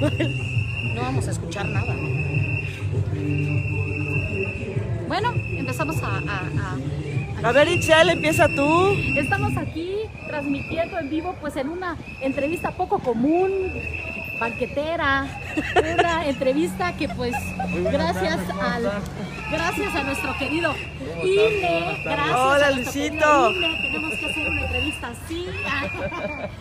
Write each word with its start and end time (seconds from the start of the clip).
No 0.94 1.02
vamos 1.02 1.28
a 1.28 1.30
escuchar 1.30 1.66
nada. 1.68 1.94
Bueno, 5.08 5.34
empezamos 5.56 6.02
a, 6.02 6.18
a- 6.18 6.20
a- 7.42 7.48
A 7.48 7.52
ver, 7.52 7.68
Itzel, 7.68 8.08
empieza 8.10 8.48
tú. 8.48 8.94
Estamos 9.16 9.56
aquí 9.58 9.92
transmitiendo 10.26 10.98
en 10.98 11.10
vivo, 11.10 11.34
pues 11.40 11.54
en 11.56 11.68
una 11.68 11.96
entrevista 12.22 12.70
poco 12.72 12.98
común, 12.98 13.50
banquetera, 14.38 15.26
una 15.94 16.26
entrevista 16.26 16.92
que 16.96 17.08
pues 17.08 17.34
gracias 17.90 18.38
al 18.60 18.92
gracias 19.50 19.94
a 19.94 20.02
nuestro 20.02 20.36
querido 20.38 20.74
INE, 21.22 22.00
gracias 22.04 22.36
Hola, 22.36 22.66
a 22.66 22.70
Luisito. 22.72 23.50
INE, 23.50 23.78
tenemos 23.82 24.14
que 24.18 24.26
hacer 24.26 24.48
una 24.48 24.62
entrevista 24.62 25.08
así. 25.08 25.46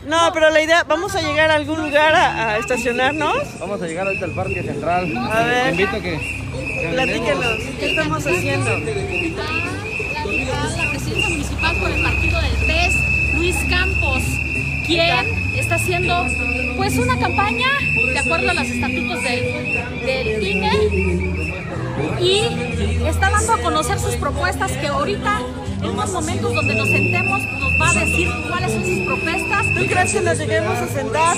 No, 0.05 0.31
pero 0.33 0.51
la 0.51 0.61
idea, 0.61 0.83
vamos 0.83 1.15
a 1.15 1.21
llegar 1.21 1.49
a 1.49 1.55
algún 1.55 1.81
lugar 1.81 2.13
a, 2.13 2.49
a 2.49 2.57
estacionarnos. 2.59 3.59
Vamos 3.59 3.81
a 3.81 3.87
llegar 3.87 4.05
ahorita 4.05 4.25
al 4.25 4.31
Parque 4.31 4.61
Central. 4.61 5.17
A 5.17 5.43
ver. 5.43 5.63
Te 5.63 5.69
invito 5.71 5.95
a 5.95 5.99
que. 5.99 6.19
que 6.19 6.89
Platíquenos, 6.93 7.57
¿qué 7.79 7.89
estamos 7.89 8.17
haciendo? 8.19 8.69
Va 8.69 9.45
la, 10.25 10.83
la 10.83 10.89
presidencia 10.91 11.29
municipal 11.29 11.75
por 11.77 11.89
el 11.89 12.03
partido 12.03 12.39
del 12.39 12.55
PES, 12.67 13.33
Luis 13.35 13.55
Campos, 13.67 14.21
quien 14.85 15.44
está 15.59 15.75
haciendo 15.75 16.25
pues 16.77 16.97
una 16.97 17.17
campaña 17.17 17.67
de 18.13 18.19
acuerdo 18.19 18.49
a 18.49 18.53
los 18.53 18.67
estatutos 18.67 19.23
del, 19.23 20.05
del 20.05 20.47
INE 20.47 20.71
y 22.19 23.05
está 23.07 23.29
dando 23.29 23.53
a 23.53 23.57
conocer 23.61 23.99
sus 23.99 24.15
propuestas 24.15 24.71
que 24.73 24.87
ahorita 24.87 25.41
en 25.81 25.89
unos 25.89 26.11
momentos 26.11 26.53
donde 26.53 26.75
nos 26.75 26.89
sentemos 26.89 27.41
nos 27.59 27.81
va 27.81 27.89
a 27.89 27.93
decir 27.93 28.29
cuáles 28.47 28.71
son 28.71 28.85
sus 28.85 28.99
propuestas. 28.99 29.65
¿Tú 29.75 29.85
crees 29.85 30.13
que 30.13 30.21
nos 30.21 30.37
lleguemos 30.37 30.77
a 30.77 30.87
sentar? 30.87 31.37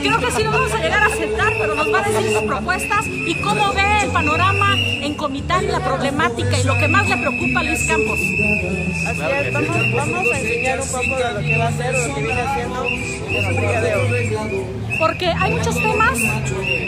Creo 0.00 0.18
que 0.18 0.30
sí 0.30 0.42
nos 0.44 0.52
vamos 0.52 0.72
a 0.72 0.78
llegar 0.78 1.02
a 1.02 1.10
sentar, 1.10 1.52
pero 1.58 1.74
nos 1.74 1.92
va 1.92 1.98
a 1.98 2.08
decir 2.08 2.32
sus 2.32 2.42
propuestas 2.42 3.06
y 3.06 3.34
cómo 3.42 3.72
ve 3.72 4.02
el 4.02 4.10
panorama 4.10 4.74
en 4.76 5.14
Comitán 5.14 5.64
y 5.64 5.68
la 5.68 5.80
problemática 5.80 6.58
y 6.58 6.64
lo 6.64 6.76
que 6.78 6.88
más 6.88 7.08
le 7.08 7.16
preocupa 7.16 7.60
a 7.60 7.62
Luis 7.64 7.84
Campos. 7.86 8.18
Así 8.18 9.22
es, 9.22 9.52
vamos, 9.52 9.76
vamos 9.94 10.32
a 10.32 10.38
enseñar 10.38 10.80
un 10.80 10.88
poco 10.88 11.16
de 11.16 11.32
lo 11.34 11.40
que 11.40 11.58
va 11.58 11.64
a 11.64 11.68
hacer 11.68 11.94
o 11.94 12.08
lo 12.08 12.14
que 12.14 12.22
viene 12.22 12.40
haciendo 12.40 12.84
en 12.84 13.48
su 13.48 13.56
brigadeo. 13.56 14.88
Porque 14.98 15.26
hay 15.26 15.52
muchos 15.52 15.76
temas 15.76 16.18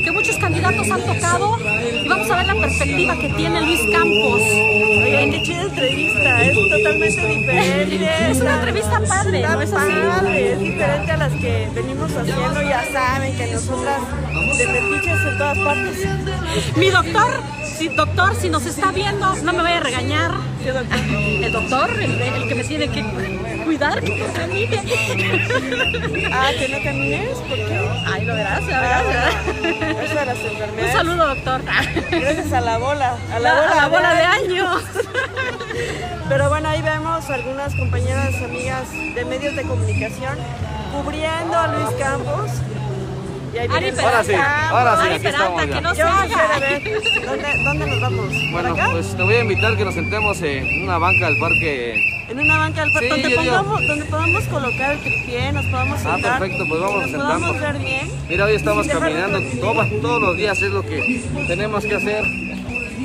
que 0.05 0.11
muchos 0.13 0.37
candidatos 0.39 0.91
han 0.91 1.03
tocado 1.03 1.57
y 2.05 2.09
vamos 2.09 2.31
a 2.31 2.37
ver 2.37 2.47
la 2.47 2.55
perspectiva 2.55 3.17
que 3.17 3.29
tiene 3.31 3.61
Luis 3.63 3.81
Campos. 3.93 4.43
Oye, 4.43 5.29
qué 5.31 5.43
chida 5.45 5.63
entrevista, 5.63 6.45
es 6.45 6.70
totalmente 6.71 7.27
diferente. 7.27 8.31
Es 8.31 8.41
una 8.41 8.55
entrevista 8.55 9.01
padre, 9.01 9.43
¿no 9.43 9.61
es 9.61 9.71
padre, 9.71 10.53
es 10.53 10.61
diferente 10.61 11.13
a 11.13 11.17
las 11.17 11.33
que 11.33 11.69
venimos 11.75 12.17
haciendo. 12.17 12.63
Ya 12.63 12.85
saben 12.93 13.37
que 13.37 13.47
nosotras 13.49 14.01
de 14.59 14.67
metiches 14.67 15.21
en 15.27 15.39
todas 15.39 15.59
partes. 15.59 16.77
Mi 16.77 16.91
doctor, 16.91 17.33
si, 17.77 17.89
doctor, 17.89 18.35
si 18.37 18.49
nos 18.49 18.67
está 18.67 18.93
viendo, 18.93 19.35
no 19.37 19.53
me 19.53 19.63
vaya 19.63 19.79
a 19.79 19.81
regañar. 19.81 20.33
¿Qué 20.63 20.73
doctor? 20.73 20.99
El 20.99 21.53
doctor, 21.53 21.91
el, 22.01 22.21
el 22.21 22.49
que 22.49 22.55
me 22.55 22.65
tiene 22.65 22.89
que 22.89 23.03
cuidar, 23.71 24.01
que 24.03 24.17
no 24.17 24.33
camine. 24.33 24.81
Ah, 26.33 26.51
que 26.59 26.69
no 26.69 26.83
camines, 26.83 27.39
¿por 27.39 27.57
qué? 27.57 27.89
Ay, 28.07 28.25
lo 28.25 28.35
verás, 28.35 28.67
ya 28.67 28.79
Ah, 28.99 29.03
verás. 29.03 29.35
bueno, 29.45 30.01
eso 30.01 30.15
de 30.15 30.27
las 30.27 30.39
Un 30.39 30.47
enfermedades. 30.47 30.93
saludo, 30.93 31.27
doctor. 31.35 31.61
Gracias 32.11 32.53
a 32.53 32.61
la 32.61 32.79
bola, 32.79 33.17
a 33.33 33.39
la, 33.39 33.55
La, 33.55 33.55
bola, 33.61 33.73
a 33.73 33.77
la 33.77 33.89
bola 33.89 34.15
de 34.15 34.23
años. 34.23 34.83
Pero 36.29 36.49
bueno, 36.49 36.69
ahí 36.69 36.83
vemos 36.83 37.31
algunas 37.31 37.75
compañeras, 37.77 38.35
amigas 38.43 38.91
de 39.15 39.25
medios 39.25 39.55
de 39.55 39.63
comunicación 39.63 40.37
cubriendo 40.93 41.57
a 41.57 41.69
Luis 41.69 41.91
Campos. 41.99 42.51
Y 43.55 43.59
ahí 43.59 43.69
Ari 43.71 43.85
viene 43.87 44.01
Ahora 44.03 44.25
sí, 44.25 44.33
ahora 44.35 44.97
sí, 44.97 45.03
Ari 45.07 45.15
aquí 45.15 45.23
Peralta, 45.25 45.63
estamos 45.65 45.77
que 45.77 45.81
no 45.81 45.95
se 45.95 46.03
¿dónde, 47.27 47.65
dónde 47.65 47.87
nos 47.87 48.01
vamos? 48.01 48.27
¿Por 48.27 48.51
Bueno, 48.53 48.75
acá? 48.75 48.89
pues 48.93 49.17
te 49.17 49.23
voy 49.23 49.35
a 49.35 49.41
invitar 49.43 49.77
que 49.77 49.85
nos 49.85 49.95
sentemos 49.95 50.41
en 50.43 50.83
una 50.85 50.99
banca 50.99 51.27
del 51.27 51.39
parque. 51.39 52.20
En 52.31 52.39
una 52.39 52.59
banca 52.59 52.83
del 52.85 52.93
Sí, 52.93 53.09
donde, 53.09 53.31
pongamos, 53.35 53.87
donde 53.87 54.05
podamos 54.05 54.45
colocar 54.45 54.93
el 54.93 54.99
tripié, 55.01 55.53
nos 55.53 55.67
podamos 55.67 55.99
Ah, 56.07 56.15
sentar. 56.15 56.39
perfecto, 56.39 56.65
pues 56.69 56.81
vamos 56.81 57.01
y 57.01 57.03
a 57.03 57.07
nos 57.17 57.23
podamos 57.23 57.61
ver 57.61 57.79
bien. 57.79 58.11
Mira, 58.29 58.45
hoy 58.45 58.55
estamos 58.55 58.87
caminando 58.87 59.41
todos, 59.61 60.01
todos 60.01 60.23
los 60.23 60.37
días, 60.37 60.63
es 60.63 60.71
lo 60.71 60.83
que 60.83 61.25
tenemos 61.49 61.85
que 61.85 61.95
hacer. 61.97 62.25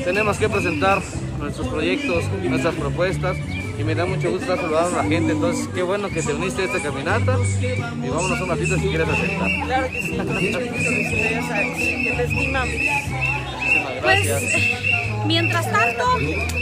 Tenemos 0.03 0.37
que 0.37 0.47
presentar 0.47 1.01
nuestros 1.39 1.67
proyectos, 1.67 2.23
nuestras 2.43 2.75
propuestas. 2.75 3.37
Y 3.79 3.83
me 3.83 3.93
da 3.95 4.05
mucho 4.05 4.29
gusto 4.29 4.43
estar 4.45 4.57
saludando 4.57 4.99
a 4.99 5.03
la 5.03 5.09
gente. 5.09 5.33
Entonces, 5.33 5.67
qué 5.73 5.81
bueno 5.81 6.07
que 6.09 6.21
te 6.21 6.33
uniste 6.33 6.61
a 6.61 6.65
esta 6.65 6.79
caminata. 6.81 7.37
Y 7.61 8.07
vámonos 8.09 8.39
un 8.39 8.49
ratito 8.49 8.75
si 8.77 8.87
quieres 8.87 9.07
aceptar. 9.09 9.49
Claro 9.65 9.87
que 9.89 10.01
sí, 10.01 10.15
con 10.17 10.27
mucho 10.27 10.41
gusto, 10.45 10.59
que 10.59 12.13
te 12.15 12.23
estimamos. 12.23 12.69
Muchísimas 12.69 14.01
Pues, 14.03 15.25
mientras 15.25 15.71
tanto, 15.71 16.03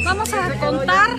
vamos 0.06 0.34
a 0.34 0.50
contar 0.60 1.10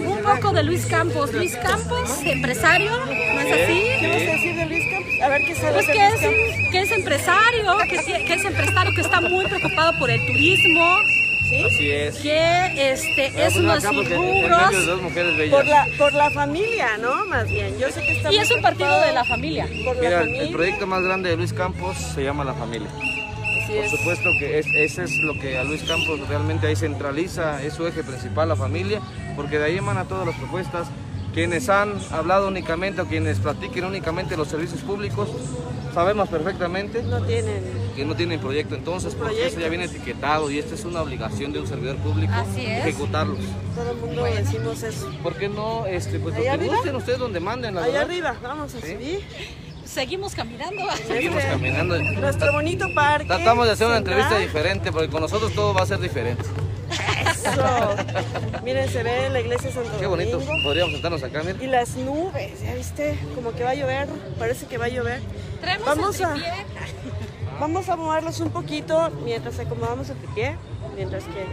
un 0.00 0.18
poco 0.22 0.52
de 0.52 0.62
Luis 0.62 0.86
Campos. 0.86 1.32
Luis 1.32 1.56
Campos, 1.56 2.20
empresario, 2.24 2.90
¿no 3.06 3.10
es 3.40 3.52
así? 3.52 3.82
¿Qué 4.00 4.06
vas 4.08 4.16
a 4.16 4.32
decir 4.32 4.54
de 4.56 4.66
Luis 4.66 4.84
Campos? 4.90 5.12
A 5.22 5.28
ver 5.28 5.42
qué 5.42 5.54
sabes 5.54 5.74
Pues 5.74 5.86
que 5.86 5.92
Luis 5.94 6.14
es, 6.14 6.20
Campos. 6.20 6.70
que 6.72 6.80
es 6.82 6.90
empresario, 6.92 7.78
que, 7.88 8.34
es 8.34 8.44
empresario, 8.44 8.94
que 8.94 9.00
está 9.00 9.20
muy 9.20 9.44
preocupado 9.46 9.98
por 9.98 10.10
el 10.10 10.20
turismo, 10.26 10.96
¿Sí? 11.48 11.64
Así 11.64 11.90
es. 11.90 12.16
que 12.18 12.90
este, 12.92 13.30
Voy 13.30 13.40
a 13.40 13.46
es 13.46 13.54
poner 13.54 13.64
uno 13.70 13.74
de 13.74 13.80
sus 13.80 14.10
rubros 14.10 14.86
dos 14.86 15.00
mujeres 15.02 15.36
bellas. 15.38 15.54
Por 15.56 15.66
la, 15.66 15.86
por 15.96 16.12
la 16.12 16.30
familia, 16.30 16.98
¿no? 17.00 17.24
Más 17.24 17.48
bien. 17.48 17.78
Yo 17.78 17.90
sé 17.90 18.02
que 18.02 18.12
está 18.18 18.30
y 18.30 18.36
es 18.36 18.50
un 18.50 18.60
partido 18.60 19.00
de 19.00 19.12
la 19.12 19.24
familia. 19.24 19.66
Por 19.82 19.96
Mira, 19.98 20.18
familia. 20.20 20.42
el 20.42 20.50
proyecto 20.50 20.86
más 20.86 21.02
grande 21.02 21.30
de 21.30 21.36
Luis 21.38 21.54
Campos 21.54 21.96
se 21.96 22.22
llama 22.22 22.44
La 22.44 22.52
Familia. 22.52 22.88
Así 23.68 23.76
Por 23.76 23.84
es. 23.84 23.90
supuesto 23.90 24.30
que 24.38 24.58
es, 24.58 24.66
ese 24.74 25.04
es 25.04 25.18
lo 25.18 25.34
que 25.34 25.58
a 25.58 25.64
Luis 25.64 25.82
Campos 25.82 26.26
realmente 26.28 26.66
ahí 26.66 26.74
centraliza, 26.76 27.62
es 27.62 27.74
su 27.74 27.86
eje 27.86 28.02
principal, 28.02 28.48
la 28.48 28.56
familia, 28.56 29.00
porque 29.36 29.58
de 29.58 29.66
ahí 29.66 29.76
emana 29.78 30.04
todas 30.04 30.26
las 30.26 30.36
propuestas. 30.36 30.88
Quienes 31.34 31.68
han 31.68 31.92
hablado 32.10 32.48
únicamente 32.48 33.02
o 33.02 33.06
quienes 33.06 33.38
platiquen 33.38 33.84
únicamente 33.84 34.36
los 34.38 34.48
servicios 34.48 34.80
públicos, 34.80 35.28
sabemos 35.94 36.28
perfectamente 36.30 37.02
No 37.02 37.22
tienen. 37.22 37.62
que 37.94 38.04
no 38.06 38.16
tienen 38.16 38.40
proyecto 38.40 38.74
entonces, 38.74 39.14
porque 39.14 39.46
eso 39.46 39.60
ya 39.60 39.68
viene 39.68 39.84
etiquetado 39.84 40.50
y 40.50 40.58
esta 40.58 40.74
es 40.74 40.84
una 40.86 41.02
obligación 41.02 41.52
de 41.52 41.60
un 41.60 41.66
servidor 41.66 41.96
público 41.98 42.32
Así 42.34 42.64
es. 42.64 42.78
ejecutarlos. 42.86 43.38
Todo 43.76 43.90
el 43.92 43.96
mundo 43.98 44.24
decimos 44.24 44.82
eso. 44.82 45.10
¿Por 45.22 45.34
qué 45.36 45.48
no? 45.50 45.84
Este, 45.86 46.18
pues 46.18 46.34
lo 46.34 46.40
¿Allá 46.40 46.58
que 46.58 46.68
gusten 46.68 46.96
ustedes 46.96 47.18
donde 47.18 47.40
manden, 47.40 47.74
la 47.74 47.82
Allá 47.82 47.92
verdad. 48.06 48.10
arriba, 48.10 48.36
vamos 48.42 48.74
a 48.74 48.80
Sí. 48.80 48.92
subir. 48.94 49.20
Seguimos 49.92 50.34
caminando. 50.34 50.82
Seguimos 51.06 51.38
Este, 51.38 51.50
caminando. 51.50 51.98
Nuestro 51.98 52.52
bonito 52.52 52.86
parque. 52.94 53.26
Tratamos 53.26 53.66
de 53.66 53.72
hacer 53.72 53.86
una 53.86 53.96
entrevista 53.96 54.38
diferente, 54.38 54.92
porque 54.92 55.08
con 55.08 55.22
nosotros 55.22 55.52
todo 55.54 55.72
va 55.74 55.82
a 55.82 55.86
ser 55.86 55.98
diferente. 55.98 56.42
Eso. 57.30 57.96
Miren, 58.64 58.88
se 58.90 59.02
ve 59.02 59.28
la 59.30 59.40
iglesia 59.40 59.68
de 59.68 59.74
Santo 59.74 59.90
Qué 59.98 60.06
bonito. 60.06 60.38
Domingo. 60.38 60.52
Podríamos 60.62 60.92
sentarnos 60.92 61.22
acá, 61.22 61.42
mira. 61.42 61.62
Y 61.62 61.66
las 61.66 61.96
nubes, 61.96 62.62
¿ya 62.62 62.74
viste? 62.74 63.18
Como 63.34 63.52
que 63.52 63.64
va 63.64 63.70
a 63.70 63.74
llover. 63.74 64.08
Parece 64.38 64.66
que 64.66 64.78
va 64.78 64.86
a 64.86 64.88
llover. 64.88 65.20
Traemos 65.60 65.86
Vamos 65.86 66.18
el 66.20 66.24
a-. 66.26 66.36
Vamos 67.60 67.88
a 67.88 67.96
moverlos 67.96 68.40
un 68.40 68.50
poquito 68.50 69.10
mientras 69.24 69.58
acomodamos 69.58 70.08
el 70.10 70.16
tripié. 70.16 70.56
Mientras 70.96 71.24
que 71.24 71.44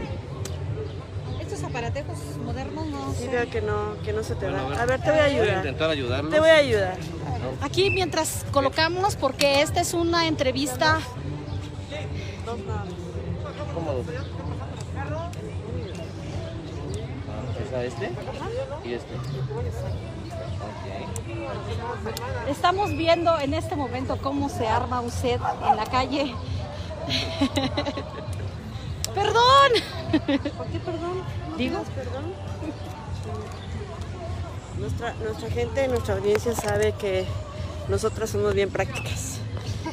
aparatejos 1.76 2.18
modernos 2.46 2.88
no 2.88 3.14
sé. 3.14 3.28
veo 3.28 3.50
que 3.50 3.62
no, 3.62 4.02
que 4.04 4.14
no 4.14 4.24
se 4.24 4.36
te 4.36 4.50
Bueno, 4.50 4.70
da. 4.70 4.82
A 4.82 4.86
ver, 4.86 5.02
te 5.02 5.12
voy 5.12 5.20
a 5.20 5.24
Voy 5.24 5.32
a 5.32 5.42
ayudar. 5.42 5.58
intentar 5.58 5.90
ayudarlos. 5.90 6.32
Te 6.34 6.40
voy 6.40 6.50
a 6.50 6.56
ayudar. 6.56 6.98
Aquí 7.62 7.90
mientras 7.90 8.46
colocamos, 8.52 9.16
porque 9.18 9.62
esta 9.62 9.82
es 9.82 9.94
una 9.94 10.28
entrevista 10.28 11.00
Cómodo. 13.74 14.04
Ah, 17.76 17.84
¿Es 17.84 17.94
este? 17.94 18.12
Y 18.86 18.94
este. 18.94 19.14
Estamos 22.50 22.92
viendo 22.92 23.38
en 23.40 23.54
este 23.54 23.76
momento 23.76 24.18
cómo 24.22 24.48
se 24.48 24.66
arma 24.68 25.02
un 25.02 25.12
set 25.12 25.42
en 25.70 25.76
la 25.76 25.86
calle. 25.86 26.34
Perdón. 29.26 30.52
¿Por 30.58 30.68
qué 30.68 30.80
perdón? 30.80 31.24
Digo. 31.58 31.84
perdón. 31.96 32.34
Nuestra, 34.80 35.14
nuestra 35.24 35.50
gente, 35.50 35.88
nuestra 35.88 36.16
audiencia 36.16 36.54
sabe 36.54 36.94
que 36.94 37.26
nosotras 37.88 38.30
somos 38.30 38.54
bien 38.54 38.70
prácticas 38.70 39.40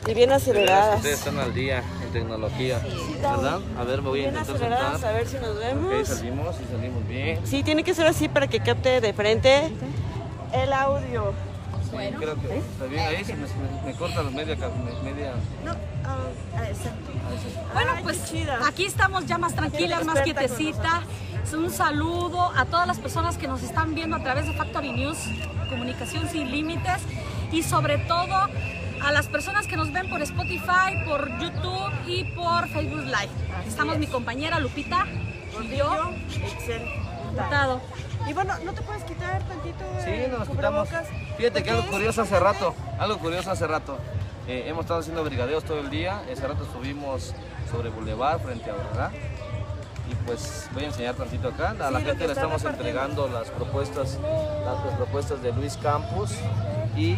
y 0.07 0.15
bien 0.15 0.33
aceleradas. 0.33 0.97
Ustedes 0.97 1.19
están 1.21 1.39
al 1.39 1.55
día 1.55 1.83
en 2.05 2.13
tecnología, 2.13 2.81
¿verdad? 3.21 3.61
A 3.79 3.85
ver, 3.85 4.03
me 4.03 4.09
voy 4.09 4.21
a 4.21 4.23
Bien 4.31 4.35
intentar 4.35 4.57
aceleradas, 4.57 5.05
a 5.05 5.13
ver 5.13 5.27
si 5.29 5.37
nos 5.37 5.51
Ok, 5.51 5.59
vemos. 5.61 6.09
salimos 6.09 6.57
y 6.61 6.73
salimos 6.73 7.09
bien. 7.09 7.41
Sí, 7.47 7.63
tiene 7.63 7.85
que 7.85 7.95
ser 7.95 8.07
así 8.07 8.29
para 8.29 8.49
que 8.49 8.61
capte 8.61 9.01
de 9.01 9.13
frente 9.13 9.71
el 10.53 10.73
audio. 10.73 11.33
Sí, 11.91 11.97
creo 12.19 12.35
que 12.41 12.59
está 12.59 12.85
bien. 12.87 13.07
Ahí 13.07 13.25
se 13.25 13.35
me, 13.35 13.43
me- 13.43 13.83
me 13.87 13.93
corta 13.95 14.23
la 14.23 14.31
media, 14.31 14.57
media. 15.05 15.33
No. 15.65 15.92
Bueno, 17.73 17.93
Ay, 17.97 18.03
pues 18.03 18.21
aquí 18.67 18.85
estamos 18.85 19.27
ya 19.27 19.39
más 19.39 19.55
tranquilas, 19.55 20.05
más 20.05 20.19
Experta 20.19 20.41
con 20.47 20.57
quietecita. 20.57 21.03
Es 21.45 21.53
Un 21.55 21.71
saludo 21.71 22.53
a 22.57 22.65
todas 22.67 22.87
las 22.87 22.99
personas 22.99 23.37
que 23.37 23.49
nos 23.49 23.63
están 23.63 23.95
viendo 23.95 24.17
a 24.17 24.23
través 24.23 24.47
de 24.47 24.53
Factory 24.55 24.93
News, 24.93 25.19
Comunicación 25.69 26.29
sin 26.29 26.51
Límites 26.51 27.03
y 27.51 27.63
sobre 27.63 27.99
todo 27.99 28.35
a 29.03 29.13
las 29.13 29.27
personas 29.27 29.67
que 29.67 29.77
nos 29.77 29.93
ven 29.93 30.09
por 30.09 30.23
Spotify, 30.23 31.05
por 31.07 31.29
YouTube 31.39 31.93
y 32.07 32.25
por 32.35 32.69
Facebook 32.69 33.05
Live. 33.05 33.31
Así 33.59 33.69
Estamos 33.69 33.95
es. 33.95 34.01
mi 34.01 34.07
compañera 34.07 34.61
Lupita 34.61 35.07
y 35.63 35.77
yo, 35.77 36.11
Excel. 36.35 36.83
Y 38.29 38.33
bueno, 38.33 38.55
¿no 38.65 38.73
te 38.73 38.83
puedes 38.83 39.03
quitar 39.05 39.43
tantito 39.43 39.85
Sí, 40.05 40.11
nos 40.31 40.49
quitamos. 40.49 40.89
Fíjate 41.37 41.63
que 41.63 41.71
algo 41.71 41.87
curioso 41.89 42.23
hace 42.23 42.39
rato, 42.39 42.75
algo 42.99 43.19
curioso 43.19 43.51
hace 43.51 43.67
rato. 43.67 43.99
Eh, 44.49 44.65
hemos 44.67 44.83
estado 44.83 45.01
haciendo 45.01 45.23
brigadeos 45.25 45.65
todo 45.65 45.79
el 45.81 45.91
día. 45.91 46.23
Ese 46.29 46.47
rato 46.47 46.65
estuvimos 46.65 47.35
sobre 47.71 47.91
Boulevard 47.91 48.41
frente 48.41 48.71
a 48.71 48.75
Aurora. 48.75 49.11
Y 50.11 50.15
pues 50.27 50.69
voy 50.75 50.85
a 50.85 50.87
enseñar 50.87 51.15
tantito 51.15 51.49
acá. 51.49 51.71
A 51.81 51.91
la 51.91 52.01
gente 52.01 52.27
le 52.27 52.33
estamos 52.33 52.65
entregando 52.65 53.29
las 53.29 53.49
propuestas, 53.51 54.19
las, 54.65 54.85
las 54.85 54.95
propuestas 54.97 55.43
de 55.43 55.53
Luis 55.53 55.77
Campos. 55.77 56.33
Y 56.97 57.13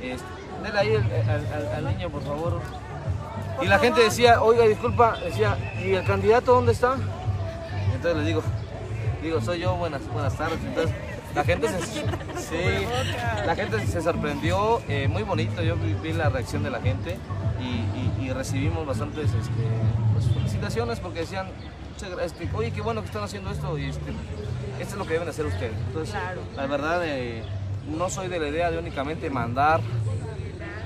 este, 0.00 0.24
denle 0.62 0.78
ahí 0.78 0.94
al, 0.96 1.30
al- 1.30 1.46
al- 1.52 1.74
al 1.74 1.84
niño, 1.96 2.10
por 2.10 2.22
favor. 2.22 2.60
Y 3.62 3.66
la 3.66 3.78
gente 3.78 4.00
decía, 4.02 4.42
oiga, 4.42 4.64
disculpa, 4.64 5.16
decía, 5.24 5.56
¿y 5.82 5.92
el 5.92 6.04
candidato 6.04 6.52
dónde 6.54 6.72
está? 6.72 6.96
Entonces 7.94 8.16
les 8.18 8.26
digo, 8.26 8.42
digo, 9.22 9.40
soy 9.40 9.60
yo, 9.60 9.74
buenas, 9.76 10.06
buenas 10.08 10.36
tardes. 10.36 10.58
Entonces 10.64 10.94
la 11.36 11.44
gente 11.44 11.68
se, 11.68 11.82
sí, 11.84 12.56
la 13.46 13.54
gente 13.54 13.86
se 13.86 14.00
sorprendió, 14.00 14.80
eh, 14.88 15.06
muy 15.08 15.22
bonito, 15.22 15.62
yo 15.62 15.76
vi, 16.02 16.12
la 16.12 16.28
reacción 16.30 16.62
de 16.62 16.70
la 16.70 16.80
gente 16.80 17.18
y, 17.60 17.64
y- 18.22 18.26
y 18.26 18.32
recibimos 18.32 18.86
bastantes 18.86 19.26
este, 19.26 19.52
pues, 20.14 20.24
felicitaciones 20.32 20.98
porque 21.00 21.20
decían, 21.20 21.46
"Muchas 21.92 22.10
gra- 22.10 22.22
este, 22.24 22.48
oye, 22.54 22.70
qué 22.72 22.80
bueno 22.80 23.02
que 23.02 23.06
están 23.08 23.22
haciendo 23.22 23.50
esto 23.50 23.76
y 23.78 23.84
este, 23.84 24.10
esto 24.80 24.92
es 24.94 24.96
lo 24.96 25.06
que 25.06 25.12
deben 25.14 25.28
hacer 25.28 25.46
ustedes. 25.46 25.74
Entonces, 25.88 26.14
Claro. 26.14 26.40
la 26.56 26.66
verdad, 26.66 27.00
eh, 27.04 27.42
no 27.96 28.08
soy 28.08 28.28
de 28.28 28.38
la 28.40 28.48
idea 28.48 28.70
de 28.70 28.78
únicamente 28.78 29.30
mandar 29.30 29.80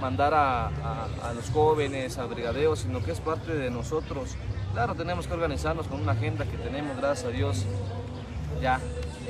mandar 0.00 0.32
a, 0.32 0.66
a- 0.68 1.08
a 1.28 1.34
los 1.34 1.50
jóvenes, 1.50 2.16
a 2.16 2.24
brigadeos, 2.24 2.80
sino 2.80 3.02
que 3.04 3.12
es 3.12 3.20
parte 3.20 3.52
de 3.54 3.70
nosotros. 3.70 4.30
Claro, 4.72 4.94
tenemos 4.94 5.26
que 5.26 5.34
organizarnos 5.34 5.86
con 5.88 6.00
una 6.00 6.12
agenda 6.12 6.46
que 6.46 6.56
tenemos, 6.56 6.96
gracias 6.96 7.26
a 7.26 7.30
Dios, 7.30 7.66
ya 8.62 8.80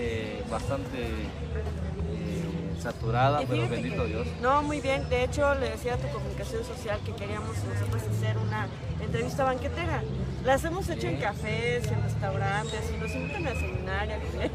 eh, 0.02 0.43
bastante 0.50 0.99
eh, 0.99 2.81
saturada, 2.82 3.43
Y 3.43 3.47
pero 3.47 3.69
bendito 3.69 4.02
que- 4.05 4.08
Dios. 4.08 4.26
No, 4.41 4.62
muy 4.62 4.81
bien. 4.81 5.08
De 5.08 5.25
hecho, 5.25 5.55
le 5.56 5.70
decía 5.70 5.94
a 5.94 5.97
tu 5.99 6.08
comunicación 6.08 6.64
social 6.64 6.99
que 7.05 7.12
queríamos 7.14 7.56
nosotros 7.64 8.02
hacer 8.17 8.38
una 8.38 8.67
entrevista 9.00 9.44
banquetera. 9.44 10.02
Las 10.44 10.64
hemos 10.64 10.88
hecho 10.88 11.06
en 11.06 11.17
cafés, 11.19 11.87
en 11.87 12.02
restaurantes, 12.02 12.81
y 12.94 12.99
nos 12.99 13.11
invitan 13.14 13.47
a 13.47 13.50
cenar 13.50 14.08
y 14.08 14.12
a 14.12 14.19
comer. 14.20 14.50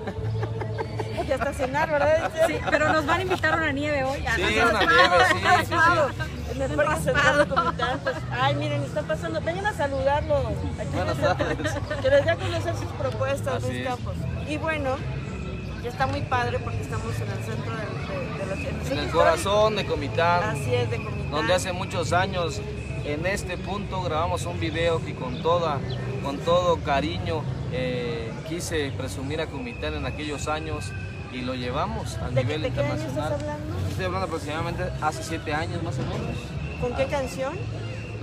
y 1.28 1.32
hasta 1.32 1.54
cenar, 1.54 1.92
¿verdad? 1.92 2.32
Sí, 2.48 2.56
pero 2.72 2.92
nos 2.92 3.06
van 3.06 3.20
a 3.20 3.22
invitar 3.22 3.54
a 3.54 3.58
una 3.58 3.72
nieve 3.72 4.04
hoy. 4.04 4.26
a 4.26 4.36
Sí, 4.36 4.42
una 4.42 4.80
nieve, 4.80 5.26
sí, 5.30 5.38
sí, 5.38 5.76
sí. 5.76 5.76
Parque 6.76 7.02
Central 7.02 7.48
pues, 8.04 8.16
ay, 8.32 8.56
miren, 8.56 8.82
están 8.84 9.06
pasando, 9.06 9.42
vengan 9.42 9.66
a 9.68 9.74
saludarlo. 9.74 10.38
Aquí 10.80 10.90
Buenas 10.96 11.18
les- 11.18 11.38
tardes. 11.38 11.58
Que 12.02 12.10
les 12.10 12.26
dé 12.26 12.32
a 12.32 12.36
conocer 12.36 12.74
sus 12.76 12.92
propuestas, 12.98 13.56
Así 13.56 13.68
Luis 13.68 13.82
es. 13.82 13.88
Campos. 13.88 14.16
Y 14.48 14.58
bueno, 14.58 14.96
ya 15.86 15.90
está 15.92 16.08
muy 16.08 16.22
padre 16.22 16.60
porque 16.60 16.82
estamos 16.82 17.16
en 17.16 17.32
el 17.32 17.44
centro 17.46 17.72
de, 17.72 17.86
de- 17.86 18.38
de 18.40 18.46
la 18.46 18.70
en 18.92 18.92
En 18.92 19.00
el 19.06 19.12
corazón 19.12 19.76
de 19.76 19.86
Comitán, 19.86 20.44
Así 20.44 20.74
es, 20.74 20.90
de 20.90 20.98
Comitán. 20.98 21.32
donde 21.32 21.54
hace 21.54 21.72
muchos 21.74 22.12
años 22.14 22.60
en 23.06 23.26
este 23.26 23.58
punto 23.58 24.02
grabamos 24.02 24.46
un 24.46 24.60
video 24.60 25.04
que 25.06 25.14
con 25.16 25.42
toda 25.42 25.80
con 26.24 26.40
todo 26.40 26.78
cariño 26.78 27.44
eh, 27.72 28.32
quise 28.50 28.92
presumir 28.98 29.42
a 29.42 29.48
Comitán 29.48 29.94
en 29.94 30.06
aquellos 30.06 30.48
años 30.48 30.92
y 31.32 31.42
lo 31.42 31.54
llevamos 31.54 32.16
a 32.18 32.30
¿De, 32.30 32.44
nivel 32.44 32.64
qué- 32.64 32.70
de 32.70 32.74
qué 32.76 32.80
año 32.82 32.94
internacional. 32.96 33.34
estás 33.34 33.42
hablando? 33.50 33.88
Estoy 33.90 34.06
hablando 34.06 34.26
aproximadamente 34.28 34.84
hace 35.02 35.24
siete 35.24 35.54
años 35.54 35.84
más 35.84 35.96
o 36.00 36.02
menos. 36.02 36.38
¿Con 36.82 36.94
qué 36.96 37.06
canción? 37.06 37.54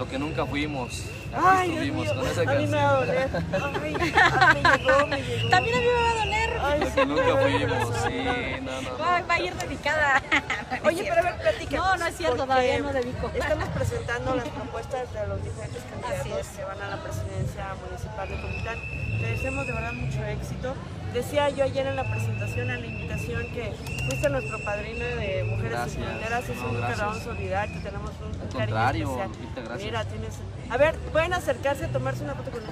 Lo 0.03 0.09
que 0.09 0.19
nunca 0.19 0.45
fuimos. 0.45 1.05
Aquí 1.33 1.45
Ay, 1.47 1.71
Dios 1.71 1.83
estuvimos 1.85 2.05
mío, 2.07 2.15
con 2.17 2.27
esa 2.27 2.41
a 2.43 2.55
mí 2.57 2.67
me 2.67 2.77
va 2.77 2.91
a 2.91 2.95
doler. 2.95 3.31
Ay, 3.53 3.95
ay, 4.41 4.63
me 4.63 4.79
llegó, 4.79 5.07
me 5.07 5.23
llegó. 5.23 5.49
También 5.49 5.77
a 5.77 5.79
mí 5.79 5.87
me 5.87 5.93
va 5.93 6.11
a 6.11 6.25
doler. 6.25 6.51
Ay, 6.61 6.81
Lo 6.81 6.87
sí, 6.87 6.93
que 6.93 7.07
nunca 7.07 7.23
me 7.23 7.43
fuimos, 7.43 8.01
duele. 8.03 8.03
sí, 8.03 8.61
no, 8.65 8.73
no, 8.73 8.83
no. 8.83 8.99
Va, 8.99 9.21
va 9.23 9.35
a 9.35 9.41
ir 9.41 9.55
dedicada. 9.55 10.23
Oye, 10.85 11.05
pero 11.09 11.21
a 11.21 11.23
ver, 11.23 11.37
platícanos. 11.41 11.87
No, 11.87 11.97
no 11.99 12.07
es 12.07 12.17
cierto, 12.17 12.37
todavía 12.37 12.79
no 12.81 12.93
dedico. 12.93 13.31
Estamos 13.33 13.69
presentando 13.69 14.35
las 14.35 14.49
propuestas 14.49 15.13
de 15.15 15.27
los 15.29 15.45
diferentes 15.45 15.83
candidatos 15.85 16.47
que 16.49 16.65
van 16.65 16.83
a 16.83 16.89
la 16.91 17.03
presidencia 17.05 17.75
municipal 17.87 18.29
de 18.29 18.41
Comitán. 18.43 18.79
Te 19.21 19.27
deseamos 19.29 19.67
de 19.69 19.73
verdad 19.73 19.93
mucho 19.93 20.25
éxito. 20.25 20.75
Decía 21.13 21.51
yo 21.51 21.65
ayer 21.65 21.87
en 21.87 21.97
la 21.97 22.05
presentación, 22.11 22.71
en 22.71 22.81
la 22.81 22.87
invitación, 22.87 23.43
que 23.53 23.73
fuiste 24.07 24.29
nuestro 24.31 24.59
padrino 24.65 25.05
de 25.05 25.45
Mujeres. 25.45 25.79
Emprendedoras. 25.97 26.49
Es 26.49 26.57
No, 26.57 26.71
un 26.71 27.37
olvidar, 27.37 27.69
que 27.71 27.79
tenemos 27.81 28.11
un, 28.21 28.27
un 28.29 28.33
cariño 28.33 28.59
contrario, 28.59 29.09
especial. 29.11 29.31
Gracias. 29.65 29.83
Mira, 29.85 30.05
tienes... 30.07 30.35
A 30.71 30.77
ver, 30.79 30.95
pueden 31.13 31.33
acercarse 31.35 31.85
a 31.85 31.89
tomarse 31.89 32.25
una 32.25 32.35
foto 32.35 32.51
con 32.51 32.63
él. 32.63 32.71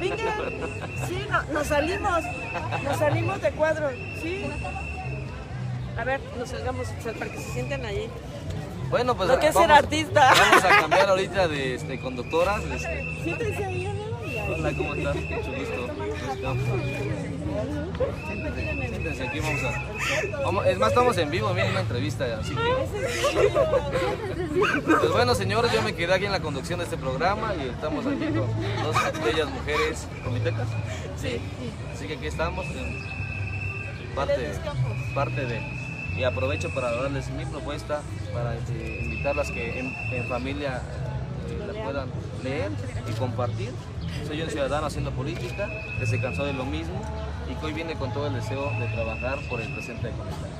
Venga, 0.00 0.34
sí, 1.08 1.26
no- 1.30 1.42
nos 1.52 1.66
salimos, 1.66 2.20
nos 2.84 2.96
salimos 2.98 3.40
de 3.42 3.50
cuadro, 3.52 3.90
sí. 4.22 4.44
A 5.98 6.04
ver, 6.04 6.20
nos 6.38 6.48
salgamos 6.48 6.86
para 7.18 7.30
que 7.32 7.38
se 7.38 7.52
sienten 7.52 7.84
allí. 7.84 8.08
Bueno, 8.90 9.16
pues 9.16 9.28
Lo 9.28 9.38
que 9.40 9.48
es 9.48 9.52
ser 9.54 9.68
vamos- 9.68 9.84
artista. 9.84 10.30
Vamos 10.34 10.64
a 10.64 10.68
cambiar 10.80 11.08
ahorita 11.10 11.48
de 11.48 11.74
este, 11.74 11.98
conductoras. 12.00 12.62
este, 12.64 13.04
Siéntense 13.24 13.64
ahí, 13.64 13.84
¿no? 13.84 13.90
Ahí. 13.90 14.07
Hola, 14.48 14.72
¿cómo 14.76 14.94
estás? 14.94 15.14
Mucho 15.16 15.52
gusto. 15.52 15.88
Siéntense, 18.88 19.22
aquí 19.28 19.40
vamos 19.40 19.62
a... 19.64 20.68
es 20.68 20.78
más, 20.78 20.88
estamos 20.88 21.18
en 21.18 21.30
vivo, 21.30 21.52
viene 21.54 21.70
una 21.70 21.80
entrevista, 21.80 22.24
así 22.40 22.54
que... 22.54 22.60
Pues 24.84 25.12
bueno, 25.12 25.34
señores, 25.34 25.72
yo 25.72 25.82
me 25.82 25.94
quedé 25.94 26.14
aquí 26.14 26.24
en 26.26 26.32
la 26.32 26.40
conducción 26.40 26.78
de 26.78 26.84
este 26.84 26.96
programa 26.96 27.54
y 27.54 27.68
estamos 27.68 28.06
aquí 28.06 28.24
con 28.24 28.34
dos 28.34 29.24
bellas 29.24 29.50
mujeres 29.50 30.06
comitecas. 30.24 30.68
Sí. 31.20 31.40
Así 31.94 32.06
que 32.06 32.14
aquí 32.14 32.26
estamos 32.26 32.64
en 32.66 33.04
parte, 34.14 34.52
parte 35.14 35.44
de... 35.44 35.78
Y 36.16 36.24
aprovecho 36.24 36.70
para 36.74 36.90
darles 36.90 37.30
mi 37.30 37.44
propuesta, 37.44 38.00
para 38.32 38.56
eh, 38.56 39.00
invitarlas 39.04 39.50
que 39.52 39.78
en, 39.78 39.94
en 40.12 40.28
familia 40.28 40.82
eh, 41.48 41.72
la 41.72 41.84
puedan 41.84 42.08
leer 42.42 42.72
y 43.08 43.12
compartir. 43.12 43.70
Soy 44.26 44.42
un 44.42 44.50
ciudadano 44.50 44.86
haciendo 44.86 45.10
política, 45.12 45.68
que 45.98 46.06
se 46.06 46.20
cansó 46.20 46.44
de 46.44 46.52
lo 46.52 46.64
mismo 46.64 47.00
y 47.50 47.54
que 47.54 47.66
hoy 47.66 47.72
viene 47.72 47.94
con 47.94 48.12
todo 48.12 48.26
el 48.26 48.34
deseo 48.34 48.70
de 48.78 48.86
trabajar 48.88 49.38
por 49.48 49.60
el 49.60 49.72
presente 49.72 50.08
de 50.08 50.12
Comitán. 50.12 50.50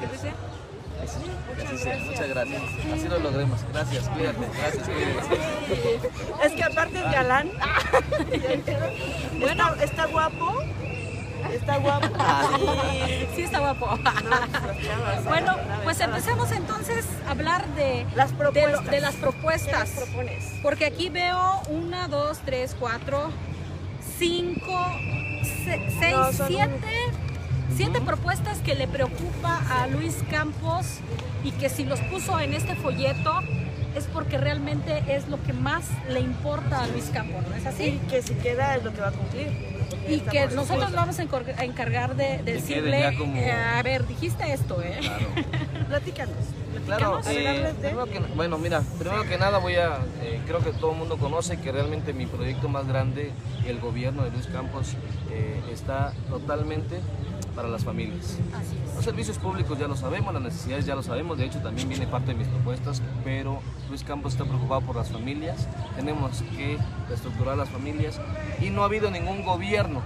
¿Qué 0.00 0.06
dice? 0.06 0.32
Así, 1.02 1.18
así 1.66 1.78
sea. 1.78 1.98
Muchas 1.98 2.28
gracias. 2.28 2.62
Así 2.92 3.08
lo 3.08 3.18
logremos. 3.18 3.60
Gracias, 3.72 4.08
cuídate. 4.08 4.38
Gracias, 4.58 4.88
cuídate. 4.88 6.00
Es 6.44 6.52
que 6.52 6.62
aparte 6.62 6.98
es 6.98 7.04
galán. 7.04 7.50
Bueno, 9.40 9.74
está 9.74 10.06
guapo. 10.06 10.63
Está 11.52 11.76
guapo. 11.78 12.06
Sí. 12.58 13.26
Sí, 13.36 13.42
está 13.42 13.58
guapo. 13.60 13.96
No, 13.96 14.02
pues, 14.02 15.24
Bueno, 15.24 15.56
pues 15.82 16.00
empecemos 16.00 16.50
entonces 16.52 17.04
a 17.26 17.30
hablar 17.32 17.66
de 17.74 18.06
Las 18.14 18.32
propuestas. 18.32 18.84
lo- 18.84 18.90
de 18.90 19.00
las 19.00 19.14
propuestas. 19.16 19.90
¿Qué 19.90 20.00
les 20.00 20.08
propones? 20.08 20.44
Porque 20.62 20.86
aquí 20.86 21.08
veo 21.08 21.60
una, 21.68 22.08
dos, 22.08 22.38
tres, 22.44 22.76
cuatro, 22.78 23.30
cinco, 24.18 24.86
se- 25.42 25.90
seis, 25.98 26.14
No, 26.16 26.32
son 26.32 26.46
siete, 26.48 26.92
siete 27.76 28.00
propuestas 28.00 28.58
que 28.58 28.74
le 28.74 28.86
preocupa 28.86 29.60
a 29.70 29.86
Luis 29.88 30.16
Campos 30.30 30.86
y 31.42 31.50
que 31.52 31.68
si 31.68 31.84
los 31.84 32.00
puso 32.00 32.38
en 32.40 32.54
este 32.54 32.74
folleto 32.76 33.40
es 33.96 34.04
porque 34.06 34.38
realmente 34.38 35.02
es 35.08 35.28
lo 35.28 35.40
que 35.42 35.52
más 35.52 35.84
le 36.08 36.20
importa 36.20 36.82
a 36.82 36.86
Luis 36.88 37.10
Campos, 37.12 37.42
¿no 37.48 37.54
es 37.56 37.64
Y 37.64 37.68
así? 37.68 38.00
que 38.10 38.22
si 38.22 38.34
queda 38.34 38.76
es 38.76 38.84
lo 38.84 38.92
que 38.92 39.00
va 39.00 39.08
a 39.08 39.12
cumplir. 39.12 39.73
Y 40.08 40.20
que 40.20 40.40
nosotros 40.46 40.66
supuesto. 40.90 40.96
vamos 40.96 41.18
a 41.18 41.64
encargar 41.64 42.16
de, 42.16 42.42
decirle, 42.42 43.14
como- 43.18 43.36
eh, 43.36 43.52
a 43.52 43.82
ver, 43.82 44.06
dijiste 44.06 44.52
esto, 44.52 44.82
¿eh? 44.82 44.98
Claro. 45.00 45.26
Platícanos. 45.88 46.36
Claro, 46.86 47.20
eh, 47.28 47.72
que, 48.12 48.18
bueno, 48.36 48.58
mira, 48.58 48.82
primero 48.98 49.22
que 49.22 49.38
nada 49.38 49.56
voy 49.58 49.76
a, 49.76 50.00
eh, 50.22 50.40
creo 50.46 50.58
que 50.58 50.70
todo 50.72 50.92
el 50.92 50.98
mundo 50.98 51.16
conoce 51.16 51.58
que 51.58 51.72
realmente 51.72 52.12
mi 52.12 52.26
proyecto 52.26 52.68
más 52.68 52.86
grande, 52.86 53.30
el 53.66 53.80
gobierno 53.80 54.24
de 54.24 54.30
Luis 54.32 54.46
Campos, 54.48 54.94
eh, 55.30 55.62
está 55.72 56.12
totalmente 56.28 57.00
para 57.54 57.68
las 57.68 57.84
familias. 57.84 58.38
Así 58.54 58.76
es. 58.84 58.94
Los 58.94 59.04
servicios 59.04 59.38
públicos 59.38 59.78
ya 59.78 59.88
lo 59.88 59.96
sabemos, 59.96 60.32
las 60.34 60.42
necesidades 60.42 60.86
ya 60.86 60.94
lo 60.94 61.02
sabemos, 61.02 61.38
de 61.38 61.46
hecho 61.46 61.60
también 61.60 61.88
viene 61.88 62.06
parte 62.06 62.28
de 62.28 62.34
mis 62.34 62.48
propuestas, 62.48 63.02
pero 63.24 63.60
Luis 63.88 64.02
Campos 64.04 64.32
está 64.32 64.44
preocupado 64.44 64.80
por 64.82 64.96
las 64.96 65.10
familias, 65.10 65.68
tenemos 65.96 66.42
que 66.56 66.78
reestructurar 67.08 67.56
las 67.56 67.68
familias 67.68 68.20
y 68.60 68.70
no 68.70 68.82
ha 68.82 68.86
habido 68.86 69.10
ningún 69.10 69.44
gobierno 69.44 70.02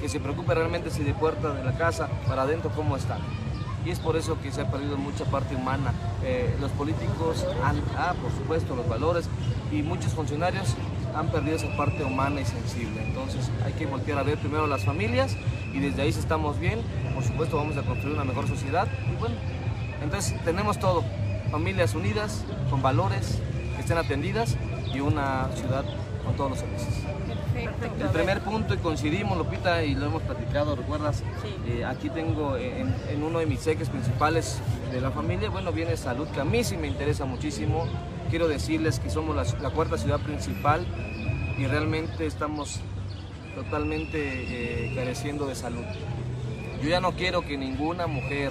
que 0.00 0.08
se 0.08 0.20
preocupe 0.20 0.54
realmente 0.54 0.90
si 0.90 1.04
de 1.04 1.14
puerta 1.14 1.54
de 1.54 1.64
la 1.64 1.76
casa 1.76 2.08
para 2.26 2.42
adentro 2.42 2.70
cómo 2.74 2.96
están. 2.96 3.20
Y 3.84 3.90
es 3.90 3.98
por 3.98 4.16
eso 4.16 4.40
que 4.40 4.52
se 4.52 4.60
ha 4.60 4.70
perdido 4.70 4.96
mucha 4.96 5.24
parte 5.24 5.56
humana. 5.56 5.92
Eh, 6.22 6.54
los 6.60 6.70
políticos 6.72 7.44
han, 7.64 7.80
ah, 7.96 8.14
por 8.20 8.30
supuesto, 8.32 8.76
los 8.76 8.88
valores 8.88 9.28
y 9.72 9.82
muchos 9.82 10.12
funcionarios 10.12 10.76
han 11.14 11.30
perdido 11.30 11.56
esa 11.56 11.76
parte 11.76 12.04
humana 12.04 12.40
y 12.40 12.44
sensible. 12.44 13.02
Entonces 13.02 13.50
hay 13.64 13.72
que 13.72 13.86
voltear 13.86 14.18
a 14.18 14.22
ver 14.22 14.38
primero 14.38 14.66
las 14.66 14.84
familias 14.84 15.36
y 15.72 15.80
desde 15.80 16.02
ahí 16.02 16.12
si 16.12 16.20
estamos 16.20 16.58
bien, 16.58 16.80
por 17.14 17.24
supuesto 17.24 17.56
vamos 17.56 17.76
a 17.76 17.82
construir 17.82 18.14
una 18.14 18.24
mejor 18.24 18.46
sociedad. 18.48 18.86
Y 19.12 19.16
bueno, 19.18 19.34
entonces 20.02 20.34
tenemos 20.44 20.78
todo. 20.78 21.04
familias 21.50 21.94
unidas, 21.94 22.44
con 22.70 22.80
valores, 22.80 23.38
que 23.74 23.82
estén 23.82 23.98
atendidas 23.98 24.56
y 24.94 25.00
una 25.00 25.48
ciudad 25.54 25.84
con 26.24 26.34
todos 26.34 26.50
los 26.50 26.58
servicios. 26.60 26.94
Perfecto. 27.52 28.04
El 28.04 28.10
primer 28.10 28.40
punto, 28.40 28.72
y 28.72 28.78
coincidimos, 28.78 29.36
Lupita, 29.36 29.84
y 29.84 29.94
lo 29.94 30.06
hemos 30.06 30.22
platicado, 30.22 30.74
¿recuerdas? 30.74 31.22
Sí. 31.42 31.54
Eh, 31.70 31.84
aquí 31.84 32.08
tengo 32.08 32.56
en, 32.56 32.94
en 33.10 33.22
uno 33.22 33.40
de 33.40 33.46
mis 33.46 33.66
ejes 33.66 33.90
principales 33.90 34.60
de 34.90 35.00
la 35.00 35.10
familia, 35.10 35.50
bueno, 35.50 35.72
viene 35.72 35.96
salud, 35.96 36.26
que 36.28 36.40
a 36.40 36.44
mí 36.44 36.64
sí 36.64 36.78
me 36.78 36.88
interesa 36.88 37.26
muchísimo. 37.26 37.86
Quiero 38.32 38.48
decirles 38.48 38.98
que 38.98 39.10
somos 39.10 39.36
la, 39.60 39.70
cuarta 39.72 39.98
ciudad 39.98 40.18
principal 40.18 40.86
y 41.58 41.66
realmente 41.66 42.24
estamos 42.24 42.80
totalmente 43.54 44.86
eh, 44.86 44.94
careciendo 44.94 45.46
de 45.46 45.54
salud. 45.54 45.84
Yo 46.82 46.88
ya 46.88 46.98
no 46.98 47.12
quiero 47.12 47.42
que 47.42 47.58
ninguna 47.58 48.06
mujer 48.06 48.50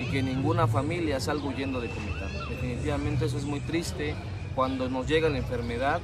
y 0.00 0.06
que 0.06 0.22
ninguna 0.22 0.66
familia 0.68 1.20
salga 1.20 1.44
huyendo 1.44 1.82
de 1.82 1.90
Comitán. 1.90 2.30
Definitivamente 2.48 3.26
eso 3.26 3.36
es 3.36 3.44
muy 3.44 3.60
triste 3.60 4.14
cuando 4.54 4.88
nos 4.88 5.06
llega 5.06 5.28
la 5.28 5.36
enfermedad 5.36 6.00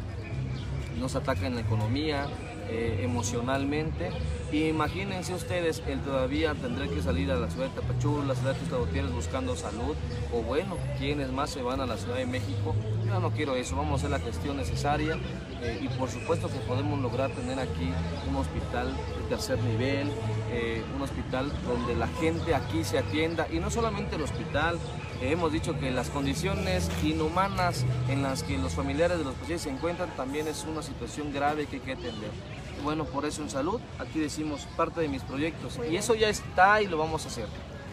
nos 1.01 1.17
ataca 1.17 1.47
en 1.47 1.55
la 1.55 1.63
economía, 1.63 2.27
eh, 2.69 3.01
emocionalmente. 3.03 4.11
Imagínense 4.50 5.35
ustedes, 5.35 5.83
el 5.87 6.00
todavía 6.00 6.55
tendré 6.55 6.88
que 6.88 7.02
salir 7.02 7.31
a 7.31 7.37
la 7.37 7.50
ciudad 7.50 7.69
de 7.69 7.81
Tapachula, 7.83 8.25
la 8.25 8.35
ciudad 8.35 8.57
de 8.57 8.76
Gutiérrez 8.78 9.12
buscando 9.12 9.55
salud, 9.55 9.95
o 10.33 10.40
bueno, 10.40 10.78
quienes 10.99 11.31
más 11.31 11.50
se 11.50 11.61
van 11.61 11.83
a 11.83 11.87
la 11.87 11.99
Ciudad 11.99 12.17
de 12.17 12.25
México. 12.25 12.75
Yo 13.07 13.21
no 13.21 13.31
quiero 13.31 13.57
eso, 13.57 13.76
vamos 13.76 13.93
a 13.93 14.07
hacer 14.07 14.11
la 14.11 14.21
gestión 14.21 14.57
necesaria 14.57 15.19
eh, 15.62 15.81
y 15.83 15.88
por 15.99 16.09
supuesto 16.09 16.49
que 16.49 16.59
podemos 16.61 16.99
lograr 16.99 17.31
tener 17.33 17.59
aquí 17.59 17.90
un 18.26 18.37
hospital 18.37 18.95
de 18.95 19.28
tercer 19.28 19.59
nivel, 19.62 20.11
eh, 20.50 20.83
un 20.97 21.02
hospital 21.02 21.52
donde 21.67 21.95
la 21.95 22.09
gente 22.09 22.55
aquí 22.55 22.85
se 22.85 22.99
atienda 22.99 23.47
y 23.52 23.59
no 23.59 23.71
solamente 23.71 24.17
el 24.17 24.23
hospital, 24.23 24.78
hemos 25.21 25.52
dicho 25.52 25.78
que 25.78 25.90
las 25.90 26.09
condiciones 26.09 26.90
inhumanas 27.05 27.85
en 28.09 28.23
las 28.23 28.45
que 28.45 28.57
los 28.57 28.73
familiares 28.73 29.19
de 29.19 29.25
los 29.25 29.35
pacientes 29.35 29.62
se 29.64 29.71
encuentran 29.71 30.09
también 30.17 30.49
es 30.49 30.64
una 30.64 30.83
situación 30.83 31.35
grave 31.35 31.67
que 31.67 31.76
hay 31.76 31.83
que 31.83 31.93
atender. 31.93 32.58
Bueno, 32.88 33.04
por 33.04 33.26
eso 33.26 33.42
en 33.42 33.50
salud, 33.50 33.83
aquí 33.99 34.18
decimos 34.18 34.66
parte 34.75 35.02
de 35.02 35.09
mis 35.09 35.23
proyectos 35.23 35.78
y 35.90 35.97
eso 35.97 36.14
ya 36.14 36.30
está 36.30 36.80
y 36.80 36.87
lo 36.87 36.97
vamos 36.97 37.26
a 37.26 37.28
hacer. 37.28 37.45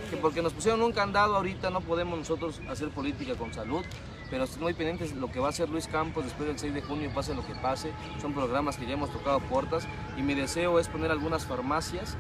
Que 0.09 0.15
porque 0.15 0.41
nos 0.41 0.53
pusieron 0.53 0.81
un 0.83 0.93
candado 0.93 1.35
ahorita 1.35 1.69
no 1.69 1.81
podemos 1.81 2.17
nosotros 2.17 2.61
hacer 2.69 2.87
política 2.91 3.35
con 3.35 3.53
salud, 3.53 3.83
pero 4.29 4.45
estoy 4.45 4.61
muy 4.61 4.73
pendientes 4.73 5.13
de 5.13 5.19
lo 5.19 5.29
que 5.29 5.41
va 5.41 5.47
a 5.47 5.49
hacer 5.49 5.67
Luis 5.67 5.87
Campos 5.87 6.23
después 6.23 6.47
del 6.47 6.57
6 6.57 6.73
de 6.75 6.81
junio, 6.81 7.11
pase 7.13 7.35
lo 7.35 7.45
que 7.45 7.53
pase. 7.55 7.91
Son 8.21 8.33
programas 8.33 8.77
que 8.77 8.85
ya 8.85 8.93
hemos 8.93 9.11
tocado 9.11 9.41
puertas 9.41 9.85
y 10.17 10.21
mi 10.21 10.33
deseo 10.33 10.79
es 10.79 10.87
poner 10.87 11.11
algunas 11.11 11.45
farmacias 11.45 12.15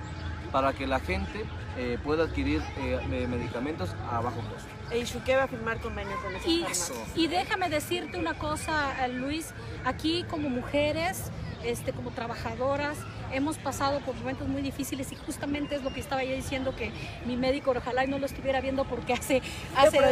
para 0.51 0.73
que 0.73 0.85
la 0.85 0.99
gente 0.99 1.45
eh, 1.77 1.97
pueda 2.03 2.25
adquirir 2.25 2.61
eh, 2.75 3.25
medicamentos 3.29 3.95
a 4.11 4.19
bajo 4.19 4.41
costo. 4.49 4.67
E 4.91 4.99
Ishuque 4.99 5.33
va 5.37 5.43
a 5.43 5.47
firmar 5.47 5.79
convenios 5.79 6.19
con 6.19 6.35
esas 6.35 6.45
Y, 6.45 6.59
farmacias. 6.59 6.91
y 7.15 7.27
déjame 7.27 7.69
decirte 7.69 8.19
una 8.19 8.33
cosa, 8.33 9.05
eh, 9.05 9.07
Luis, 9.13 9.53
aquí 9.85 10.25
como 10.29 10.49
mujeres, 10.49 11.31
este, 11.63 11.91
como 11.93 12.11
trabajadoras, 12.11 12.97
hemos 13.31 13.57
pasado 13.57 13.99
por 13.99 14.15
momentos 14.15 14.47
muy 14.47 14.61
difíciles 14.61 15.11
y 15.11 15.15
justamente 15.15 15.75
es 15.75 15.83
lo 15.83 15.93
que 15.93 15.99
estaba 15.99 16.23
yo 16.23 16.35
diciendo 16.35 16.75
que 16.75 16.91
mi 17.25 17.37
médico 17.37 17.73
ojalá 17.75 18.05
y 18.05 18.07
no 18.07 18.19
lo 18.19 18.25
estuviera 18.25 18.61
viendo 18.61 18.85
porque 18.85 19.13
hace, 19.13 19.41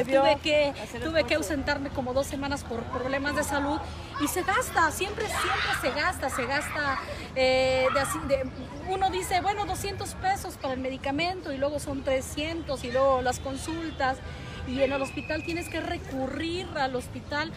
tuve 0.05 0.37
que 0.41 0.73
tuve 1.03 1.23
que 1.23 1.35
ausentarme 1.35 1.89
como 1.89 2.13
dos 2.13 2.27
semanas 2.27 2.63
por 2.63 2.81
problemas 2.83 3.35
de 3.35 3.43
salud 3.43 3.79
y 4.21 4.27
se 4.27 4.43
gasta, 4.43 4.91
siempre, 4.91 5.25
siempre 5.27 5.71
se 5.81 5.91
gasta, 5.91 6.29
se 6.29 6.45
gasta 6.45 6.99
eh, 7.35 7.87
de 7.93 7.99
así, 7.99 8.19
de, 8.27 8.43
uno 8.89 9.09
dice, 9.09 9.41
bueno, 9.41 9.65
200 9.65 10.13
pesos 10.15 10.57
para 10.57 10.73
el 10.73 10.79
medicamento 10.79 11.51
y 11.51 11.57
luego 11.57 11.79
son 11.79 12.03
300 12.03 12.83
y 12.83 12.91
luego 12.91 13.21
las 13.21 13.39
consultas 13.39 14.17
y 14.67 14.81
en 14.81 14.93
el 14.93 15.01
hospital 15.01 15.43
tienes 15.43 15.67
que 15.69 15.81
recurrir 15.81 16.67
al 16.75 16.95
hospital 16.95 17.51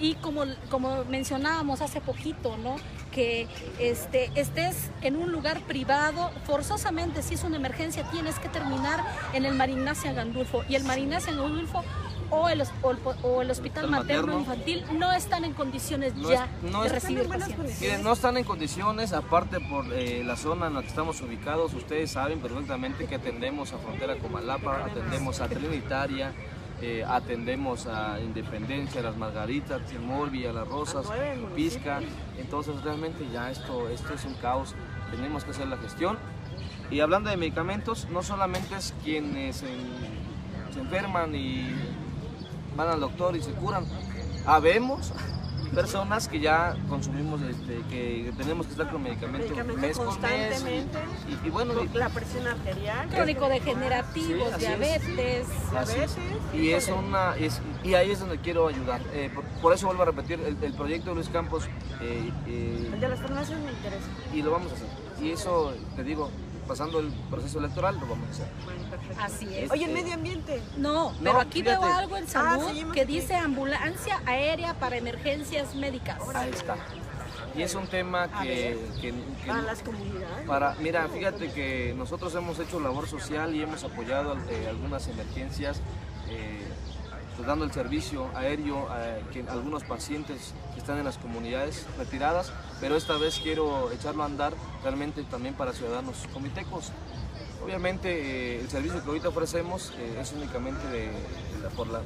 y 0.00 0.14
como, 0.16 0.44
como 0.70 1.04
mencionábamos 1.06 1.80
hace 1.80 2.00
poquito, 2.00 2.56
¿no? 2.58 2.76
Que 3.12 3.46
este, 3.78 4.30
estés 4.34 4.90
en 5.02 5.16
un 5.16 5.32
lugar 5.32 5.60
privado, 5.62 6.30
forzosamente 6.46 7.22
si 7.22 7.34
es 7.34 7.42
una 7.44 7.56
emergencia 7.56 8.04
tienes 8.10 8.38
que 8.38 8.48
terminar 8.48 9.02
en 9.32 9.44
el 9.44 9.54
Marignacia 9.54 10.12
Gandulfo 10.12 10.62
y 10.68 10.74
el 10.76 10.84
Marignacia 10.84 11.32
Gandulfo 11.32 11.82
o 12.30 12.50
el, 12.50 12.60
o 12.82 12.90
el, 12.90 12.98
o 13.22 13.40
el 13.42 13.50
hospital 13.50 13.86
Hospital 13.86 13.90
materno 13.90 14.38
materno. 14.38 14.38
infantil 14.40 14.84
no 14.98 15.10
están 15.12 15.44
en 15.46 15.54
condiciones 15.54 16.14
No 16.14 16.28
ya 16.30 16.44
es- 16.44 16.70
no 16.70 16.82
de 16.82 16.88
es- 16.88 16.92
recibir 16.92 17.20
Están 17.20 17.22
en 17.22 17.28
buenas 17.40 17.48
pacientes. 17.48 17.80
Miren, 17.80 18.02
no 18.02 18.12
están 18.12 18.36
en 18.36 18.44
condiciones, 18.44 19.12
aparte 19.14 19.60
por 19.60 19.86
eh, 19.94 20.22
la 20.24 20.36
zona 20.36 20.66
en 20.66 20.74
la 20.74 20.82
que 20.82 20.88
estamos 20.88 21.20
ubicados, 21.22 21.72
ustedes 21.72 22.10
saben 22.10 22.38
perfectamente 22.40 23.06
que 23.06 23.14
atendemos 23.14 23.72
a 23.72 23.78
Frontera 23.78 24.16
Comalapa, 24.16 24.84
atendemos 24.84 25.40
a 25.40 25.48
Trinitaria, 25.48 26.32
eh, 26.80 27.04
atendemos 27.06 27.86
a 27.86 28.20
Independencia, 28.20 29.00
a 29.00 29.04
Las 29.04 29.16
Margaritas, 29.16 29.82
Timolvi, 29.86 30.46
a 30.46 30.52
Las 30.52 30.68
Rosas. 30.68 31.06
Pisca, 31.54 32.00
entonces 32.38 32.82
realmente 32.82 33.26
ya 33.32 33.50
esto, 33.50 33.88
esto 33.88 34.14
es 34.14 34.24
un 34.24 34.34
caos, 34.34 34.74
tenemos 35.10 35.44
que 35.44 35.50
hacer 35.50 35.66
la 35.68 35.76
gestión. 35.78 36.18
Y 36.90 37.00
hablando 37.00 37.28
de 37.30 37.36
medicamentos, 37.36 38.06
no 38.10 38.22
solamente 38.22 38.76
es 38.76 38.94
quienes 39.04 39.62
en- 39.62 40.72
se 40.72 40.80
enferman 40.80 41.34
y 41.34 41.68
van 42.76 42.88
al 42.88 43.00
doctor 43.00 43.36
y 43.36 43.42
se 43.42 43.50
curan. 43.52 43.84
Habemos 44.46 45.12
personas 45.68 46.28
que 46.28 46.40
ya 46.40 46.76
consumimos, 46.88 47.40
este, 47.42 47.78
que 47.90 48.32
tenemos 48.36 48.66
que 48.66 48.72
estar 48.72 48.90
con 48.90 49.02
medicamentos 49.02 49.48
Medicamento 49.50 49.80
mes 49.80 49.96
con 49.96 50.06
mes. 50.06 50.14
constantemente. 50.18 50.98
Y, 51.44 51.46
y 51.46 51.50
bueno, 51.50 51.74
La 51.94 52.08
presión 52.08 52.46
arterial. 52.46 53.08
Crónico 53.08 53.48
Sí, 54.14 54.32
es. 54.32 54.58
diabetes. 54.58 55.46
es. 55.48 55.70
diabetes, 55.70 56.16
Y 56.54 56.70
es 56.70 56.88
una, 56.88 57.36
es- 57.36 57.60
y 57.84 57.94
ahí 57.94 58.10
es 58.10 58.20
donde 58.20 58.38
quiero 58.38 58.68
ayudar. 58.68 59.00
Eh, 59.12 59.30
por, 59.34 59.44
por 59.60 59.72
eso 59.74 59.86
vuelvo 59.86 60.02
a 60.02 60.06
repetir, 60.06 60.40
el, 60.40 60.56
el 60.62 60.72
proyecto 60.74 61.10
de 61.10 61.16
Luis 61.16 61.28
Campos, 61.28 61.64
eh, 62.00 62.30
eh, 62.46 62.90
El 62.94 63.00
de 63.00 63.08
las 63.08 63.20
farmacias 63.20 63.58
me 63.60 63.70
interesa. 63.72 64.06
y 64.34 64.42
lo 64.42 64.50
vamos 64.52 64.72
a 64.72 64.74
hacer. 64.74 64.88
Y 65.22 65.30
eso, 65.32 65.72
te 65.96 66.04
digo, 66.04 66.30
pasando 66.68 67.00
el 67.00 67.08
proceso 67.30 67.58
electoral, 67.58 67.96
lo 67.98 68.06
vamos 68.06 68.28
a 68.28 68.30
hacer. 68.30 68.46
Bueno, 68.64 68.82
perfecto. 68.90 69.16
Así 69.22 69.48
es. 69.56 69.70
Oye, 69.70 69.86
el 69.86 69.92
medio 69.92 70.14
ambiente. 70.14 70.62
No, 70.76 71.10
No, 71.12 71.16
pero 71.24 71.40
aquí 71.40 71.62
fíjate. 71.62 71.84
veo 71.84 71.94
algo 71.94 72.16
en 72.16 72.28
salud 72.28 72.64
Ah, 72.68 72.92
que 72.94 73.00
aquí. 73.02 73.12
dice 73.12 73.34
ambulancia 73.34 74.20
aérea 74.26 74.74
para 74.74 74.96
emergencias 74.96 75.74
médicas. 75.74 76.18
Ahí 76.34 76.50
está. 76.50 76.76
Y 77.56 77.62
es 77.62 77.74
un 77.74 77.86
tema 77.88 78.28
que, 78.42 78.78
que- 79.00 79.10
que- 79.10 79.46
Para 79.48 79.62
las 79.62 79.82
comunidades. 79.82 80.46
Para, 80.46 80.74
mira, 80.76 81.08
fíjate 81.08 81.50
que 81.50 81.94
nosotros 81.96 82.32
hemos 82.36 82.58
hecho 82.60 82.78
labor 82.78 83.08
social 83.08 83.56
y 83.56 83.62
hemos 83.62 83.82
apoyado 83.82 84.36
eh, 84.50 84.66
algunas 84.68 85.08
emergencias, 85.08 85.80
eh, 86.28 86.67
pues, 87.38 87.46
dando 87.46 87.64
el 87.64 87.70
servicio 87.70 88.28
aéreo 88.34 88.88
a 88.90 89.52
algunos 89.52 89.84
pacientes 89.84 90.54
que 90.74 90.80
están 90.80 90.98
en 90.98 91.04
las 91.04 91.18
comunidades 91.18 91.86
retiradas, 91.96 92.52
pero 92.80 92.96
esta 92.96 93.16
vez 93.16 93.38
quiero 93.40 93.92
echarlo 93.92 94.24
a 94.24 94.26
andar 94.26 94.54
realmente 94.82 95.22
también 95.22 95.54
para 95.54 95.72
ciudadanos 95.72 96.16
comitecos. 96.34 96.90
Obviamente 97.64 98.56
eh, 98.56 98.60
el 98.60 98.68
servicio 98.68 99.00
que 99.04 99.08
ahorita 99.08 99.28
ofrecemos 99.28 99.92
eh, 99.98 100.18
es 100.20 100.32
únicamente 100.32 100.84
de, 100.88 101.10
por, 101.76 101.86
la, 101.86 102.00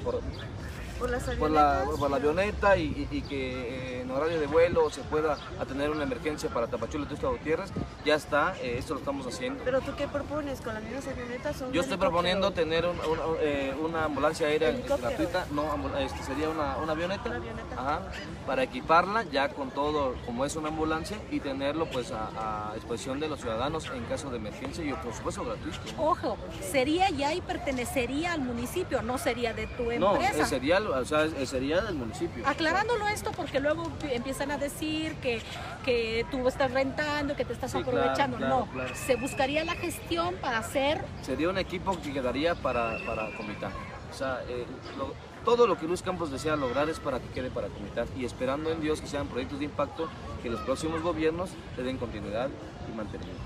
Por 1.03 1.11
las 1.11 1.25
por 1.25 1.51
la, 1.51 1.85
por 1.99 2.11
la 2.13 2.17
avioneta 2.17 2.77
y, 2.77 3.09
y- 3.11 3.17
y 3.17 3.23
que 3.23 3.99
eh, 3.99 4.03
en 4.03 4.11
horario 4.13 4.39
de 4.39 4.47
vuelo 4.47 4.89
se 4.89 5.01
pueda 5.01 5.37
atender 5.59 5.91
una 5.91 6.05
emergencia 6.05 6.49
para 6.49 6.69
Tapachula, 6.69 7.09
Tuxtla 7.09 7.31
Gutiérrez, 7.31 7.73
ya 8.05 8.15
está, 8.15 8.55
eh, 8.63 8.77
esto 8.79 8.95
lo 8.95 9.01
estamos 9.01 9.27
haciendo. 9.27 9.65
Pero 9.65 9.81
tú 9.81 9.91
qué 9.99 10.07
propones 10.07 10.61
con 10.61 10.75
las 10.75 10.83
mismas 10.85 11.09
avionetas? 11.09 11.57
Yo 11.73 11.81
estoy 11.81 11.97
proponiendo 11.97 12.53
tener 12.53 12.87
un- 12.87 13.01
un- 13.01 13.37
eh, 13.41 13.75
una 13.83 14.05
ambulancia 14.05 14.47
aérea 14.47 14.69
Helicóptero. 14.69 15.09
gratuita, 15.09 15.47
no, 15.51 15.99
este, 15.99 16.23
sería 16.23 16.49
una, 16.51 16.77
una 16.77 16.93
avioneta, 16.93 17.23
Una 17.29 17.37
avioneta. 17.39 17.75
Ajá, 17.77 18.01
para 18.47 18.63
equiparla 18.63 19.25
ya 19.25 19.49
con 19.49 19.73
todo, 19.73 20.15
como 20.25 20.45
es 20.45 20.55
una 20.55 20.69
ambulancia, 20.69 21.19
y 21.33 21.41
tenerlo 21.41 21.87
pues 21.87 22.13
a, 22.13 22.71
a 22.71 22.75
disposición 22.77 23.19
de 23.19 23.27
los 23.29 23.41
ciudadanos 23.41 23.91
en 23.93 24.05
caso 24.05 24.31
de 24.31 24.37
emergencia 24.37 24.85
y 24.85 24.93
por 24.93 25.13
supuesto 25.13 25.45
gratuito. 25.45 25.79
Ojo, 25.99 26.39
sería 26.71 27.11
ya 27.11 27.35
y 27.35 27.41
pertenecería 27.41 28.35
al 28.35 28.41
municipio, 28.43 29.03
no 29.03 29.19
sería 29.19 29.53
de 29.53 29.67
tu 29.67 29.83
No, 29.99 30.13
empresa. 30.15 30.43
eh, 30.43 30.47
sería, 30.47 30.79
o 31.01 31.05
sea, 31.05 31.29
sería 31.47 31.81
del 31.81 31.95
municipio. 31.95 32.43
Aclarándolo 32.47 33.07
esto 33.09 33.33
porque 33.33 33.61
luego 33.61 33.85
pi- 34.01 34.13
empiezan 34.13 34.51
a 34.51 34.59
decir 34.59 35.15
que, 35.17 35.41
que 35.85 36.25
tú 36.31 36.47
estás 36.49 36.71
rentando, 36.71 37.35
que 37.37 37.45
te 37.45 37.53
estás 37.53 37.71
Sí, 37.73 37.83
claro, 37.83 37.99
aprovechando. 37.99 38.37
claro, 38.37 38.59
no, 38.61 38.67
claro. 38.73 38.95
se 38.95 39.17
buscaría 39.17 39.65
la 39.65 39.75
gestión 39.75 40.35
para 40.37 40.59
hacer 40.59 41.03
sería 41.23 41.49
un 41.49 41.59
equipo 41.59 42.01
que 42.01 42.13
quedaría 42.13 42.55
para, 42.55 42.99
para 43.07 43.35
Comitán. 43.37 43.73
O 44.11 44.15
sea, 44.15 44.43
eh, 44.49 44.67
lo- 44.99 45.15
todo 45.45 45.67
lo 45.67 45.77
que 45.77 45.87
Luis 45.87 46.03
Campos 46.03 46.31
desea 46.31 46.55
lograr 46.55 46.89
es 46.89 47.01
para 47.01 47.19
que 47.19 47.29
quede 47.29 47.51
para 47.51 47.67
Comitán 47.69 48.07
y 48.17 48.25
esperando 48.25 48.71
en 48.71 48.81
Dios 48.81 49.01
que 49.01 49.09
sean 49.09 49.27
proyectos 49.27 49.59
de 49.59 49.65
impacto 49.65 50.09
que 50.43 50.51
los 50.51 50.61
próximos 50.61 51.03
gobiernos 51.03 51.51
le 51.77 51.83
den 51.83 51.99
continuidad 51.99 52.49
y 52.89 52.97
mantenimiento. 52.97 53.43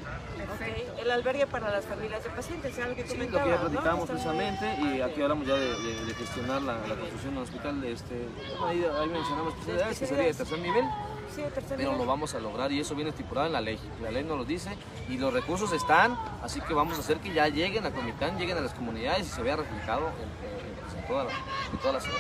Ok, 0.55 0.99
El 1.01 1.11
albergue 1.11 1.47
para 1.47 1.71
las 1.71 1.85
familias 1.85 2.23
de 2.25 2.31
pacientes, 2.31 2.79
algo 2.79 2.95
que 2.97 3.07
Sí, 3.07 3.17
lo 3.17 3.27
que 3.27 3.33
ya 3.33 3.45
¿no? 3.57 3.61
platicamos 3.61 3.99
muy- 4.01 4.07
precisamente 4.09 4.77
y 4.81 5.01
aquí 5.01 5.23
hablamos 5.23 5.47
ya 5.47 5.55
de, 5.55 5.69
de- 5.83 6.05
de 6.05 6.15
gestionar 6.15 6.63
la, 6.63 6.75
la 6.87 6.95
construcción 6.95 7.35
de 7.35 7.39
un 7.39 7.45
hospital. 7.45 7.81
De 7.81 7.93
este, 7.93 8.29
ahí, 8.67 8.85
ahí 8.85 9.09
mencionamos 9.09 9.53
especialidades 9.55 9.99
que 9.99 10.07
sería 10.07 10.25
de 10.25 10.35
tercer 10.35 10.59
nivel, 10.61 10.85
Sí, 11.35 11.43
de 11.43 11.51
tercer 11.51 11.77
pero 11.77 11.91
nivel. 11.91 11.99
lo 12.07 12.11
vamos 12.11 12.35
a 12.35 12.41
lograr 12.41 12.71
y 12.73 12.81
eso 12.81 12.95
viene 12.95 13.11
estipulado 13.11 13.47
en 13.49 13.53
la 13.53 13.61
ley. 13.61 13.79
La 14.03 14.11
ley 14.11 14.25
nos 14.25 14.39
lo 14.39 14.45
dice 14.45 14.71
y 15.09 15.19
los 15.19 15.33
recursos 15.33 15.73
están, 15.73 16.17
así 16.43 16.61
que 16.61 16.73
vamos 16.75 16.97
a 16.97 17.01
hacer 17.01 17.19
que 17.19 17.33
ya 17.33 17.49
lleguen 17.49 17.85
a 17.85 17.91
Comitán, 17.91 18.39
lleguen 18.39 18.57
a 18.59 18.61
las 18.61 18.73
comunidades 18.73 19.27
y 19.27 19.31
se 19.31 19.43
vea 19.43 19.57
reflejado 19.57 20.09
en, 20.09 20.15
en- 20.49 20.67
en 20.97 21.01
el 21.01 21.07
toda 21.07 21.25
la, 21.25 21.31
de 21.31 21.79
toda 21.81 21.93
la 21.95 22.01
ciudad. 22.01 22.19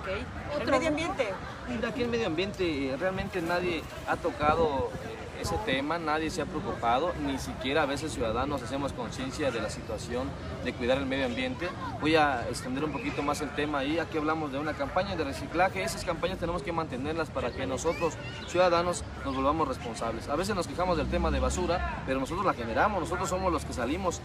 Ok. 0.00 0.60
El 0.62 0.70
medio 0.70 0.88
ambiente. 0.88 1.28
Mira, 1.68 1.88
aquí 1.88 2.02
en 2.02 2.10
medio 2.10 2.26
ambiente 2.26 2.64
eh, 2.88 2.96
realmente 2.96 3.40
nadie 3.42 3.82
ha 4.08 4.16
tocado 4.16 4.90
eh, 5.04 5.13
ese 5.44 5.58
tema, 5.58 5.98
nadie 5.98 6.30
se 6.30 6.40
ha 6.40 6.46
preocupado, 6.46 7.12
ni 7.20 7.38
siquiera 7.38 7.82
a 7.82 7.86
veces 7.86 8.14
ciudadanos 8.14 8.62
hacemos 8.62 8.94
conciencia 8.94 9.50
de 9.50 9.60
la 9.60 9.68
situación 9.68 10.26
de 10.64 10.72
cuidar 10.72 10.96
el 10.96 11.04
medio 11.04 11.26
ambiente. 11.26 11.68
Voy 12.00 12.16
a 12.16 12.48
extender 12.48 12.82
un 12.82 12.92
poquito 12.92 13.22
más 13.22 13.42
el 13.42 13.50
tema 13.50 13.80
ahí, 13.80 13.98
aquí 13.98 14.16
hablamos 14.16 14.52
de 14.52 14.58
una 14.58 14.72
campaña 14.72 15.16
de 15.16 15.24
reciclaje, 15.24 15.82
esas 15.82 16.02
campañas 16.02 16.38
tenemos 16.38 16.62
que 16.62 16.72
mantenerlas 16.72 17.28
para 17.28 17.50
que 17.52 17.66
nosotros, 17.66 18.14
ciudadanos, 18.48 19.04
nos 19.22 19.36
volvamos 19.36 19.68
responsables. 19.68 20.28
A 20.30 20.36
veces 20.36 20.56
nos 20.56 20.66
quejamos 20.66 20.96
del 20.96 21.08
tema 21.08 21.30
de 21.30 21.40
basura, 21.40 22.02
pero 22.06 22.20
nosotros 22.20 22.46
la 22.46 22.54
generamos, 22.54 23.00
nosotros 23.00 23.28
somos 23.28 23.52
los 23.52 23.66
que 23.66 23.74
salimos 23.74 24.22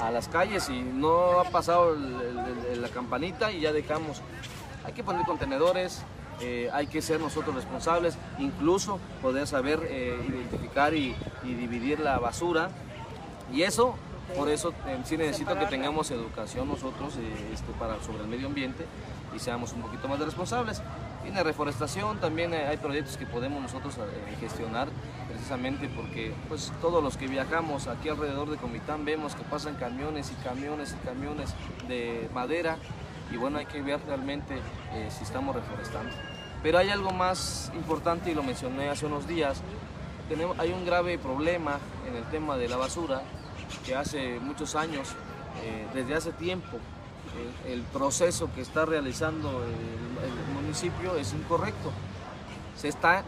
a 0.00 0.10
las 0.10 0.26
calles 0.26 0.68
y 0.70 0.80
no 0.80 1.38
ha 1.38 1.44
pasado 1.44 1.94
la 1.94 2.88
campanita 2.88 3.52
y 3.52 3.60
ya 3.60 3.72
dejamos. 3.72 4.22
Hay 4.84 4.92
que 4.92 5.04
poner 5.04 5.24
contenedores, 5.24 6.02
eh, 6.40 6.70
hay 6.72 6.86
que 6.86 7.02
ser 7.02 7.20
nosotros 7.20 7.54
responsables, 7.54 8.16
incluso 8.38 8.98
poder 9.20 9.46
saber 9.46 9.80
eh, 9.88 10.16
identificar 10.28 10.94
y, 10.94 11.14
y 11.42 11.54
dividir 11.54 12.00
la 12.00 12.18
basura. 12.18 12.70
Y 13.52 13.62
eso, 13.62 13.94
por 14.36 14.48
eso 14.48 14.72
eh, 14.86 14.98
sí 15.04 15.16
necesito 15.16 15.58
que 15.58 15.66
tengamos 15.66 16.10
educación 16.10 16.68
nosotros 16.68 17.14
este, 17.52 17.72
para, 17.78 18.00
sobre 18.02 18.22
el 18.22 18.28
medio 18.28 18.46
ambiente 18.46 18.84
y 19.34 19.38
seamos 19.38 19.72
un 19.72 19.82
poquito 19.82 20.06
más 20.08 20.18
responsables. 20.20 20.82
Tiene 21.22 21.42
reforestación, 21.42 22.18
también 22.20 22.54
hay 22.54 22.76
proyectos 22.76 23.16
que 23.16 23.26
podemos 23.26 23.60
nosotros 23.60 23.96
gestionar 24.40 24.88
precisamente 25.28 25.88
porque 25.88 26.32
pues 26.48 26.72
todos 26.80 27.02
los 27.02 27.16
que 27.16 27.26
viajamos 27.26 27.86
aquí 27.86 28.08
alrededor 28.08 28.48
de 28.48 28.56
Comitán 28.56 29.04
vemos 29.04 29.34
que 29.34 29.42
pasan 29.42 29.74
camiones 29.74 30.30
y 30.30 30.34
camiones 30.42 30.94
y 30.94 31.06
camiones 31.06 31.54
de 31.86 32.30
madera 32.32 32.78
y 33.30 33.36
bueno 33.36 33.58
hay 33.58 33.66
que 33.66 33.82
ver 33.82 34.00
realmente 34.06 34.54
eh, 34.92 35.08
si 35.10 35.24
estamos 35.24 35.54
reforestando. 35.54 36.10
Pero 36.62 36.78
hay 36.78 36.90
algo 36.90 37.12
más 37.12 37.70
importante 37.74 38.30
y 38.30 38.34
lo 38.34 38.42
mencioné 38.42 38.88
hace 38.88 39.06
unos 39.06 39.28
días, 39.28 39.60
tenemos, 40.28 40.58
hay 40.58 40.72
un 40.72 40.84
grave 40.84 41.18
problema 41.18 41.78
en 42.06 42.16
el 42.16 42.24
tema 42.24 42.56
de 42.56 42.68
la 42.68 42.76
basura 42.76 43.22
que 43.86 43.94
hace 43.94 44.40
muchos 44.40 44.74
años, 44.74 45.14
eh, 45.62 45.86
desde 45.94 46.14
hace 46.14 46.32
tiempo, 46.32 46.76
eh, 46.76 47.72
el 47.72 47.82
proceso 47.82 48.50
que 48.54 48.60
está 48.60 48.84
realizando 48.84 49.62
el, 49.64 50.24
el 50.24 50.54
municipio 50.54 51.16
es 51.16 51.32
incorrecto. 51.32 51.92
Se 52.76 52.88
está 52.88 53.24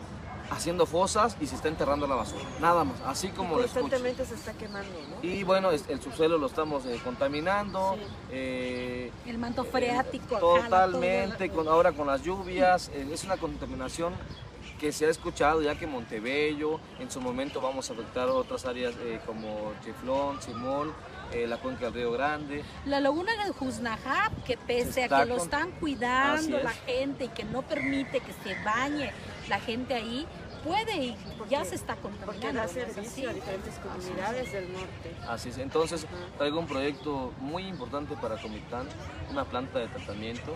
haciendo 0.50 0.84
fosas 0.86 1.36
y 1.40 1.46
se 1.46 1.54
está 1.54 1.68
enterrando 1.68 2.06
la 2.06 2.16
basura, 2.16 2.42
nada 2.60 2.84
más, 2.84 2.96
así 3.06 3.28
como 3.28 3.56
lo 3.56 3.62
escucho. 3.64 3.80
Constantemente 3.82 4.24
se 4.26 4.34
está 4.34 4.52
quemando, 4.52 4.90
¿no? 5.08 5.16
Y 5.28 5.44
bueno, 5.44 5.70
es- 5.70 5.84
el 5.88 6.00
subsuelo 6.00 6.38
lo 6.38 6.46
estamos 6.46 6.84
eh, 6.86 7.00
contaminando, 7.04 7.94
Sí. 7.96 8.00
eh, 8.32 9.12
El 9.26 9.38
manto 9.38 9.64
freático. 9.64 10.36
jala 10.38 10.62
Totalmente, 10.64 11.50
con, 11.50 11.68
ahora 11.68 11.92
con 11.92 12.06
las 12.08 12.22
lluvias, 12.22 12.90
eh, 12.94 13.08
es 13.12 13.24
una 13.24 13.36
contaminación 13.36 14.12
que 14.78 14.92
se 14.92 15.04
ha 15.06 15.10
escuchado 15.10 15.60
ya 15.60 15.74
que 15.78 15.86
Montebello, 15.86 16.80
en 16.98 17.10
su 17.10 17.20
momento 17.20 17.60
vamos 17.60 17.90
a 17.90 17.92
afectar 17.92 18.28
otras 18.30 18.64
áreas 18.64 18.94
eh, 19.02 19.20
como 19.26 19.72
Chiflón, 19.84 20.40
Simón, 20.40 20.92
eh, 21.32 21.46
la 21.46 21.58
cuenca 21.58 21.84
del 21.86 21.94
Río 21.94 22.12
Grande. 22.12 22.64
La 22.86 22.98
laguna 22.98 23.30
de 23.44 23.52
Juznajap, 23.52 24.32
que 24.44 24.56
pese 24.56 24.92
Se 24.92 25.04
a 25.04 25.20
que 25.20 25.26
lo 25.26 25.36
están 25.36 25.70
cuidando 25.72 26.56
es. 26.58 26.64
la 26.64 26.70
gente 26.72 27.26
y 27.26 27.28
que 27.28 27.44
no 27.44 27.62
permite 27.62 28.20
que 28.20 28.32
se 28.42 28.54
bañe 28.64 29.12
la 29.48 29.60
gente 29.60 29.94
ahí, 29.94 30.26
puede 30.64 30.96
y 30.96 31.12
Porque- 31.38 31.50
ya 31.50 31.64
se 31.64 31.74
está 31.74 31.96
Porque 31.96 32.18
contaminando. 32.18 32.60
a 32.62 33.32
diferentes 33.32 33.74
comunidades 33.78 34.52
del 34.52 34.72
norte. 34.72 35.16
Así 35.28 35.48
es, 35.50 35.58
entonces 35.58 36.06
traigo 36.38 36.58
un 36.58 36.66
proyecto 36.66 37.32
muy 37.40 37.64
importante 37.66 38.14
para 38.16 38.36
Comitán, 38.40 38.86
una 39.30 39.44
planta 39.44 39.78
de 39.78 39.88
tratamiento 39.88 40.52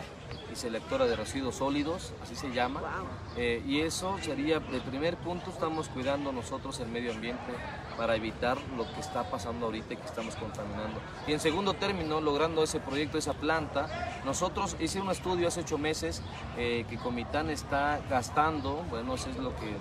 y 0.55 0.57
selectora 0.57 1.07
de 1.07 1.17
residuos 1.17 1.57
sólidos, 1.57 2.13
así 2.23 2.37
se 2.37 2.53
llama. 2.53 2.81
Wow. 2.81 2.89
Eh, 3.37 3.63
y 3.67 3.81
eso 3.81 4.17
sería, 4.23 4.61
de 4.61 4.81
primer 4.81 5.17
punto, 5.17 5.51
estamos 5.51 5.89
cuidando 5.89 6.33
nosotros 6.33 6.79
el 6.81 6.89
medio 6.89 7.13
ambiente 7.13 7.53
para 7.97 8.15
evitar 8.15 8.57
lo 8.77 8.85
que 8.95 9.01
está 9.01 9.29
pasando 9.31 9.67
ahorita 9.67 9.95
y 9.95 9.97
que 9.97 10.07
estamos 10.07 10.37
contaminando. 10.37 11.01
Y 11.27 11.33
en 11.33 11.41
segundo 11.41 11.75
término, 11.75 12.21
logrando 12.21 12.63
ese 12.63 12.81
proyecto, 12.81 13.19
esa 13.19 13.35
planta, 13.35 14.23
nosotros 14.25 14.77
hice 14.79 15.01
un 15.01 15.11
estudio 15.11 15.49
hace 15.49 15.61
ocho 15.61 15.77
meses 15.77 16.23
eh, 16.57 16.87
que 16.89 16.97
Comitán 16.97 17.51
está 17.51 18.01
gastando, 18.09 18.85
bueno, 18.91 19.15
eso 19.15 19.31
es 19.31 19.37
lo 19.37 19.55
que 19.57 19.71
eh, 19.71 19.77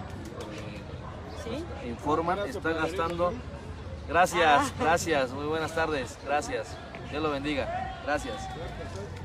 ¿Sí? 1.43 1.87
informan, 1.87 2.39
está 2.39 2.71
gastando. 2.71 3.33
Gracias, 4.07 4.73
gracias, 4.79 5.31
muy 5.31 5.45
buenas 5.45 5.73
tardes, 5.73 6.17
gracias. 6.25 6.75
Dios 7.09 7.21
lo 7.21 7.29
bendiga, 7.29 8.01
gracias, 8.05 8.35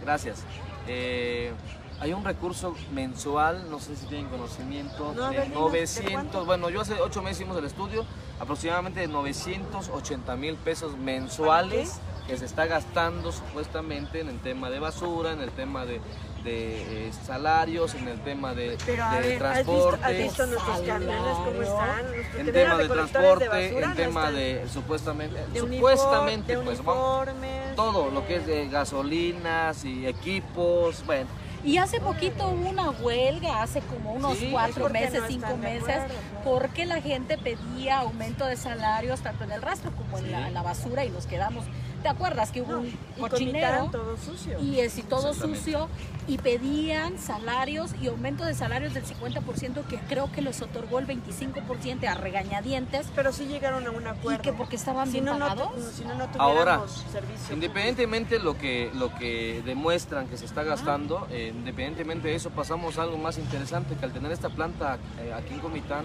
gracias. 0.03 0.45
Eh, 0.89 1.53
hay 2.01 2.13
un 2.13 2.25
recurso 2.25 2.75
mensual, 2.93 3.69
no 3.71 3.81
sé 3.81 3.97
si 3.97 4.07
tienen 4.07 4.29
conocimiento, 4.29 5.13
No, 5.17 5.31
de 5.31 5.37
ver, 5.37 5.49
dinos, 5.49 5.65
¿de 5.65 5.69
900, 5.71 6.13
cuánto? 6.13 6.45
bueno, 6.45 6.71
yo 6.71 6.81
hace 6.81 6.95
ocho 7.01 7.23
meses 7.23 7.41
hicimos 7.41 7.59
el 7.59 7.65
estudio, 7.65 8.05
aproximadamente 8.39 9.01
de 9.01 9.09
980 9.09 10.37
mil 10.37 10.55
pesos 10.57 10.97
mensuales 10.97 12.01
que 12.29 12.37
se 12.37 12.45
está 12.45 12.67
gastando 12.67 13.33
supuestamente 13.33 14.21
en 14.21 14.29
el 14.29 14.39
tema 14.39 14.71
de 14.71 14.79
basura, 14.79 15.33
en 15.33 15.41
el 15.41 15.51
tema 15.51 15.87
de, 15.87 16.01
de, 16.45 17.09
eh, 17.09 17.13
salarios, 17.27 17.95
en 17.95 18.09
el 18.09 18.21
tema 18.21 18.55
de, 18.55 18.77
de 18.77 18.77
ver, 18.77 19.45
¿has 19.45 19.65
transporte 19.65 19.97
visto, 19.97 20.07
has 20.07 20.17
visto 20.17 20.47
nuestros 20.47 20.81
camiones 20.81 21.37
cómo 21.45 21.63
están? 21.63 22.07
Nuestros 22.07 22.47
en 22.47 22.53
tema 22.53 22.77
de 22.77 22.89
transporte, 22.89 23.79
en 23.79 23.95
tema 23.95 24.31
de 24.31 24.69
supuestamente, 24.69 25.39
de 25.53 25.61
supuestamente, 25.61 26.57
de 26.57 26.63
pues 26.63 26.85
vamos, 26.85 27.29
todo 27.77 28.11
lo 28.11 28.27
que 28.27 28.37
es 28.37 28.47
de 28.47 28.69
gasolinas 28.69 29.85
y 29.85 30.07
equipos, 30.07 31.05
bueno, 31.07 31.29
Y 31.65 31.79
hace 31.79 32.01
poquito 32.01 32.49
hubo 32.49 32.69
una 32.69 32.91
huelga, 32.91 33.63
hace 33.63 33.81
como 33.81 34.13
unos 34.13 34.39
Sí, 34.39 34.49
cuatro 34.53 34.89
meses, 34.89 35.23
no 35.23 35.27
cinco 35.27 35.57
meses, 35.57 35.99
porque 36.45 36.87
la 36.87 37.01
gente 37.01 37.37
pedía 37.37 37.99
aumento 37.99 38.47
de 38.47 38.57
salarios 38.57 39.21
tanto 39.21 39.45
en 39.45 39.53
el 39.53 39.63
rastro 39.63 39.91
como 39.93 40.19
en, 40.19 40.31
la, 40.31 40.49
en 40.49 40.55
la 40.55 40.63
basura 40.63 41.05
y 41.05 41.11
nos 41.11 41.27
quedamos. 41.27 41.65
¿Te 42.03 42.09
acuerdas 42.09 42.51
que 42.53 42.63
hubo 42.63 42.73
No, 42.73 42.79
un 42.81 42.87
y 42.87 43.21
cochinero? 43.21 43.77
Comitán 43.79 43.91
todo 43.91 44.17
sucio. 44.17 44.61
y 44.61 44.81
es 44.81 44.97
y 44.99 45.03
todo 45.03 45.35
sucio 45.35 45.89
y 46.29 46.39
pedían 46.39 47.19
salarios 47.19 47.91
y 48.01 48.07
aumento 48.09 48.45
de 48.45 48.55
salarios 48.55 48.93
del 48.95 49.05
50% 49.05 49.85
que 49.89 49.99
creo 50.09 50.31
que 50.31 50.43
les 50.43 50.61
otorgó 50.63 50.99
el 50.99 51.07
25% 51.07 52.07
a 52.07 52.15
regañadientes 52.15 53.07
Pero 53.17 53.33
sí 53.33 53.47
llegaron 53.47 53.87
a 53.87 53.91
un 53.91 54.07
acuerdo. 54.07 54.39
y 54.39 54.43
que 54.43 54.53
porque 54.53 54.77
estaban 54.77 55.07
si 55.07 55.15
bien 55.15 55.25
no, 55.25 55.39
no, 55.39 55.49
pagados. 55.49 55.73
si 55.97 56.05
no, 56.05 56.15
no 56.15 56.29
Ahora, 56.39 56.83
servicio. 57.11 57.55
independientemente 57.55 58.39
lo 58.39 58.57
que, 58.59 58.91
lo 58.95 59.13
que 59.15 59.63
demuestran 59.65 60.29
que 60.29 60.37
se 60.37 60.45
está 60.45 60.63
gastando, 60.63 61.27
eh, 61.31 61.53
independientemente 61.57 62.29
de 62.29 62.35
eso, 62.35 62.51
pasamos 62.51 62.99
a 62.99 63.03
algo 63.03 63.19
más 63.19 63.39
interesante, 63.39 63.97
que 63.97 64.05
al 64.05 64.13
tener 64.13 64.31
esta 64.31 64.51
planta 64.51 64.99
eh, 65.21 65.33
aquí 65.33 65.55
en 65.55 65.61
Comitán, 65.61 66.05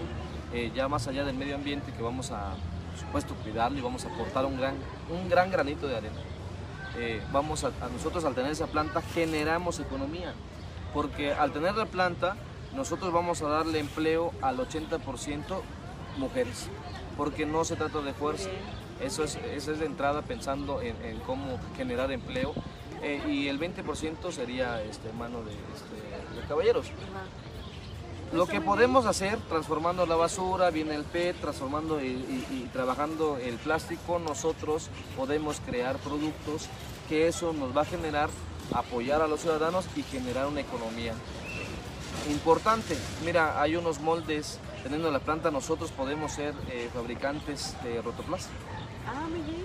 eh, 0.52 0.72
ya 0.74 0.88
más 0.88 1.06
allá 1.06 1.24
del 1.24 1.36
medio 1.36 1.54
ambiente, 1.54 1.92
que 1.92 2.02
vamos 2.02 2.30
a, 2.30 2.54
supuesto, 3.14 3.34
cuidarlo 3.44 3.78
y 3.78 3.80
vamos 3.80 4.04
a 4.04 4.08
aportar 4.08 4.44
un 4.44 4.56
gran, 4.56 4.74
un 5.08 5.28
gran 5.28 5.48
granito 5.50 5.86
de 5.86 5.96
arena. 5.96 6.18
Eh, 6.96 7.22
vamos 7.32 7.62
a, 7.62 7.70
nosotros 7.92 8.24
al 8.24 8.34
tener 8.34 8.50
esa 8.50 8.66
planta 8.66 9.02
generamos 9.02 9.78
economía, 9.78 10.34
porque 10.92 11.32
al 11.32 11.52
tener 11.52 11.76
la 11.76 11.86
planta 11.86 12.36
nosotros 12.74 13.12
vamos 13.12 13.40
a 13.42 13.48
darle 13.48 13.78
empleo 13.78 14.32
al 14.42 14.58
80% 14.58 15.60
mujeres, 16.16 16.68
porque 17.16 17.46
no 17.46 17.64
se 17.64 17.76
trata 17.76 18.00
de 18.00 18.12
fuerza, 18.14 18.50
eso 19.00 19.22
es, 19.22 19.36
eso 19.36 19.72
es 19.72 19.78
de 19.78 19.86
entrada 19.86 20.22
pensando 20.22 20.82
en, 20.82 20.96
en 21.04 21.20
cómo 21.20 21.60
generar 21.76 22.10
empleo 22.10 22.52
eh, 23.00 23.22
y 23.28 23.46
el 23.46 23.60
20% 23.60 24.32
sería 24.32 24.82
este, 24.82 25.12
mano 25.12 25.42
de, 25.42 25.52
este, 25.52 26.40
de 26.40 26.48
caballeros. 26.48 26.86
Lo 28.34 28.46
que 28.46 28.60
podemos 28.60 29.06
hacer, 29.06 29.38
transformando 29.48 30.04
la 30.06 30.16
basura, 30.16 30.70
viene 30.70 30.94
el 30.94 31.04
PET, 31.04 31.40
transformando 31.40 32.00
y, 32.02 32.06
y- 32.08 32.46
y 32.50 32.68
trabajando 32.72 33.36
el 33.38 33.56
plástico, 33.56 34.18
nosotros 34.18 34.88
podemos 35.16 35.60
crear 35.64 35.96
productos 35.98 36.66
que 37.08 37.28
eso 37.28 37.52
nos 37.52 37.76
va 37.76 37.82
a 37.82 37.84
generar 37.84 38.28
apoyar 38.74 39.22
a 39.22 39.26
los 39.28 39.40
ciudadanos 39.40 39.84
y 39.94 40.02
generar 40.02 40.46
una 40.46 40.60
economía 40.60 41.14
importante. 42.30 42.96
Mira, 43.24 43.60
hay 43.60 43.76
unos 43.76 44.00
moldes, 44.00 44.58
teniendo 44.82 45.10
la 45.10 45.18
planta 45.20 45.50
nosotros 45.50 45.90
podemos 45.90 46.32
ser 46.32 46.54
eh, 46.70 46.88
fabricantes 46.92 47.76
de 47.84 48.00
rotoplástico 48.02 48.58
Ah, 49.06 49.26
muy 49.28 49.40
bien. 49.40 49.64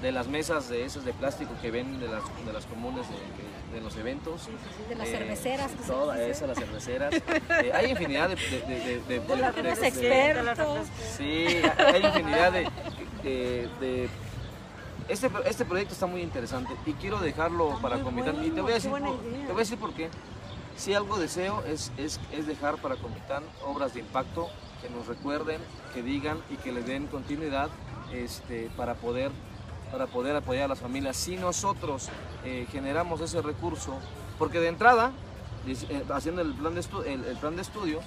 de 0.00 0.12
las 0.12 0.28
mesas 0.28 0.68
de 0.68 0.84
esas 0.84 1.04
de 1.04 1.12
plástico 1.12 1.50
que 1.60 1.70
ven 1.72 1.98
de 1.98 2.06
las, 2.08 2.22
de 2.46 2.52
las 2.52 2.64
comunes 2.66 3.08
de, 3.08 3.16
que- 3.16 3.47
de 3.72 3.80
los 3.80 3.96
eventos. 3.96 4.48
de 4.88 4.94
las 4.94 5.08
Eh, 5.08 5.10
cerveceras. 5.18 5.70
dice. 5.78 6.30
esas, 6.30 6.48
las 6.48 6.58
cerveceras. 6.58 7.14
Eh, 7.14 7.70
hay 7.74 7.90
infinidad 7.90 8.28
de... 8.30 8.36
de, 8.36 8.60
de, 8.60 9.00
de- 9.08 9.20
de- 9.20 9.36
la 9.36 9.52
de- 9.52 9.60
Eres 9.60 9.80
de- 9.80 9.88
experto. 9.88 10.76
Sí, 11.16 11.46
hay 11.76 12.04
infinidad 12.06 12.52
de... 12.52 14.08
este, 15.08 15.28
este 15.46 15.64
proyecto 15.64 15.94
está 15.94 16.06
muy 16.06 16.20
interesante 16.22 16.74
y 16.86 16.92
quiero 16.94 17.18
dejarlo 17.18 17.70
Está 17.70 17.82
para 17.82 17.96
muy 17.96 18.04
Comitán. 18.04 18.44
y 18.44 18.50
te 18.50 18.60
bueno, 18.60 18.62
voy 18.62 18.72
a 18.72 18.74
decir, 18.74 18.90
por, 18.90 19.00
te 19.00 19.46
voy 19.46 19.54
a 19.54 19.58
decir 19.58 19.78
por 19.78 19.92
qué. 19.94 20.08
Si 20.76 20.94
algo 20.94 21.18
deseo 21.18 21.64
es, 21.66 21.90
es, 21.96 22.20
es 22.32 22.46
dejar 22.46 22.76
para 22.76 22.96
Comitán 22.96 23.42
obras 23.66 23.94
de 23.94 24.00
impacto 24.00 24.48
que 24.82 24.88
nos 24.90 25.06
recuerden, 25.06 25.60
que 25.92 26.02
digan 26.02 26.38
y 26.50 26.56
que 26.56 26.70
le 26.72 26.82
den 26.82 27.06
continuidad 27.08 27.68
este, 28.12 28.70
para, 28.76 28.94
poder, 28.94 29.30
para 29.90 30.06
poder 30.06 30.36
apoyar 30.36 30.64
a 30.64 30.68
las 30.68 30.78
familias. 30.80 31.16
Si 31.16 31.36
nosotros 31.36 32.08
eh, 32.44 32.66
generamos 32.70 33.20
ese 33.20 33.42
recurso 33.42 33.98
Porque 34.38 34.60
de 34.60 34.68
entrada, 34.68 35.10
eh, 35.66 36.04
haciendo 36.10 36.42
el 36.42 36.54
plan 36.54 36.74
de, 36.74 36.84
el, 37.06 37.24
el 37.24 37.36
plan 37.38 37.56
de 37.56 37.62
estudio, 37.62 38.00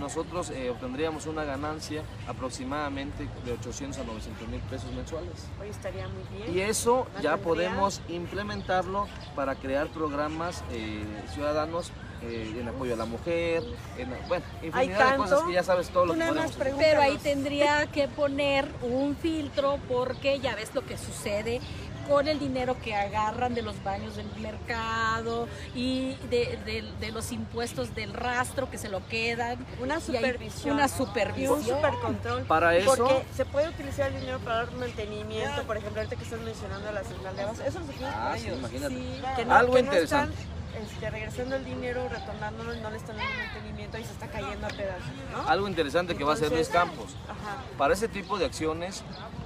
nosotros 0.00 0.50
eh, 0.50 0.70
obtendríamos 0.70 1.26
una 1.26 1.44
ganancia 1.44 2.02
aproximadamente 2.26 3.28
de 3.44 3.52
800 3.52 4.00
a 4.00 4.04
900 4.04 4.48
mil 4.48 4.60
pesos 4.62 4.92
mensuales. 4.92 5.46
Hoy 5.60 5.68
estaría 5.68 6.08
muy 6.08 6.22
bien. 6.36 6.56
Y 6.56 6.60
eso 6.60 7.06
ya 7.22 7.36
podemos 7.36 8.00
implementarlo 8.08 9.06
para 9.36 9.54
crear 9.54 9.88
programas 9.88 10.64
eh, 10.72 11.04
ciudadanos 11.32 11.92
eh, 12.22 12.56
en 12.60 12.68
apoyo 12.68 12.94
a 12.94 12.96
la 12.96 13.06
mujer, 13.06 13.62
en, 13.96 14.10
bueno, 14.28 14.44
infinidad 14.62 15.12
de 15.12 15.16
cosas 15.16 15.42
que 15.42 15.52
ya 15.52 15.62
sabes 15.62 15.88
todo 15.88 16.06
lo 16.06 16.14
que 16.14 16.20
podemos 16.20 16.44
hacer. 16.44 16.74
Pero 16.78 17.00
ahí 17.00 17.18
tendría 17.18 17.86
que 17.86 18.08
poner 18.08 18.68
un 18.82 19.16
filtro 19.16 19.78
porque 19.88 20.38
ya 20.40 20.54
ves 20.54 20.74
lo 20.74 20.84
que 20.84 20.98
sucede 20.98 21.60
con 22.10 22.26
el 22.26 22.40
dinero 22.40 22.76
que 22.82 22.94
agarran 22.94 23.54
de 23.54 23.62
los 23.62 23.82
baños 23.84 24.16
del 24.16 24.26
mercado 24.40 25.48
y 25.76 26.16
de, 26.28 27.10
los 27.12 27.30
impuestos 27.30 27.94
del 27.94 28.12
rastro 28.12 28.68
que 28.68 28.78
se 28.78 28.88
lo 28.88 29.06
quedan. 29.06 29.64
Una 29.80 30.00
supervisión. 30.00 30.74
Una 30.74 30.88
supervisión. 30.88 31.58
un 31.58 31.64
supercontrol. 31.64 32.42
Para 32.42 32.76
eso. 32.76 32.96
Porque 32.96 33.24
se 33.36 33.44
puede 33.44 33.68
utilizar 33.68 34.08
el 34.12 34.20
dinero 34.20 34.40
para 34.40 34.56
dar 34.56 34.72
mantenimiento, 34.72 35.62
por 35.62 35.76
ejemplo, 35.76 36.00
ahorita 36.00 36.16
que 36.16 36.24
estás 36.24 36.40
mencionando 36.40 36.90
la 36.90 37.04
central 37.04 37.36
de 37.36 37.44
base. 37.44 37.66
Eso 37.66 37.78
lo 37.78 37.86
ah, 38.06 38.34
sí, 38.36 38.48
imagínate. 38.48 38.94
que 39.36 39.42
Algo 39.50 39.78
interesante. 39.78 40.36
Este, 40.80 41.10
regresando 41.10 41.56
el 41.56 41.64
dinero, 41.64 42.08
retornándolo, 42.08 42.74
no 42.74 42.90
le 42.90 42.96
están 42.96 43.16
dando 43.16 43.32
mantenimiento 43.34 43.98
y 43.98 44.04
se 44.04 44.12
está 44.12 44.28
cayendo 44.28 44.66
a 44.66 44.70
pedazos. 44.70 45.10
¿no? 45.32 45.48
Algo 45.48 45.68
interesante 45.68 46.16
que 46.16 46.24
va 46.24 46.32
a 46.32 46.34
hacer 46.34 46.50
Luis 46.52 46.68
Campos. 46.68 47.16
Para 47.78 47.94
ese 47.94 48.08
tipo 48.08 48.38
de 48.38 48.46
acciones 48.46 49.04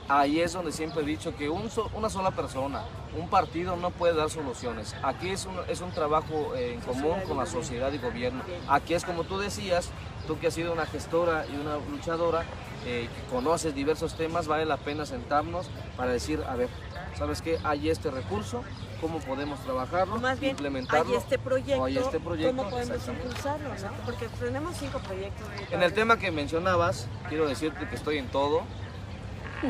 ahí 0.08 0.40
es 0.40 0.52
donde 0.52 0.72
siempre 0.72 1.02
he 1.02 1.06
dicho 1.06 1.34
que 1.34 1.48
un 1.48 1.70
una 1.94 2.10
sola 2.10 2.30
persona, 2.30 2.82
un 3.18 3.28
partido 3.28 3.76
no 3.76 3.90
puede 3.90 4.14
dar 4.14 4.30
soluciones. 4.30 4.94
Aquí 5.02 5.30
es 5.30 5.46
un, 5.46 5.54
es 5.68 5.80
un 5.80 5.90
trabajo 5.92 6.54
eh, 6.54 6.74
en 6.74 6.80
común 6.80 7.20
con 7.26 7.36
la 7.36 7.46
sociedad 7.46 7.92
y 7.92 7.98
gobierno. 7.98 8.42
Aquí 8.68 8.94
es 8.94 9.04
como 9.04 9.24
tú 9.24 9.38
decías, 9.38 9.90
tú 10.26 10.38
que 10.38 10.48
has 10.48 10.54
sido 10.54 10.72
una 10.72 10.86
gestora 10.86 11.46
y 11.46 11.56
una 11.56 11.76
luchadora, 11.90 12.44
eh, 12.86 13.08
que 13.14 13.34
conoces 13.34 13.74
diversos 13.74 14.14
temas, 14.14 14.46
vale 14.46 14.66
la 14.66 14.76
pena 14.76 15.06
sentarnos 15.06 15.70
para 15.96 16.12
decir, 16.12 16.42
a 16.46 16.54
ver, 16.54 16.68
¿sabes 17.16 17.40
qué? 17.40 17.58
Hay 17.64 17.88
este 17.88 18.10
recurso, 18.10 18.62
¿cómo 19.04 19.18
podemos 19.18 19.60
trabajarlo, 19.60 20.16
más 20.16 20.40
bien, 20.40 20.52
implementarlo? 20.52 21.12
Hay 21.12 21.18
este 21.18 21.38
proyecto, 21.38 21.84
hay 21.84 21.98
este 21.98 22.18
proyecto 22.18 22.56
¿cómo 22.56 22.70
podemos 22.70 23.06
impulsarlo? 23.06 23.70
Porque 24.06 24.28
tenemos 24.40 24.76
cinco 24.78 24.98
proyectos. 25.00 25.46
En 25.70 25.82
el 25.82 25.92
tema 25.92 26.18
que 26.18 26.30
mencionabas, 26.30 27.06
quiero 27.28 27.46
decirte 27.46 27.86
que 27.86 27.96
estoy 27.96 28.16
en 28.16 28.28
todo, 28.28 28.62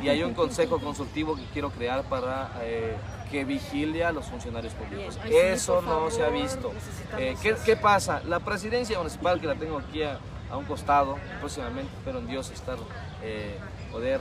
y 0.01 0.09
hay 0.09 0.23
un 0.23 0.35
consejo 0.43 0.79
consultivo 0.79 1.35
que 1.35 1.43
quiero 1.53 1.71
crear 1.71 2.05
para 2.05 2.53
eh, 2.63 2.95
que 3.33 3.45
vigile 3.45 4.05
a 4.05 4.13
los 4.13 4.27
funcionarios 4.27 4.73
públicos. 4.75 5.19
Eso 5.29 5.83
no 5.83 6.13
se 6.13 6.23
ha 6.23 6.29
visto. 6.29 6.73
Eh, 7.19 7.35
¿qué, 7.43 7.77
pasa? 7.77 8.23
La 8.25 8.39
presidencia 8.39 8.97
municipal, 8.99 9.41
que 9.41 9.49
la 9.49 9.57
tengo 9.57 9.79
aquí 9.79 10.05
a, 10.05 10.21
un 10.57 10.65
costado, 10.67 11.19
próximamente, 11.41 11.91
pero 12.05 12.21
en 12.21 12.29
Dios 12.29 12.53
estar, 12.53 12.79
eh, 13.21 13.59
poder 13.91 14.21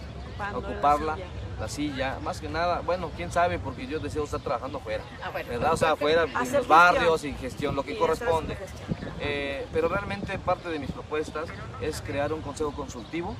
ocuparla. 0.55 1.17
La 1.63 1.69
silla. 1.69 2.19
más 2.21 2.41
que 2.41 2.49
nada, 2.49 2.81
bueno, 2.81 3.09
quién 3.15 3.31
sabe, 3.31 3.57
porque 3.57 3.87
yo 3.87 3.97
deseo 4.01 4.25
estar 4.25 4.41
trabajando 4.41 4.79
afuera, 4.79 5.01
ah, 5.23 5.31
¿verdad? 5.31 5.71
O 5.71 5.77
sea, 5.77 5.91
afuera, 5.91 6.25
en 6.25 6.51
los 6.51 6.67
barrios 6.67 7.23
y 7.23 7.31
gestión, 7.35 7.73
lo 7.73 7.83
que 7.83 7.97
corresponde. 7.97 8.57
pero 9.71 9.87
realmente 9.87 10.37
parte 10.39 10.67
de 10.67 10.77
mis 10.77 10.91
propuestas 10.91 11.47
es 11.79 12.01
crear 12.01 12.33
un 12.33 12.41
consejo 12.41 12.73
consultivo 12.73 13.33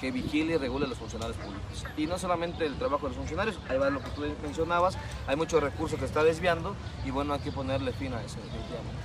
que 0.00 0.10
vigile 0.10 0.54
y 0.54 0.56
regule 0.56 0.86
a 0.86 0.88
los 0.88 0.98
funcionarios 0.98 1.36
públicos. 1.36 1.84
Y 1.96 2.06
no 2.06 2.18
solamente 2.18 2.66
el 2.66 2.76
trabajo 2.76 3.04
de 3.04 3.08
los 3.10 3.16
funcionarios, 3.18 3.58
ahí 3.68 3.78
va 3.78 3.90
lo 3.90 4.02
que 4.02 4.10
tú 4.10 4.22
mencionabas, 4.42 4.96
hay 5.26 5.36
muchos 5.36 5.62
recursos 5.62 5.98
que 5.98 6.04
está 6.04 6.24
desviando 6.24 6.74
y 7.04 7.10
bueno, 7.10 7.34
hay 7.34 7.40
que 7.40 7.52
ponerle 7.52 7.92
fin 7.92 8.14
a 8.14 8.22
eso. 8.22 8.38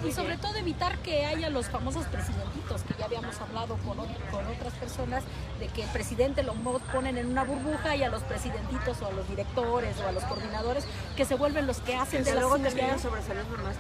Y 0.05 0.11
sobre 0.11 0.37
todo 0.37 0.55
evitar 0.55 0.97
que 0.99 1.25
haya 1.25 1.49
los 1.49 1.67
famosos 1.69 2.05
presidentitos, 2.07 2.81
que 2.83 2.93
ya 2.97 3.05
habíamos 3.05 3.39
hablado 3.39 3.77
con, 3.77 3.97
con 3.97 4.47
otras 4.47 4.73
personas, 4.73 5.23
de 5.59 5.67
que 5.67 5.83
el 5.83 5.89
presidente 5.89 6.43
lo 6.43 6.53
ponen 6.91 7.17
en 7.17 7.27
una 7.27 7.43
burbuja 7.43 7.95
y 7.95 8.03
a 8.03 8.09
los 8.09 8.23
presidentitos 8.23 9.01
o 9.01 9.07
a 9.07 9.11
los 9.11 9.27
directores 9.27 9.95
o 9.99 10.07
a 10.07 10.11
los 10.11 10.23
coordinadores 10.23 10.85
que 11.15 11.25
se 11.25 11.35
vuelven 11.35 11.67
los 11.67 11.79
que 11.79 11.95
hacen 11.95 12.23
de 12.23 12.33
luego 12.33 12.57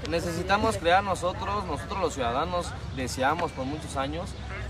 Necesitamos 0.09 0.77
crear 0.77 1.03
nosotros, 1.03 1.65
nosotros 1.65 1.99
los 1.99 2.13
ciudadanos 2.13 2.67
deseamos 2.95 3.51
por 3.51 3.65
muchos 3.65 3.95
años 3.95 4.29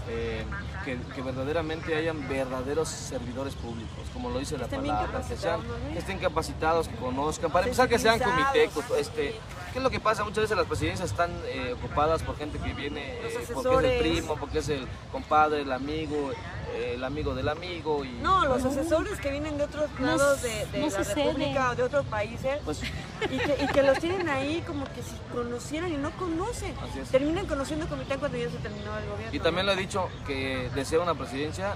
eh, 0.09 0.43
que, 0.83 1.21
verdaderamente 1.21 1.95
hayan 1.95 2.27
verdaderos 2.27 2.89
servidores 2.89 3.55
públicos, 3.55 4.05
como 4.13 4.29
lo 4.29 4.39
dice 4.39 4.57
la 4.57 4.67
palabra, 4.67 5.21
que, 5.27 5.37
sean, 5.37 5.61
estén 5.95 6.19
capacitados, 6.19 6.87
que 6.87 6.95
conozcan, 6.95 7.51
para 7.51 7.65
empezar 7.65 7.87
que 7.87 7.99
sean 7.99 8.19
comité, 8.19 8.69
este, 8.99 9.35
¿qué 9.73 9.79
es 9.79 9.83
lo 9.83 9.89
que 9.89 9.99
pasa? 9.99 10.23
Muchas 10.23 10.43
veces 10.43 10.55
las 10.55 10.67
presidencias 10.67 11.09
están 11.09 11.31
eh, 11.47 11.73
ocupadas 11.73 12.21
por 12.21 12.37
gente 12.37 12.59
que 12.59 12.73
viene, 12.73 13.01
eh, 13.01 13.47
porque 13.53 13.75
es 13.75 13.83
el 13.83 13.99
primo, 13.99 14.37
porque 14.37 14.59
es 14.59 14.69
el 14.69 14.87
compadre, 15.11 15.63
el 15.63 15.71
amigo, 15.71 16.31
el 16.75 17.03
amigo 17.03 17.33
del 17.33 17.49
amigo. 17.49 18.05
Y... 18.05 18.11
No, 18.21 18.45
los 18.45 18.63
asesores 18.63 19.19
que 19.19 19.31
vienen 19.31 19.57
de 19.57 19.63
otros 19.63 19.89
lados 19.99 20.43
de, 20.43 20.67
la 20.79 21.03
República 21.03 21.71
o 21.71 21.75
de 21.75 21.83
otros 21.83 22.05
países 22.05 22.59
pues 22.63 22.81
y, 23.29 23.67
que, 23.67 23.83
los 23.83 23.97
tienen 23.97 24.29
ahí 24.29 24.63
como 24.65 24.85
que 24.85 25.01
si 25.01 25.15
conocieran 25.31 25.91
y 25.91 25.97
no 25.97 26.11
conocen. 26.11 26.75
Terminan 27.11 27.47
conociendo 27.47 27.87
Comité 27.87 28.17
cuando 28.17 28.37
ya 28.37 28.49
se 28.51 28.57
terminó 28.57 28.95
el 28.97 29.09
gobierno. 29.09 29.35
Y 29.35 29.39
también 29.39 29.65
lo 29.65 29.71
he 29.71 29.75
dicho 29.75 30.07
que 30.27 30.69
deseo 30.75 31.01
una 31.01 31.15
presidencia 31.15 31.75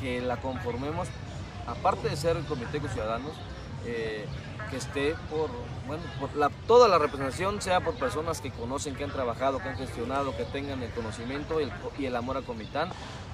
que 0.00 0.22
la 0.22 0.38
conformemos, 0.38 1.08
aparte 1.66 2.08
de 2.08 2.16
ser 2.16 2.38
el 2.38 2.44
Comité 2.44 2.80
con 2.80 2.88
Ciudadanos, 2.88 3.32
eh, 3.84 4.24
que 4.70 4.78
esté 4.78 5.14
por, 5.30 5.50
bueno, 5.86 6.02
por 6.20 6.34
la, 6.36 6.50
toda 6.66 6.88
la 6.88 6.98
representación 6.98 7.60
sea 7.60 7.80
por 7.80 7.94
personas 7.94 8.40
que 8.40 8.50
conocen, 8.50 8.94
que 8.94 9.04
han 9.04 9.10
trabajado, 9.10 9.58
que 9.58 9.68
han 9.68 9.76
gestionado, 9.76 10.36
que 10.36 10.44
tengan 10.44 10.82
el 10.82 10.90
conocimiento 10.90 11.60
y 11.98 12.06
el, 12.06 12.16
amor 12.16 12.36
a 12.36 12.42
Comitán, 12.42 12.90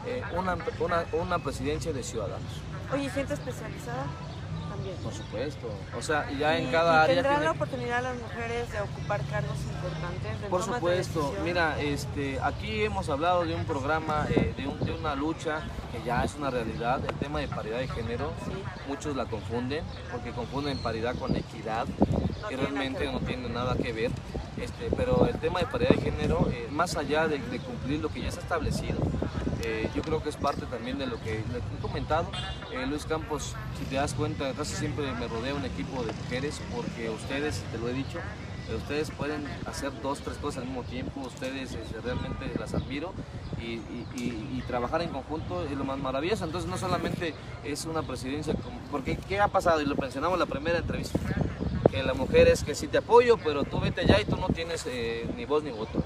eh, 0.06 0.22
una, 0.36 0.56
una, 0.80 1.04
una 1.12 1.38
presidencia 1.38 1.92
de 1.92 2.02
ciudadanos. 2.02 2.50
Oye, 2.92 3.08
¿gente 3.10 3.34
especializada? 3.34 4.06
Por 5.02 5.14
supuesto. 5.14 5.68
O 5.96 6.02
sea, 6.02 6.30
ya 6.30 6.58
en 6.58 6.70
cada 6.70 7.02
área. 7.02 7.14
¿Tendrán 7.14 7.44
la 7.44 7.50
oportunidad 7.52 8.02
las 8.02 8.16
mujeres 8.16 8.70
de 8.72 8.80
ocupar 8.80 9.20
cargos 9.26 9.58
importantes? 9.62 10.48
Por 10.48 10.62
supuesto. 10.62 11.34
Mira, 11.44 11.80
este, 11.80 12.38
aquí 12.40 12.82
hemos 12.82 13.08
hablado 13.08 13.44
de 13.44 13.54
un 13.54 13.64
programa, 13.64 14.26
eh, 14.30 14.54
de, 14.56 14.84
de, 14.84 14.92
una 14.92 15.14
lucha 15.14 15.62
que 15.92 16.02
ya 16.04 16.24
es 16.24 16.34
una 16.34 16.50
realidad. 16.50 17.00
El 17.08 17.14
tema 17.16 17.40
de 17.40 17.48
paridad 17.48 17.78
de 17.78 17.88
género, 17.88 18.32
muchos 18.88 19.16
la 19.16 19.26
confunden 19.26 19.84
porque 20.10 20.30
confunden 20.32 20.78
paridad 20.78 21.14
con 21.16 21.34
equidad, 21.34 21.86
que 22.48 22.56
realmente 22.56 23.10
no 23.10 23.20
tiene 23.20 23.48
nada 23.48 23.76
que 23.76 23.92
ver. 23.92 24.10
Este, 24.56 24.90
pero 24.94 25.26
el 25.26 25.38
tema 25.38 25.60
de 25.60 25.66
paridad 25.66 25.90
de 25.90 26.02
género, 26.02 26.48
eh, 26.52 26.68
más 26.70 26.96
allá 26.96 27.26
de, 27.26 27.38
de 27.38 27.58
cumplir 27.60 28.00
lo 28.00 28.10
que 28.10 28.20
ya 28.20 28.28
está 28.28 28.42
establecido, 28.42 28.98
eh, 29.62 29.90
yo 29.94 30.02
creo 30.02 30.22
que 30.22 30.30
es 30.30 30.36
parte 30.36 30.64
también 30.66 30.98
de 30.98 31.06
lo 31.06 31.20
que 31.20 31.38
he 31.38 31.82
comentado. 31.82 32.30
Eh, 32.72 32.86
Luis 32.86 33.04
Campos, 33.04 33.54
si 33.78 33.84
te 33.84 33.96
das 33.96 34.14
cuenta, 34.14 34.52
casi 34.52 34.74
siempre 34.74 35.10
me 35.12 35.28
rodea 35.28 35.54
un 35.54 35.64
equipo 35.64 36.02
de 36.02 36.12
mujeres 36.12 36.60
porque 36.74 37.10
ustedes, 37.10 37.62
te 37.70 37.78
lo 37.78 37.88
he 37.88 37.92
dicho, 37.92 38.18
eh, 38.70 38.74
ustedes 38.76 39.10
pueden 39.10 39.46
hacer 39.66 39.92
dos, 40.02 40.20
tres 40.20 40.38
cosas 40.38 40.62
al 40.62 40.68
mismo 40.68 40.82
tiempo, 40.84 41.20
ustedes 41.20 41.76
realmente 42.02 42.50
las 42.58 42.74
admiro 42.74 43.12
y, 43.60 43.80
trabajar 44.66 45.02
en 45.02 45.08
conjunto 45.08 45.64
es 45.64 45.72
lo 45.72 45.82
más 45.82 45.98
maravilloso. 45.98 46.44
Entonces 46.44 46.70
no 46.70 46.78
solamente 46.78 47.34
es 47.64 47.86
una 47.86 48.02
presidencia, 48.02 48.54
porque 48.92 49.16
¿qué 49.16 49.40
ha 49.40 49.48
pasado? 49.48 49.80
Y 49.80 49.84
lo 49.84 49.96
mencionamos 49.96 50.34
en 50.34 50.40
la 50.40 50.46
primera 50.46 50.78
entrevista, 50.78 51.18
que 51.90 52.04
la 52.04 52.14
mujer 52.14 52.46
es 52.46 52.62
que 52.62 52.76
sí 52.76 52.86
te 52.86 52.98
apoyo, 52.98 53.36
pero 53.38 53.64
tú 53.64 53.80
vete 53.80 54.02
allá 54.02 54.20
y 54.20 54.24
tú 54.26 54.36
no 54.36 54.46
tienes 54.48 54.86
ni 55.36 55.44
voz 55.44 55.64
ni 55.64 55.70
voto 55.70 56.04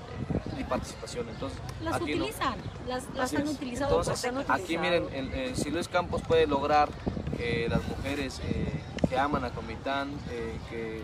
participación. 0.64 1.28
Entonces, 1.28 1.58
las 1.82 2.00
utilizan, 2.00 2.54
las, 2.86 3.34
han 3.34 3.48
utilizado. 3.48 4.02
aquí 4.48 4.78
miren, 4.78 5.08
eh, 5.12 5.52
si 5.54 5.70
Luis 5.70 5.88
Campos 5.88 6.22
puede 6.22 6.46
lograr 6.46 6.88
que 7.36 7.68
las 7.68 7.86
mujeres 7.88 8.40
eh, 8.44 8.80
que 9.08 9.18
aman 9.18 9.44
a 9.44 9.50
Comitán, 9.50 10.10
eh, 10.30 10.58
que, 10.70 11.02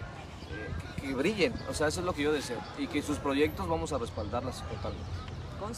que, 1.00 1.14
brillen, 1.14 1.54
o 1.68 1.74
sea, 1.74 1.88
eso 1.88 2.00
es 2.00 2.06
lo 2.06 2.12
que 2.12 2.22
yo 2.22 2.32
deseo, 2.32 2.58
y 2.78 2.86
que 2.86 3.02
sus 3.02 3.18
proyectos 3.18 3.68
vamos 3.68 3.92
a 3.92 3.98
respaldarlas 3.98 4.62
totalmente. 4.68 5.29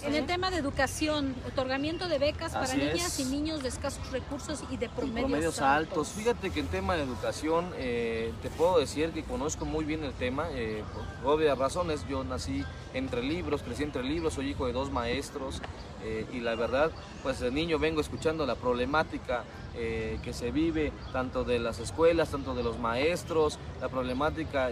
En 0.03 0.14
el 0.14 0.27
tema 0.27 0.51
de 0.51 0.59
educación, 0.59 1.35
otorgamiento 1.47 2.09
de 2.09 2.18
becas 2.18 2.53
para 2.53 2.75
niñas 2.75 3.18
y 3.18 3.25
niños 3.25 3.62
de 3.62 3.68
escasos 3.68 4.11
recursos 4.11 4.62
y 4.71 4.77
de 4.77 4.88
promedios, 4.88 5.61
altos. 5.61 6.11
Fíjate 6.11 6.51
que 6.51 6.61
en 6.61 6.68
tema 6.68 6.95
de 6.95 7.03
educación 7.03 7.71
eh, 7.77 8.33
te 8.42 8.51
puedo 8.51 8.79
decir 8.79 9.11
que 9.11 9.25
conozco 9.25 9.64
muy 9.64 9.85
bien 9.85 10.05
el 10.05 10.12
tema, 10.12 10.47
eh, 10.53 10.85
por 11.23 11.35
obvias 11.35 11.59
razones, 11.59 12.07
yo 12.09 12.23
nací 12.23 12.64
entre 12.95 13.23
libros, 13.23 13.62
crecí 13.62 13.83
entre 13.83 14.05
libros, 14.05 14.35
soy 14.35 14.51
hijo 14.51 14.66
de 14.66 14.73
dos 14.73 14.90
maestros 14.90 15.61
eh, 16.05 16.27
y 16.33 16.40
la 16.40 16.55
verdad, 16.55 16.92
pues 17.23 17.40
de 17.40 17.51
niño 17.51 17.79
vengo 17.79 18.01
escuchando 18.01 18.47
la 18.47 18.55
problemática 18.55 19.45
que 19.73 20.35
se 20.35 20.51
vive 20.51 20.92
tanto 21.14 21.45
de 21.45 21.59
las 21.59 21.79
escuelas, 21.79 22.29
tanto 22.29 22.55
de 22.55 22.62
los 22.62 22.79
maestros, 22.79 23.59
la 23.81 23.88
problemática 23.88 24.68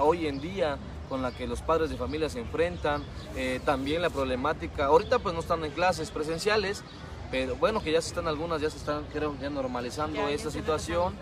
hoy 0.00 0.26
en 0.26 0.40
día 0.40 0.78
con 1.12 1.20
la 1.20 1.30
que 1.30 1.46
los 1.46 1.60
padres 1.60 1.90
de 1.90 1.98
familia 1.98 2.30
se 2.30 2.40
enfrentan, 2.40 3.04
eh, 3.36 3.60
también 3.66 4.00
la 4.00 4.08
problemática, 4.08 4.86
ahorita 4.86 5.18
pues 5.18 5.34
no 5.34 5.40
están 5.42 5.62
en 5.62 5.70
clases 5.70 6.10
presenciales, 6.10 6.82
pero 7.30 7.54
bueno, 7.56 7.82
que 7.82 7.92
ya 7.92 8.00
se 8.00 8.08
están 8.08 8.28
algunas, 8.28 8.62
ya 8.62 8.70
se 8.70 8.78
están 8.78 9.04
creo 9.12 9.36
ya 9.38 9.50
normalizando 9.50 10.26
esta 10.28 10.50
situación. 10.50 11.12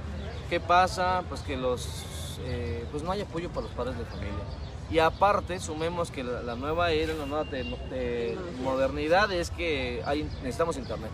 ¿Qué 0.49 0.61
pasa? 0.61 1.25
Pues 1.29 1.41
que 1.41 1.57
los, 1.57 2.05
eh, 2.45 2.85
pues 2.93 3.03
no 3.03 3.11
hay 3.11 3.23
apoyo 3.23 3.49
para 3.49 3.63
los 3.63 3.73
padres 3.73 3.99
de 3.99 4.05
familia. 4.05 4.45
Y 4.93 5.01
aparte, 5.01 5.59
sumemos 5.59 6.13
que 6.13 6.23
la, 6.23 6.41
la 6.43 6.55
nueva 6.55 6.93
era, 6.93 7.13
la 7.15 7.27
nueva 7.27 7.45
te- 7.47 7.65
te- 7.91 8.39
modernidad 8.63 9.33
es 9.33 9.51
que 9.51 10.03
hay, 10.07 10.23
necesitamos 10.43 10.77
internet. 10.77 11.11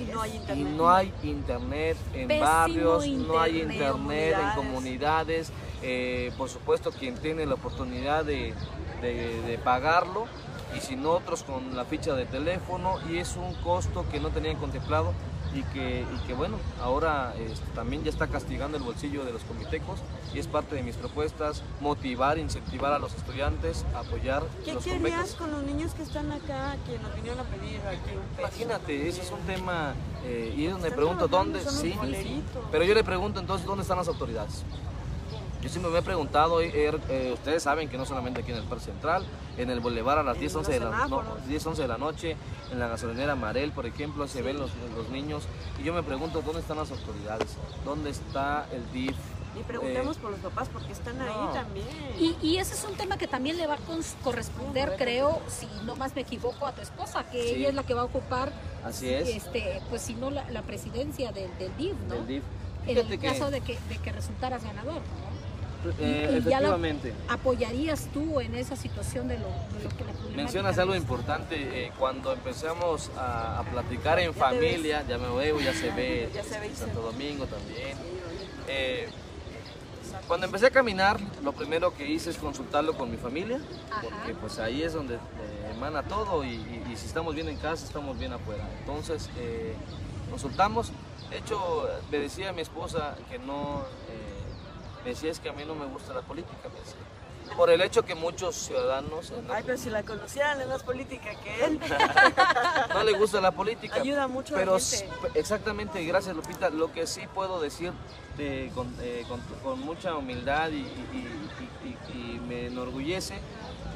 Y 0.00 0.12
no 0.12 0.20
hay 0.22 0.30
Y 0.32 0.36
internet. 0.36 0.72
no 0.76 0.90
hay 0.90 1.12
internet 1.22 1.96
en 2.14 2.28
Pésimo 2.28 2.46
barrios, 2.46 3.06
no 3.08 3.40
hay 3.40 3.60
internet. 3.62 4.36
en 4.40 4.50
Comunidades. 4.54 5.52
Eh, 5.82 6.32
por 6.36 6.48
supuesto, 6.48 6.90
quien 6.92 7.16
tiene 7.16 7.46
la 7.46 7.54
oportunidad 7.54 8.24
de, 8.24 8.52
de- 9.02 9.42
de 9.42 9.58
pagarlo 9.58 10.26
y 10.76 10.80
si 10.80 10.96
no 10.96 11.12
otros 11.12 11.42
con 11.44 11.74
la 11.76 11.84
ficha 11.84 12.14
de 12.14 12.26
teléfono 12.26 12.96
y 13.08 13.18
es 13.18 13.36
un 13.36 13.54
costo 13.62 14.04
que 14.10 14.20
no 14.20 14.28
tenían 14.30 14.56
contemplado 14.56 15.12
y 15.54 15.62
que, 15.62 16.02
y 16.02 16.26
que 16.26 16.34
bueno, 16.34 16.56
ahora 16.82 17.34
este, 17.38 17.66
también 17.74 18.04
ya 18.04 18.10
está 18.10 18.26
castigando 18.26 18.76
el 18.76 18.82
bolsillo 18.82 19.24
de 19.24 19.32
los 19.32 19.42
comitecos 19.42 20.00
y 20.34 20.38
es 20.38 20.46
parte 20.46 20.74
de 20.76 20.82
mis 20.82 20.96
propuestas 20.96 21.62
motivar, 21.80 22.38
incentivar 22.38 22.92
a 22.92 22.98
los 22.98 23.14
estudiantes 23.14 23.84
apoyar 23.94 24.42
¿Qué 24.64 24.74
los 24.74 24.84
querías 24.84 25.00
convenios. 25.02 25.34
con 25.34 25.50
los 25.50 25.62
niños 25.62 25.94
que 25.94 26.02
están 26.02 26.30
acá, 26.32 26.76
que 26.86 26.98
nos 26.98 27.14
vinieron 27.14 27.40
a 27.40 27.44
pedir 27.44 27.80
aquí 27.86 28.16
un 28.16 28.36
peso? 28.36 28.40
Imagínate, 28.40 29.08
ese 29.08 29.22
es 29.22 29.30
un 29.30 29.40
tema 29.40 29.94
eh, 30.24 30.54
y 30.56 30.66
es 30.66 30.72
donde 30.72 30.90
pregunto 30.90 31.28
dónde, 31.28 31.60
sí, 31.60 31.94
pero 32.70 32.84
yo 32.84 32.94
le 32.94 33.04
pregunto 33.04 33.40
entonces 33.40 33.66
dónde 33.66 33.82
están 33.82 33.98
las 33.98 34.08
autoridades. 34.08 34.64
Yo 35.68 35.72
siempre 35.72 35.92
me 35.92 35.98
he 35.98 36.02
preguntado, 36.02 36.62
eh, 36.62 36.70
eh, 37.10 37.30
ustedes 37.34 37.62
saben 37.62 37.90
que 37.90 37.98
no 37.98 38.06
solamente 38.06 38.40
aquí 38.40 38.52
en 38.52 38.56
el 38.56 38.64
Parque 38.64 38.86
Central, 38.86 39.26
en 39.58 39.68
el 39.68 39.80
Boulevard 39.80 40.20
a 40.20 40.22
las 40.22 40.36
En 40.36 40.40
10, 40.40 40.54
los 40.54 40.60
11 40.66 40.72
de 40.72 40.80
la, 40.80 40.86
no, 40.86 40.92
semáforos. 41.04 41.46
10, 41.46 41.66
11 41.66 41.82
de 41.82 41.88
la 41.88 41.98
noche, 41.98 42.36
en 42.72 42.78
la 42.78 42.88
gasolinera 42.88 43.34
Marel, 43.34 43.72
por 43.72 43.84
ejemplo, 43.84 44.26
se 44.28 44.40
ven 44.40 44.58
los, 44.58 44.70
los 44.96 45.10
niños 45.10 45.42
y 45.78 45.84
yo 45.84 45.92
me 45.92 46.02
pregunto 46.02 46.40
dónde 46.40 46.60
están 46.62 46.78
las 46.78 46.90
autoridades, 46.90 47.48
dónde 47.84 48.08
está 48.08 48.66
el 48.72 48.90
DIF. 48.92 49.14
Y 49.60 49.62
preguntemos 49.64 50.16
Eh, 50.16 50.20
por 50.22 50.30
los 50.30 50.40
papás 50.40 50.70
porque 50.72 50.90
están 50.92 51.18
no. 51.18 51.24
ahí 51.24 51.52
también. 51.52 51.86
Y, 52.18 52.34
y 52.40 52.56
ese 52.56 52.72
es 52.74 52.84
un 52.84 52.94
tema 52.96 53.18
que 53.18 53.26
también 53.28 53.58
le 53.58 53.66
va 53.66 53.74
a 53.74 53.78
cons- 53.78 54.14
corresponder, 54.24 54.94
creo, 54.96 55.42
si 55.48 55.66
no 55.84 55.96
más 55.96 56.14
me 56.14 56.22
equivoco, 56.22 56.64
a 56.66 56.72
tu 56.72 56.80
esposa, 56.80 57.24
que 57.24 57.42
Sí. 57.42 57.54
ella 57.56 57.68
es 57.68 57.74
la 57.74 57.82
que 57.82 57.92
va 57.92 58.00
a 58.00 58.04
ocupar, 58.04 58.52
Así 58.82 59.12
es. 59.12 59.28
este, 59.28 59.82
pues 59.90 60.00
si 60.00 60.14
no 60.14 60.30
la, 60.30 60.48
la 60.50 60.62
presidencia 60.62 61.30
del, 61.30 61.50
del 61.58 61.76
DIF, 61.76 61.94
¿no? 62.08 62.14
Del 62.14 62.26
DIF. 62.26 62.42
En 62.86 62.96
el 62.96 63.06
que, 63.06 63.18
caso 63.18 63.50
de 63.50 63.60
que, 63.60 63.78
de 63.90 63.98
que 63.98 64.12
resultaras 64.12 64.64
ganador, 64.64 64.94
¿no? 65.02 65.27
Eh, 66.00 66.28
y- 66.32 66.36
y 66.36 66.42
ya 66.50 66.60
lo- 66.60 66.68
efectivamente. 66.76 67.12
¿Apoyarías 67.28 68.08
tú 68.12 68.40
en 68.40 68.54
esa 68.54 68.76
situación 68.76 69.28
de 69.28 69.38
lo, 69.38 69.46
de 69.46 69.84
lo 69.84 69.90
que 69.96 70.04
la 70.04 70.36
Mencionas 70.36 70.78
algo 70.78 70.94
importante, 70.94 71.56
eh, 71.86 71.92
cuando 71.98 72.32
empezamos 72.32 73.10
a, 73.16 73.58
a 73.60 73.62
platicar 73.64 74.18
en 74.18 74.32
Ya 74.32 74.38
familia, 74.38 75.04
ya 75.08 75.18
me 75.18 75.28
veo, 75.36 75.60
ya 75.60 75.72
se 75.72 75.90
ve 75.90 76.28
Ya 76.34 76.42
se 76.44 76.58
ve, 76.60 76.70
Santo. 76.74 77.00
Domingo 77.02 77.46
también. 77.46 77.96
Eh, 78.68 79.08
cuando 80.26 80.46
empecé 80.46 80.66
a 80.66 80.70
caminar, 80.70 81.18
lo 81.42 81.52
primero 81.52 81.94
que 81.94 82.06
hice 82.06 82.30
es 82.30 82.36
consultarlo 82.36 82.96
con 82.96 83.10
mi 83.10 83.16
familia, 83.16 83.60
Ajá. 83.90 84.02
porque 84.02 84.34
pues 84.34 84.58
ahí 84.58 84.82
es 84.82 84.92
donde 84.92 85.18
emana 85.74 86.02
todo 86.02 86.44
y, 86.44 86.48
y- 86.50 86.96
si 86.96 87.06
estamos 87.06 87.34
bien 87.34 87.48
en 87.48 87.56
casa, 87.56 87.84
estamos 87.86 88.18
bien 88.18 88.32
afuera. 88.32 88.68
Entonces, 88.80 89.30
consultamos. 90.30 90.90
De 91.30 91.38
hecho, 91.38 91.88
le 92.10 92.18
decía 92.20 92.50
a 92.50 92.52
mi 92.52 92.62
esposa 92.62 93.14
que 93.30 93.38
no, 93.38 93.84
me 95.04 95.10
decía 95.10 95.30
es 95.30 95.40
que 95.40 95.48
a 95.48 95.52
mí 95.52 95.64
no 95.66 95.74
me 95.74 95.86
gusta 95.86 96.12
la 96.14 96.22
política, 96.22 96.68
me 96.72 96.78
decía. 96.80 96.96
Por 97.56 97.70
el 97.70 97.80
hecho 97.80 98.04
que 98.04 98.14
muchos 98.14 98.54
ciudadanos 98.54 99.30
no- 99.46 99.52
Ay, 99.54 99.62
pero 99.64 99.78
si 99.78 99.88
la 99.88 100.02
conocieran, 100.02 100.60
es 100.60 100.68
más 100.68 100.82
política 100.82 101.30
que 101.42 101.64
él. 101.64 101.80
no 102.94 103.02
le 103.04 103.12
gusta 103.12 103.40
la 103.40 103.52
política. 103.52 103.96
Ayuda 103.96 104.28
mucho 104.28 104.54
a 104.54 104.58
la 104.58 104.64
Pero 104.66 104.78
gente. 104.78 105.08
exactamente, 105.34 106.04
gracias 106.04 106.36
Lupita. 106.36 106.68
Lo 106.70 106.92
que 106.92 107.06
sí 107.06 107.22
puedo 107.34 107.58
decir 107.60 107.92
eh, 108.38 108.70
con, 108.74 108.94
eh, 109.00 109.24
con- 109.28 109.40
con 109.62 109.80
mucha 109.80 110.14
humildad 110.14 110.70
y, 110.70 110.74
y- 110.76 110.86
y- 111.82 111.88
y- 111.88 112.34
y 112.36 112.38
me 112.40 112.66
enorgullece 112.66 113.38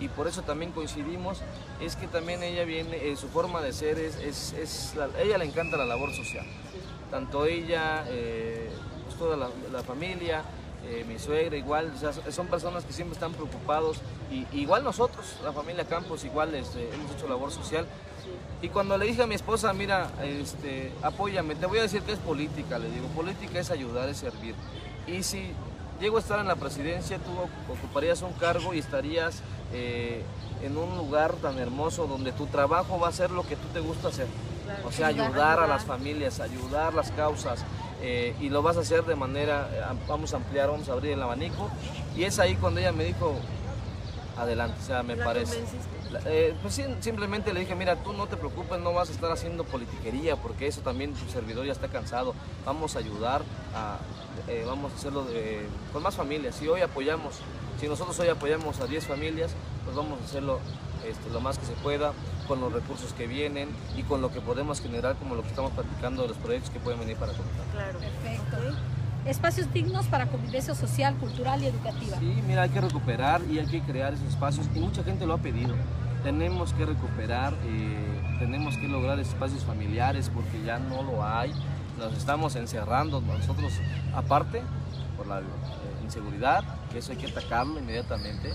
y 0.01 0.09
por 0.09 0.27
eso 0.27 0.43
también 0.43 0.73
coincidimos 0.73 1.41
es 1.81 1.95
que 1.95 2.09
también 2.09 2.43
ella 2.43 2.65
viene, 2.65 2.97
eh, 3.13 3.17
su 3.17 3.29
forma 3.29 3.61
de 3.61 3.73
ser 3.73 3.99
es, 3.99 4.17
es, 4.17 4.53
es 4.55 4.95
la- 4.97 5.11
ella 5.21 5.37
le 5.39 5.45
encanta 5.45 5.77
la 5.77 5.85
labor 5.85 6.13
social. 6.15 6.47
Tanto 7.11 7.45
ella, 7.45 8.05
eh, 8.09 8.71
pues 9.05 9.17
toda 9.17 9.37
la, 9.37 9.51
la 9.71 9.83
familia, 9.83 10.43
eh, 10.85 11.05
mi 11.07 11.19
suegra 11.19 11.57
igual, 11.57 11.93
o 11.95 11.99
sea, 11.99 12.13
son 12.33 12.49
personas 12.49 12.85
que 12.85 12.93
siempre 12.93 13.15
están 13.15 13.33
preocupados 13.33 13.99
y 14.31 14.47
igual 14.59 14.83
nosotros, 14.83 15.37
la 15.45 15.53
familia 15.53 15.85
Campos, 15.85 16.25
igual 16.25 16.55
este, 16.55 16.93
hemos 16.93 17.11
hecho 17.13 17.29
labor 17.29 17.51
social. 17.51 17.87
Y 18.61 18.69
cuando 18.69 18.97
le 18.97 19.07
dije 19.07 19.23
a 19.23 19.27
mi 19.27 19.35
esposa, 19.35 19.73
mira, 19.73 20.11
este, 20.23 20.93
apóyame, 21.03 21.55
te 21.55 21.67
voy 21.67 21.79
a 21.79 21.83
decir 21.83 22.03
que 22.03 22.13
es 22.13 22.19
política, 22.19 22.79
le 22.79 22.91
digo, 22.91 23.07
política 23.09 23.59
es 23.59 23.71
ayudar, 23.71 24.09
es 24.09 24.19
servir. 24.19 24.55
Y 25.07 25.23
si 25.23 25.53
llego 26.01 26.17
a 26.17 26.21
estar 26.21 26.39
en 26.39 26.49
la 26.49 26.57
presidencia, 26.57 27.19
tú 27.19 27.33
ocuparías 27.73 28.23
un 28.23 28.33
cargo 28.35 28.75
y 28.75 28.79
estarías 28.79 29.43
eh, 29.73 30.23
en 30.63 30.77
un 30.77 30.97
lugar 30.97 31.35
tan 31.35 31.59
hermoso 31.59 32.07
donde 32.07 32.33
tu 32.33 32.47
trabajo 32.47 32.99
va 32.99 33.09
a 33.09 33.13
ser 33.13 33.31
lo 33.31 33.43
que 33.43 33.57
tú 33.57 33.69
te 33.73 33.81
gusta 33.81 34.09
hacer. 34.09 34.27
Claro. 34.65 34.89
O 34.89 34.93
sea, 34.93 35.09
Ayudar, 35.09 35.29
ayudar 35.29 35.61
a 35.61 35.67
las 35.67 35.85
familias, 35.85 36.41
ayudar 36.41 36.95
las 36.95 37.11
causas. 37.13 37.65
Eh, 38.03 38.35
y 38.41 38.49
lo 38.51 38.63
vas 38.63 38.77
a 38.77 38.81
hacer 38.81 39.05
de 39.05 39.15
manera, 39.15 39.69
eh, 39.73 39.81
am- 39.89 39.99
vamos 40.09 40.33
a 40.35 40.37
ampliar, 40.37 40.69
vamos 40.71 40.89
a 40.89 40.93
abrir 40.93 41.13
el 41.13 41.23
abanico. 41.23 41.71
Y 42.17 42.25
es 42.25 42.39
ahí 42.39 42.57
cuando 42.57 42.81
ella 42.81 42.93
me 42.93 43.05
dijo, 43.05 43.35
adelante, 44.39 44.77
o 44.83 44.87
sea, 44.87 45.03
me 45.03 45.17
¿La 45.17 45.25
parece. 45.25 45.63
eh, 46.27 46.55
pues 46.63 46.81
simplemente 47.01 47.53
le 47.53 47.61
dije, 47.61 47.75
mira, 47.75 47.97
tú 47.97 48.13
no 48.13 48.27
te 48.27 48.37
preocupes, 48.37 48.81
no 48.81 48.93
vas 48.93 49.09
a 49.09 49.13
estar 49.13 49.31
haciendo 49.31 49.65
politiquería, 49.65 50.37
porque 50.37 50.67
eso 50.67 50.81
también 50.81 51.13
tu 51.15 51.31
servidor 51.31 51.65
ya 51.67 51.73
está 51.73 51.89
cansado. 51.89 52.35
Vamos 52.67 52.97
a 52.97 52.99
ayudar, 52.99 53.43
a, 53.75 53.99
eh, 54.49 54.65
vamos 54.67 54.93
a 54.93 54.97
hacerlo 54.97 55.25
de- 55.25 55.67
con 55.93 56.03
más 56.03 56.15
familias. 56.15 56.57
Si 56.57 56.67
hoy 56.69 56.81
apoyamos, 56.81 57.37
si 57.81 57.89
nosotros 57.89 58.19
hoy 58.21 58.29
apoyamos 58.29 58.81
a 58.81 58.87
10 58.87 59.07
familias, 59.07 59.53
pues 59.85 59.97
vamos 59.97 60.21
a 60.21 60.25
hacerlo 60.25 60.61
este, 61.07 61.31
lo 61.31 61.41
más 61.41 61.59
que 61.59 61.67
se 61.67 61.73
pueda, 61.73 62.13
con 62.53 62.61
los 62.61 62.71
recursos 62.71 63.15
que 63.15 63.27
vienen 63.27 63.71
y 63.97 64.03
con 64.03 64.21
lo 64.21 64.31
que 64.31 64.43
podemos 64.43 64.83
generar, 64.83 65.17
como 65.17 65.35
lo 65.35 65.41
que 65.41 65.49
estamos 65.49 65.73
platicando 65.73 66.21
de 66.21 66.29
los 66.29 66.37
proyectos 66.37 66.69
que 66.69 66.81
pueden 66.81 67.01
venir 67.01 67.17
para 67.17 67.33
Comitán. 67.33 67.65
Claro. 67.73 67.99
Perfecto. 67.99 68.77
Espacios 69.25 69.73
dignos 69.73 70.05
para 70.09 70.27
convivencia 70.27 70.75
social, 70.75 71.15
cultural 71.15 71.63
y 71.63 71.69
educativa. 71.69 72.19
Sí, 72.19 72.43
mira, 72.47 72.65
hay 72.65 72.69
que 72.69 72.83
recuperar 72.83 73.41
y 73.51 73.59
hay 73.59 73.65
que 73.65 73.81
crear 73.81 74.13
esos 74.13 74.27
espacios 74.27 74.69
y 74.75 74.81
mucha 74.81 75.03
gente 75.03 75.25
lo 75.25 75.33
ha 75.33 75.39
pedido. 75.39 75.75
Tenemos 76.25 76.75
que 76.75 76.85
recuperar, 76.85 77.55
eh, 77.65 78.37
tenemos 78.39 78.77
que 78.77 78.87
lograr 78.87 79.19
espacios 79.19 79.65
familiares 79.65 80.29
porque 80.29 80.63
ya 80.63 80.79
no 80.79 81.03
lo 81.05 81.25
hay. 81.25 81.55
Nos 81.99 82.13
estamos 82.13 82.55
encerrando 82.57 83.23
nosotros, 83.23 83.73
aparte, 84.15 84.61
por 85.17 85.27
la 85.27 85.39
eh, 85.41 85.43
inseguridad, 86.05 86.65
que 86.91 86.99
eso 86.99 87.13
hay 87.13 87.19
que 87.19 87.29
atacarlo 87.29 87.79
inmediatamente. 87.79 88.53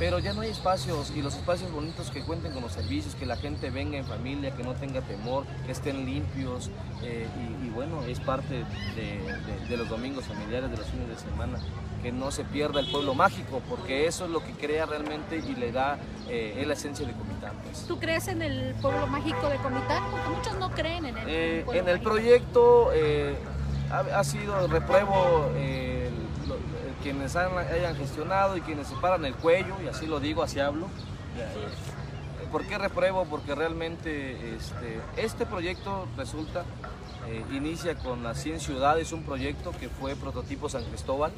Pero 0.00 0.18
ya 0.18 0.32
no 0.32 0.40
hay 0.40 0.48
espacios 0.48 1.12
y 1.14 1.20
los 1.20 1.34
espacios 1.36 1.70
bonitos 1.70 2.10
que 2.10 2.22
cuenten 2.22 2.52
con 2.52 2.62
los 2.62 2.72
servicios, 2.72 3.14
que 3.14 3.26
la 3.26 3.36
gente 3.36 3.68
venga 3.68 3.98
en 3.98 4.06
familia, 4.06 4.50
que 4.56 4.62
no 4.64 4.72
tenga 4.74 5.02
temor, 5.02 5.44
que 5.66 5.72
estén 5.72 6.06
limpios 6.06 6.70
eh, 7.02 7.28
y, 7.38 7.66
y 7.66 7.70
bueno, 7.70 8.02
es 8.08 8.18
parte 8.18 8.64
de, 8.96 9.02
de- 9.20 9.66
de 9.68 9.76
los 9.76 9.90
domingos 9.90 10.24
familiares, 10.24 10.70
de 10.70 10.78
los 10.78 10.86
fines 10.86 11.06
de 11.06 11.16
semana, 11.18 11.58
que 12.02 12.12
no 12.12 12.30
se 12.30 12.44
pierda 12.44 12.80
el 12.80 12.90
pueblo 12.90 13.12
mágico, 13.14 13.60
porque 13.68 14.06
eso 14.06 14.24
es 14.24 14.30
lo 14.30 14.42
que 14.42 14.52
crea 14.52 14.86
realmente 14.86 15.36
y 15.36 15.54
le 15.54 15.70
da 15.70 15.98
eh, 16.30 16.64
la 16.66 16.72
esencia 16.72 17.06
de 17.06 17.12
Comitán. 17.12 17.52
pues. 17.62 17.84
¿Tú 17.86 17.98
crees 17.98 18.26
en 18.28 18.40
el 18.40 18.74
pueblo 18.80 19.06
mágico 19.06 19.50
de 19.50 19.56
Comitán? 19.56 20.02
Porque 20.10 20.28
muchos 20.30 20.56
no 20.58 20.70
creen 20.70 21.04
en 21.04 21.18
el 21.18 21.24
Eh, 21.28 21.62
pueblo 21.66 21.82
en 21.82 21.88
el 21.90 21.94
mágico. 21.96 22.10
proyecto 22.10 22.90
eh, 22.94 23.34
ha, 23.90 23.98
ha 24.18 24.24
sido 24.24 24.66
repruebo 24.66 25.50
eh, 25.56 25.99
quienes 27.02 27.36
hayan 27.36 27.96
gestionado 27.96 28.56
y 28.56 28.60
quienes 28.60 28.88
se 28.88 28.94
paran 28.96 29.24
el 29.24 29.34
cuello, 29.34 29.74
y 29.84 29.88
así 29.88 30.06
lo 30.06 30.20
digo, 30.20 30.42
así 30.42 30.60
hablo. 30.60 30.88
¿Por 32.50 32.66
qué 32.66 32.78
repruebo? 32.78 33.24
Porque 33.26 33.54
realmente 33.54 34.56
este, 34.56 35.00
este 35.16 35.46
proyecto 35.46 36.06
resulta, 36.16 36.64
eh, 37.28 37.44
inicia 37.52 37.94
con 37.94 38.22
las 38.22 38.40
100 38.42 38.60
ciudades, 38.60 39.12
un 39.12 39.22
proyecto 39.22 39.72
que 39.72 39.88
fue 39.88 40.16
prototipo 40.16 40.68
San 40.68 40.84
Cristóbal, 40.84 41.32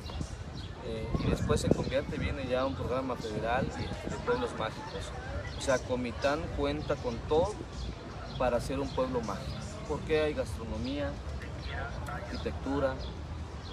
eh, 0.87 1.09
y 1.25 1.31
después 1.31 1.61
se 1.61 1.69
convierte, 1.69 2.17
viene 2.17 2.47
ya 2.49 2.65
un 2.65 2.75
programa 2.75 3.15
federal 3.17 3.67
de, 3.69 4.11
de 4.11 4.17
pueblos 4.25 4.51
mágicos. 4.59 5.13
O 5.59 5.61
sea, 5.61 5.79
Comitán 5.79 6.41
cuenta 6.57 6.97
con 6.97 7.17
todo 7.29 7.55
para 8.39 8.61
ser 8.61 8.81
un 8.81 8.89
pueblo 8.89 9.21
mágico, 9.21 9.53
porque 9.89 10.23
hay 10.23 10.35
gastronomía, 10.35 11.13
arquitectura 12.11 12.95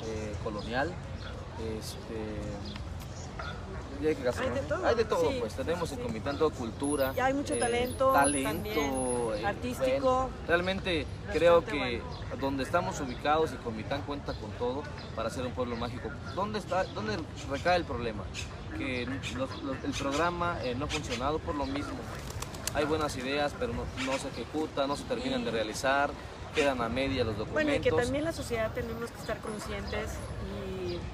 eh, 0.03 0.35
colonial, 0.43 0.93
este, 1.79 2.39
hay, 3.99 4.15
de 4.15 4.61
todo, 4.61 4.85
Hay 4.85 4.95
de 4.95 5.03
todo, 5.05 5.29
sí, 5.29 5.37
pues 5.41 5.53
tenemos 5.55 5.91
en 5.91 5.97
sí. 5.97 6.03
Comitán 6.03 6.37
todo 6.37 6.51
cultura. 6.51 7.11
Y 7.15 7.19
hay 7.19 7.33
mucho 7.33 7.53
eh, 7.55 7.57
talento 7.59 8.13
talento 8.13 8.53
también, 8.53 8.77
eh, 9.41 9.45
artístico. 9.45 10.01
bueno, 10.01 10.29
realmente 10.47 11.05
creo 11.33 11.65
que 11.65 12.01
donde 12.39 12.63
estamos 12.63 12.99
ubicados 13.01 13.51
y 13.51 13.55
Comitán 13.57 14.01
cuenta 14.03 14.33
con 14.35 14.51
todo 14.51 14.83
para 15.15 15.29
ser 15.29 15.45
un 15.45 15.51
pueblo 15.51 15.75
mágico. 15.75 16.09
¿Dónde, 16.33 16.59
está, 16.59 16.85
dónde 16.85 17.17
recae 17.49 17.75
el 17.75 17.83
problema? 17.83 18.23
Que 18.77 19.05
los- 19.35 19.63
los- 19.63 19.83
el 19.83 19.91
programa 19.91 20.57
eh, 20.63 20.75
no 20.75 20.85
ha 20.85 20.87
funcionado 20.87 21.39
por 21.39 21.55
lo 21.55 21.65
mismo. 21.65 21.91
Hay 22.75 22.85
buenas 22.85 23.17
ideas, 23.17 23.53
pero 23.59 23.73
no, 23.73 23.83
no 24.05 24.17
se 24.17 24.29
ejecuta, 24.29 24.87
no 24.87 24.95
se 24.95 25.03
terminan 25.05 25.43
de 25.43 25.51
realizar, 25.51 26.11
quedan 26.55 26.81
a 26.81 26.87
media 26.87 27.23
los 27.25 27.35
documentos. 27.37 27.53
Bueno, 27.53 27.73
y 27.75 27.79
que 27.81 27.91
también 27.91 28.23
la 28.23 28.31
sociedad 28.31 28.71
tenemos 28.73 29.11
que 29.11 29.19
estar 29.19 29.37
conscientes 29.39 30.11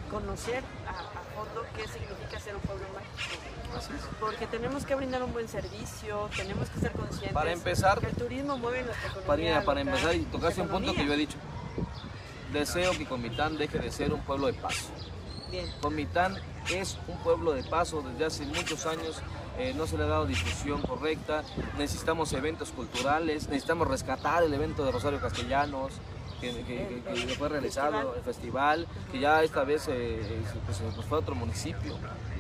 conocer 0.10 0.64
a, 0.88 0.92
a 0.92 1.24
fondo 1.36 1.66
qué 1.76 1.88
significa 1.88 2.40
ser 2.40 2.56
un 2.56 2.62
pueblo 2.62 2.86
mágico. 2.94 3.44
Así 3.78 3.92
es. 3.94 4.02
Porque 4.20 4.48
tenemos 4.48 4.86
que 4.86 4.96
brindar 4.96 5.24
un 5.24 5.34
buen 5.34 5.48
servicio, 5.48 6.30
tenemos 6.36 6.70
que 6.70 6.80
ser 6.80 6.92
conscientes. 6.92 7.34
Para 7.34 7.52
empezar, 7.52 8.00
que 8.00 8.08
el 8.08 8.16
turismo 8.16 8.58
mueve 8.58 8.84
nuestra 8.84 9.10
economía. 9.10 9.54
Para, 9.54 9.66
para 9.66 9.82
empezar, 9.82 10.16
y 10.16 10.24
tocaste 10.26 10.62
un 10.62 10.70
punto 10.70 10.94
que 10.94 11.06
yo 11.06 11.14
he 11.14 11.18
dicho. 11.18 11.38
Deseo 12.54 12.92
que 12.98 13.06
Comitán 13.06 13.58
deje 13.58 13.80
de 13.80 13.92
ser 13.92 14.14
un 14.14 14.22
pueblo 14.22 14.48
de 14.48 14.54
paso. 14.54 14.90
Bien. 15.52 15.70
Comitán 15.82 16.38
es 16.74 16.98
un 17.08 17.18
pueblo 17.18 17.52
de 17.52 17.64
paso 17.64 18.02
desde 18.02 18.26
hace 18.26 18.46
muchos 18.46 18.86
años, 18.86 19.22
eh, 19.58 19.74
no 19.76 19.86
se 19.88 19.98
le 19.98 20.04
ha 20.04 20.08
dado 20.08 20.26
difusión 20.26 20.82
correcta, 20.82 21.44
necesitamos 21.78 22.34
eventos 22.34 22.72
culturales, 22.72 23.48
necesitamos 23.50 23.88
rescatar 23.88 24.44
el 24.44 24.54
evento 24.54 24.84
de 24.84 24.92
Rosario 24.92 25.20
Castellanos, 25.20 25.94
que, 26.42 26.52
que- 26.64 27.02
que- 27.14 27.26
que 27.28 27.36
fue 27.36 27.50
realizado, 27.50 28.16
el 28.16 28.22
festival, 28.24 28.88
que 29.12 29.20
ya 29.20 29.44
esta 29.44 29.64
vez 29.64 29.88
eh, 29.88 30.20
eh, 30.22 30.42
pues, 30.66 30.82
pues 30.94 31.06
fue 31.08 31.18
a 31.18 31.22
otro 31.22 31.36
municipio. 31.36 31.96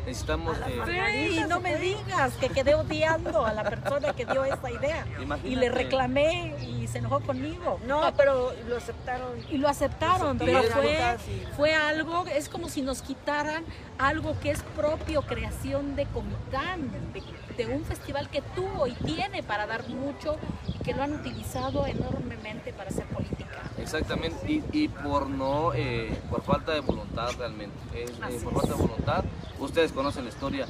Necesitamos... 0.05 0.55
eh, 0.87 1.31
Sí, 1.33 1.43
no 1.49 1.59
me 1.59 1.77
digas 1.79 2.33
que 2.35 2.49
quedé 2.49 2.75
odiando 2.75 3.43
a 3.43 3.53
la 3.53 3.63
persona 3.63 4.13
que 4.13 4.23
dio 4.25 4.45
esta 4.45 4.69
idea. 4.69 5.03
Y 5.19 5.23
Imagínate. 5.23 5.55
le 5.55 5.69
reclamé 5.71 6.55
y 6.61 6.85
se 6.85 6.99
enojó 6.99 7.21
conmigo. 7.21 7.79
No, 7.87 8.13
pero 8.15 8.53
lo 8.67 8.77
aceptaron. 8.77 9.31
Y 9.49 9.57
lo 9.57 9.67
aceptaron, 9.67 10.37
pero 10.37 10.61
fue, 10.61 11.17
fue 11.57 11.73
algo, 11.73 12.23
es 12.27 12.49
como 12.49 12.69
si 12.69 12.83
nos 12.83 13.01
quitaran 13.01 13.63
algo 13.97 14.39
que 14.41 14.51
es 14.51 14.61
propio, 14.75 15.23
creación 15.23 15.95
de 15.95 16.05
Comitán, 16.05 16.91
de, 17.11 17.23
de 17.57 17.65
un 17.67 17.83
festival 17.85 18.29
que 18.29 18.41
tuvo 18.41 18.87
y 18.87 18.93
tiene 18.93 19.43
para 19.43 19.65
dar 19.65 19.87
mucho 19.89 20.37
y 20.67 20.73
que 20.83 20.93
lo 20.93 21.03
han 21.03 21.13
utilizado 21.13 21.85
enormemente 21.85 22.73
para 22.73 22.89
hacer 22.89 23.05
política. 23.05 23.45
Exactamente, 23.77 24.37
y, 24.51 24.63
y 24.71 24.87
por 24.87 25.27
no, 25.29 25.73
eh, 25.73 26.17
por 26.29 26.41
falta 26.43 26.71
de 26.73 26.79
voluntad 26.81 27.29
realmente, 27.37 27.75
es, 28.03 28.09
eh, 28.11 28.39
por 28.43 28.53
falta 28.53 28.69
de 28.75 28.81
voluntad, 28.81 29.23
ustedes 29.59 29.91
conocen 29.91 30.23
la 30.23 30.29
historia, 30.29 30.65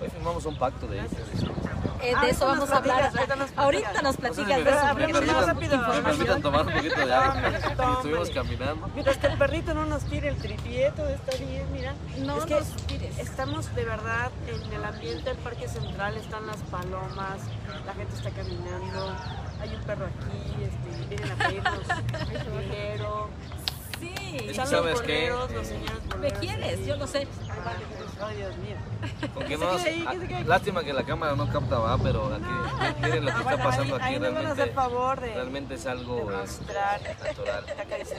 hoy 0.00 0.08
firmamos 0.10 0.46
un 0.46 0.56
pacto 0.58 0.86
de. 0.86 0.98
Eh, 0.98 2.14
Ah, 2.16 2.24
de 2.24 2.30
eso 2.30 2.46
vamos 2.46 2.70
a 2.70 2.76
hablar. 2.76 3.10
platicas, 3.10 3.52
ahorita 3.58 4.02
nos 4.02 4.14
Ahorita 4.14 4.18
platicas. 4.20 4.64
de 4.64 4.70
eso. 4.70 4.94
Me 4.94 5.06
permitan, 5.58 5.90
me 5.96 6.02
permitan 6.02 6.42
tomar 6.42 6.66
un 6.68 6.72
poquito 6.72 7.06
de 7.06 7.12
agua, 7.12 7.42
estuvimos 7.96 8.30
caminando. 8.30 8.88
Mientras 8.94 9.16
que 9.18 9.26
el 9.26 9.36
perrito 9.38 9.74
no 9.74 9.84
nos 9.84 10.04
tire 10.04 10.28
el 10.28 10.36
tripié, 10.36 10.92
todo 10.92 11.08
está 11.08 11.36
bien, 11.38 11.66
mira. 11.72 11.94
No 12.18 12.38
es 12.38 12.46
que 12.46 12.54
nos. 12.54 12.68
Estamos 13.06 13.74
de 13.74 13.84
verdad 13.84 14.30
en 14.46 14.72
el 14.72 14.84
ambiente 14.84 15.24
del 15.30 15.38
Parque 15.38 15.68
Central, 15.68 16.16
están 16.16 16.46
las 16.46 16.58
palomas, 16.64 17.40
la 17.86 17.94
gente 17.94 18.14
está 18.14 18.30
caminando, 18.30 19.14
hay 19.60 19.74
un 19.74 19.82
perro 19.82 20.06
aquí, 20.06 20.64
este, 20.64 21.06
vienen 21.08 21.30
a 21.32 21.34
pedirnos 21.36 22.60
dinero, 22.60 23.28
Sí. 24.00 24.14
Es 24.14 24.50
están 24.50 24.60
los 24.60 24.70
sabes 24.70 25.00
qué, 25.00 25.28
boleros, 25.32 25.50
los 25.50 25.62
eh, 25.66 25.70
señores 25.70 26.02
¿Me 26.04 26.10
boleros 26.16 26.38
quieres? 26.38 26.86
Yo 26.86 26.96
lo 26.96 27.06
sé. 27.08 27.26
Ay, 28.22 28.36
Dios 28.36 28.56
mío. 28.58 28.76
Con 29.34 29.42
ah, 29.64 29.76
ahí. 29.84 30.44
lástima 30.46 30.84
que 30.84 30.92
la 30.92 31.02
cámara 31.02 31.34
no 31.34 31.48
capta, 31.52 31.80
va, 31.80 31.98
pero 31.98 32.26
aquí 32.32 32.44
miren 33.02 33.24
lo 33.24 33.32
que 33.32 33.36
Ah, 33.36 33.40
está 33.50 33.56
pasando 33.64 33.96
ahí- 33.96 34.02
aquí 34.14 34.18
realmente, 34.20 34.52
hacer 34.52 34.72
favor 34.72 35.20
de- 35.20 35.34
realmente 35.34 35.74
es 35.74 35.86
algo 35.86 36.14
de 36.30 36.36
mostrar. 36.36 37.00
natural. 37.24 37.64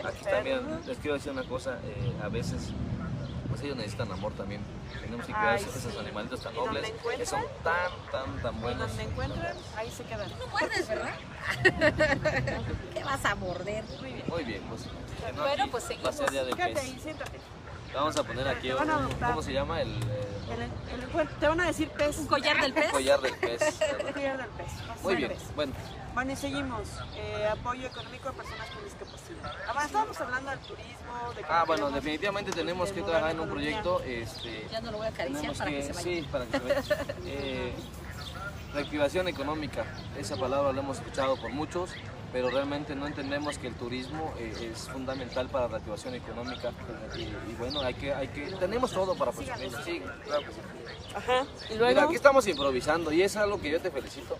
Aquí 0.05 0.25
también 0.25 0.81
les 0.85 0.97
quiero 0.97 1.13
decir 1.13 1.31
una 1.31 1.43
cosa, 1.43 1.77
eh, 1.85 2.13
a 2.21 2.27
veces 2.27 2.71
pues 3.59 3.65
ellos 3.65 3.77
necesitan 3.77 4.11
amor 4.11 4.31
también. 4.33 4.61
Tenemos 5.01 5.25
que 5.25 5.33
cuidar 5.33 5.55
esos, 5.57 5.73
sí. 5.73 5.97
animalitos 5.99 6.41
tan 6.41 6.53
¿Y 6.53 6.55
dónde 6.55 6.81
nobles, 6.81 7.17
que 7.17 7.25
son 7.25 7.41
tan, 7.63 7.91
tan, 8.11 8.41
tan 8.41 8.55
Y 8.55 8.59
buenos. 8.59 8.87
donde 8.87 9.03
encuentran, 9.03 9.57
ahí 9.75 9.91
se 9.91 10.03
quedan. 10.03 10.29
puedes, 10.51 10.87
¿verdad? 10.87 11.13
¿Qué 12.93 13.03
vas 13.03 13.25
a 13.25 13.35
morder? 13.35 13.83
Muy 14.27 14.43
bien, 14.43 14.61
pues. 14.69 14.83
que 14.83 15.33
no, 15.33 15.41
Bueno, 15.43 15.63
aquí 15.63 15.71
pues 15.71 15.83
va 15.83 15.87
a 15.87 15.89
seguimos. 15.89 16.15
ser 16.15 16.29
día 16.31 16.43
del 16.45 16.53
Fíjate 16.55 16.73
pez. 16.73 16.83
ahí, 16.83 16.99
siéntate. 17.01 17.39
Vamos 17.93 18.17
a 18.17 18.23
poner 18.23 18.47
aquí 18.47 18.69
a 18.69 18.75
un- 18.77 18.89
adoptar. 18.89 19.29
¿cómo 19.31 19.41
se 19.41 19.51
llama? 19.53 19.81
El, 19.81 19.89
eh, 19.89 19.97
El- 20.93 20.99
el- 21.01 21.07
bueno, 21.07 21.29
te 21.39 21.47
van 21.47 21.59
a 21.61 21.65
decir 21.67 21.89
pez. 21.89 22.17
¿Un 22.19 22.27
collar 22.27 22.61
del 22.61 22.73
pez? 22.73 22.91
collar 22.91 23.19
del 23.21 23.35
pez. 23.35 23.61
Un 24.05 24.13
collar 24.13 24.37
del 24.37 24.47
pez. 24.49 24.71
Muy 25.03 25.15
bien, 25.15 25.29
Pez. 25.31 25.55
bueno, 25.55 25.73
Bueno, 26.13 26.31
y 26.31 26.35
seguimos. 26.35 26.87
Eh, 27.15 27.47
apoyo 27.49 27.87
económico 27.87 28.29
a 28.29 28.33
personas 28.33 28.69
con 28.71 28.83
discapacidad. 28.83 29.53
Ah, 29.67 29.85
estábamos 29.85 30.19
hablando 30.19 30.49
del 30.49 30.59
turismo, 30.59 31.33
de 31.35 31.43
ah, 31.47 31.63
bueno, 31.65 31.91
definitivamente 31.91 32.51
tenemos 32.51 32.91
que 32.91 33.01
trabajar 33.01 33.31
en 33.31 33.39
un 33.39 33.47
economía. 33.47 33.81
proyecto, 33.81 34.01
este, 34.03 34.67
Ya 34.71 34.81
no 34.81 34.91
lo 34.91 34.97
voy 34.97 35.07
a 35.07 35.09
acariciar 35.11 35.53
tenemos 35.53 35.57
para 35.57 35.71
que, 35.71 35.77
que, 35.77 35.83
se 35.83 35.93
vaya. 35.93 36.01
sí, 36.03 36.27
para 36.31 36.45
que 36.45 36.51
se 36.51 36.59
vaya. 36.59 37.05
Eh, 37.25 37.73
reactivación 38.73 39.27
económica, 39.27 39.85
esa 40.17 40.35
palabra 40.35 40.73
la 40.73 40.81
hemos 40.81 40.97
escuchado 40.97 41.37
por 41.37 41.51
muchos, 41.51 41.91
pero 42.31 42.49
realmente 42.51 42.95
no 42.95 43.07
entendemos 43.07 43.57
que 43.57 43.67
el 43.67 43.75
turismo 43.75 44.33
eh, 44.37 44.71
es 44.73 44.89
fundamental 44.89 45.47
para 45.47 45.65
la 45.65 45.71
reactivación 45.71 46.15
económica 46.15 46.71
y, 47.15 47.21
y 47.21 47.55
bueno, 47.57 47.81
hay 47.81 47.93
que, 47.95 48.13
hay 48.13 48.27
que, 48.27 48.51
tenemos 48.59 48.91
todo 48.91 49.15
para 49.15 49.31
conseguirlo. 49.31 49.81
Sí, 49.83 50.01
claro 50.25 50.41
que 50.41 50.51
sí. 50.53 50.59
Ajá. 51.15 51.43
Y 51.69 51.73
Mira, 51.73 51.79
luego. 51.91 52.01
aquí 52.01 52.15
estamos 52.15 52.45
improvisando 52.47 53.11
y 53.11 53.21
es 53.23 53.35
algo 53.37 53.59
que 53.61 53.71
yo 53.71 53.79
te 53.81 53.89
felicito. 53.89 54.37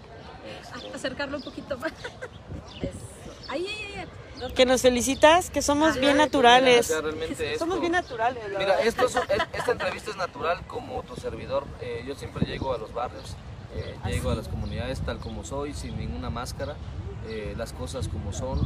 Acercarlo 0.94 1.38
un 1.38 1.44
poquito 1.44 1.78
más. 1.78 1.92
Eso. 2.82 2.92
Ahí, 3.50 3.66
ahí, 3.68 3.94
ahí. 4.00 4.06
No, 4.40 4.54
Que 4.54 4.66
nos 4.66 4.82
felicitas, 4.82 5.50
que 5.50 5.62
somos 5.62 5.96
bien 5.96 6.14
mira, 6.14 6.24
o 6.24 6.26
naturales. 6.28 6.86
sea, 6.88 7.02
realmente 7.02 7.36
Somos 7.60 7.76
esto- 7.76 7.82
bien 7.82 7.92
naturales. 7.92 8.44
la 8.52 8.60
Mira, 8.60 8.76
verdad. 8.78 8.88
esto 8.88 9.06
es- 9.08 9.16
es- 9.16 9.48
esta 9.54 9.72
entrevista 9.74 10.12
es 10.12 10.18
natural 10.18 10.66
como 10.68 11.04
tu 11.04 11.16
servidor. 11.18 11.66
Eh, 11.82 12.04
yo 12.08 12.16
siempre 12.16 12.46
llego 12.46 12.74
a 12.74 12.78
los 12.78 12.94
barrios, 12.94 13.36
eh, 13.76 13.98
llego 14.06 14.32
a 14.32 14.36
las 14.36 14.48
comunidades 14.48 15.02
tal 15.02 15.18
como 15.20 15.44
soy, 15.44 15.74
sin 15.74 15.98
ninguna 15.98 16.30
máscara, 16.30 16.76
eh, 17.28 17.54
las 17.58 17.74
cosas 17.74 18.08
como 18.08 18.32
son. 18.32 18.60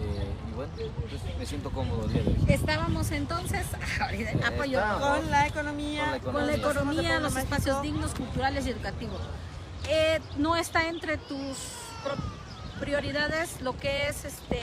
eh, 0.00 0.32
y 0.48 0.54
bueno, 0.54 0.72
pues, 1.10 1.36
me 1.38 1.44
siento 1.44 1.70
cómodo 1.70 2.04
el 2.06 2.12
día 2.12 2.22
de 2.22 2.28
hoy. 2.30 2.36
Estábamos 2.48 3.10
entonces 3.10 3.66
Estamos. 4.12 5.00
Con 5.00 5.30
la 5.30 5.46
economía. 5.48 6.04
Con 6.04 6.12
la 6.12 6.32
con 6.32 6.46
la 6.46 6.54
Economía. 6.54 7.18
los 7.20 7.34
espacios 7.36 7.82
dignos, 7.82 8.12
culturales 8.14 8.64
y 8.66 8.70
educativos. 8.70 9.20
Eh, 9.88 10.20
no 10.36 10.54
está 10.56 10.88
entre 10.88 11.16
tus 11.16 11.56
prioridades 12.80 13.60
lo 13.62 13.76
que 13.76 14.08
es 14.08 14.24
este 14.24 14.58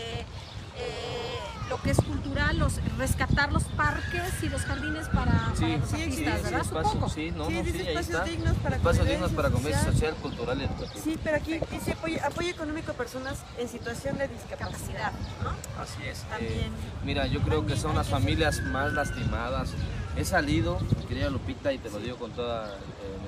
eh, 0.77 1.39
lo 1.69 1.81
que 1.81 1.91
es 1.91 1.97
cultural, 1.97 2.59
los 2.59 2.73
rescatar 2.97 3.51
los 3.51 3.63
parques 3.63 4.43
y 4.43 4.49
los 4.49 4.61
jardines 4.63 5.07
para, 5.07 5.31
Sí, 5.55 5.61
para 5.63 5.77
los 5.77 5.89
sí, 5.89 5.95
artistas, 6.03 6.37
sí, 6.37 6.43
¿verdad? 6.43 6.61
espacio- 6.61 6.83
Supongo. 6.91 7.09
sí, 7.09 7.31
no, 7.31 7.47
Sí, 7.47 7.53
no, 7.53 7.59
ahí 7.61 7.69
espacios 7.69 8.09
está. 8.09 8.23
dignos 8.25 8.57
para 8.57 8.75
espacios 8.75 9.07
dignos 9.07 9.31
para 9.31 9.49
convivencia 9.49 9.83
social. 9.91 9.93
social, 10.13 10.15
cultural 10.21 10.61
y 10.61 10.63
educativa. 10.65 11.03
Sí, 11.03 11.19
pero 11.23 11.37
aquí 11.37 11.59
dice 11.71 11.93
apoyo, 11.93 12.17
apoyo 12.23 12.49
económico 12.49 12.91
a 12.91 12.95
personas 12.95 13.39
en 13.57 13.67
situación 13.67 14.17
de 14.19 14.27
discapacidad. 14.27 15.11
¿no? 15.43 15.49
Así 15.81 16.03
es. 16.07 16.19
También. 16.23 16.53
Eh, 16.53 16.69
mira, 17.03 17.25
yo 17.25 17.41
creo 17.41 17.65
que 17.65 17.75
son 17.77 17.95
las 17.95 18.07
familias 18.07 18.61
más 18.61 18.93
lastimadas. 18.93 19.69
He 20.17 20.23
salido, 20.25 20.79
mi 20.99 21.05
querida 21.05 21.29
Lupita, 21.31 21.73
y 21.73 21.79
te 21.79 21.89
lo 21.89 21.97
digo 21.99 22.17
con 22.17 22.31
toda 22.31 22.67
eh, 22.75 23.27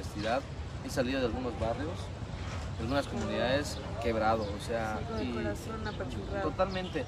he 0.87 0.89
salido 0.89 1.19
de 1.19 1.27
algunos 1.27 1.57
barrios, 1.59 1.91
de 2.77 2.83
algunas 2.83 3.07
comunidades 3.07 3.77
quebrado, 4.01 4.43
o 4.43 4.65
sea, 4.65 4.99
y- 5.21 5.37
apachurrado. 5.87 6.49
totalmente. 6.49 7.05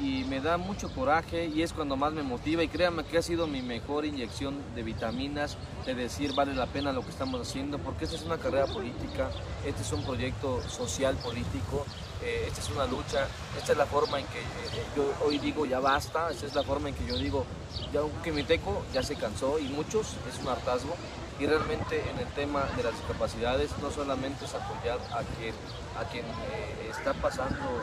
Y 0.00 0.22
me 0.24 0.40
da 0.40 0.58
mucho 0.58 0.88
coraje 0.94 1.46
y 1.46 1.62
es 1.62 1.72
cuando 1.72 1.96
más 1.96 2.12
me 2.12 2.22
motiva 2.22 2.62
y 2.62 2.68
créanme 2.68 3.02
que 3.04 3.18
ha 3.18 3.22
sido 3.22 3.48
mi 3.48 3.62
mejor 3.62 4.04
inyección 4.04 4.56
de 4.76 4.84
vitaminas, 4.84 5.56
de 5.86 5.94
decir 5.96 6.34
vale 6.34 6.54
la 6.54 6.66
pena 6.66 6.92
lo 6.92 7.02
que 7.02 7.10
estamos 7.10 7.40
haciendo, 7.40 7.78
porque 7.78 8.04
esta 8.04 8.16
es 8.16 8.22
una 8.22 8.38
carrera 8.38 8.66
política, 8.66 9.28
este 9.66 9.82
es 9.82 9.92
un 9.92 10.04
proyecto 10.04 10.62
social 10.68 11.16
político, 11.16 11.84
eh, 12.22 12.44
esta 12.46 12.60
es 12.60 12.70
una 12.70 12.86
lucha, 12.86 13.26
esta 13.58 13.72
es 13.72 13.78
la 13.78 13.86
forma 13.86 14.20
en 14.20 14.26
que 14.26 14.38
eh, 14.38 14.84
yo 14.94 15.12
hoy 15.26 15.38
digo 15.40 15.66
ya 15.66 15.80
basta, 15.80 16.30
esta 16.30 16.46
es 16.46 16.54
la 16.54 16.62
forma 16.62 16.90
en 16.90 16.94
que 16.94 17.04
yo 17.04 17.16
digo 17.16 17.44
ya 17.92 18.02
un 18.04 18.12
quimiteco 18.22 18.84
ya 18.94 19.02
se 19.02 19.16
cansó 19.16 19.58
y 19.58 19.64
muchos 19.64 20.14
es 20.32 20.40
un 20.40 20.48
hartazgo 20.48 20.94
y 21.38 21.46
realmente 21.46 22.02
en 22.10 22.18
el 22.18 22.26
tema 22.34 22.64
de 22.76 22.82
las 22.82 22.92
discapacidades 22.92 23.70
no 23.80 23.90
solamente 23.90 24.44
es 24.44 24.54
apoyar 24.54 24.98
a 25.12 25.22
quien, 25.38 25.54
a 25.96 26.04
quien 26.10 26.24
eh, 26.24 26.90
está 26.90 27.14
pasando, 27.14 27.82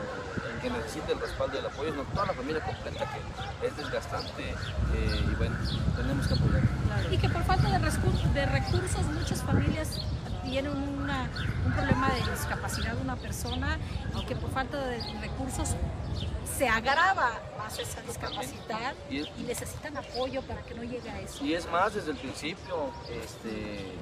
que 0.60 0.70
necesita 0.70 1.12
el 1.12 1.20
respaldo 1.20 1.56
y 1.56 1.58
el 1.60 1.66
apoyo, 1.66 1.90
sino 1.90 2.04
toda 2.04 2.26
la 2.26 2.32
familia 2.34 2.64
completa 2.64 3.06
que 3.12 3.66
es 3.66 3.76
desgastante 3.76 4.50
eh, 4.50 5.24
y 5.30 5.34
bueno, 5.36 5.56
tenemos 5.96 6.26
que 6.26 6.34
apoyar. 6.34 6.62
Y 7.10 7.18
que 7.18 7.28
por 7.28 7.44
falta 7.44 7.78
de 7.78 8.46
recursos 8.46 9.06
muchas 9.06 9.42
familias 9.42 10.00
tienen 10.50 10.72
una- 10.72 11.28
un 11.64 11.72
problema 11.72 12.08
de 12.10 12.30
discapacidad 12.30 12.92
de 12.94 13.02
una 13.02 13.16
persona 13.16 13.78
y 14.20 14.24
que 14.24 14.36
por 14.36 14.50
falta 14.50 14.78
de 14.86 14.98
recursos 15.20 15.74
se 16.56 16.68
agrava 16.68 17.32
más 17.58 17.78
esa 17.78 18.00
discapacidad 18.02 18.94
Y 19.10 19.16
y, 19.16 19.20
es- 19.20 19.28
necesitan 19.38 19.96
apoyo 19.96 20.40
para 20.42 20.62
que 20.62 20.74
no 20.74 20.82
llegue 20.84 21.10
a 21.10 21.20
eso. 21.20 21.44
Y 21.44 21.54
es 21.54 21.68
más, 21.70 21.94
desde 21.94 22.12
el 22.12 22.16
principio, 22.16 22.90
este, 23.10 23.92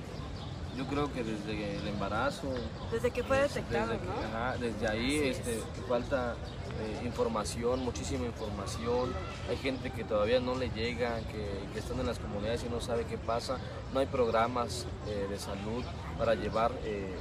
yo 0.77 0.85
creo 0.87 1.12
que 1.12 1.22
desde 1.22 1.77
el 1.77 1.89
embarazo, 1.89 2.49
Desde 2.91 3.11
que 3.11 3.22
fue 3.22 3.39
Desde 3.39 3.61
detectado, 3.61 3.95
¿no? 3.95 4.37
ajá, 4.37 4.57
desde 4.59 4.89
ahí 4.89 5.18
este, 5.29 5.61
falta 5.89 6.35
eh, 6.81 7.07
información, 7.07 7.81
muchísima 7.81 8.27
información. 8.27 9.12
Hay 9.49 9.57
gente 9.57 9.91
que 9.91 10.05
todavía 10.05 10.41
no 10.41 10.57
le 10.57 10.70
llega, 10.70 11.20
que, 11.31 11.49
que 11.72 11.79
están 11.79 12.01
en 12.01 12.07
las 12.07 12.18
comunidades 12.18 12.64
y 12.64 12.68
no 12.68 12.81
sabe 12.81 13.05
qué 13.05 13.16
pasa. 13.18 13.59
No 13.93 14.01
hay 14.01 14.07
programas 14.07 14.87
eh, 15.07 15.27
de 15.31 15.39
salud 15.39 15.85
para 16.18 16.35
llevar 16.35 16.72
eh, 16.85 17.14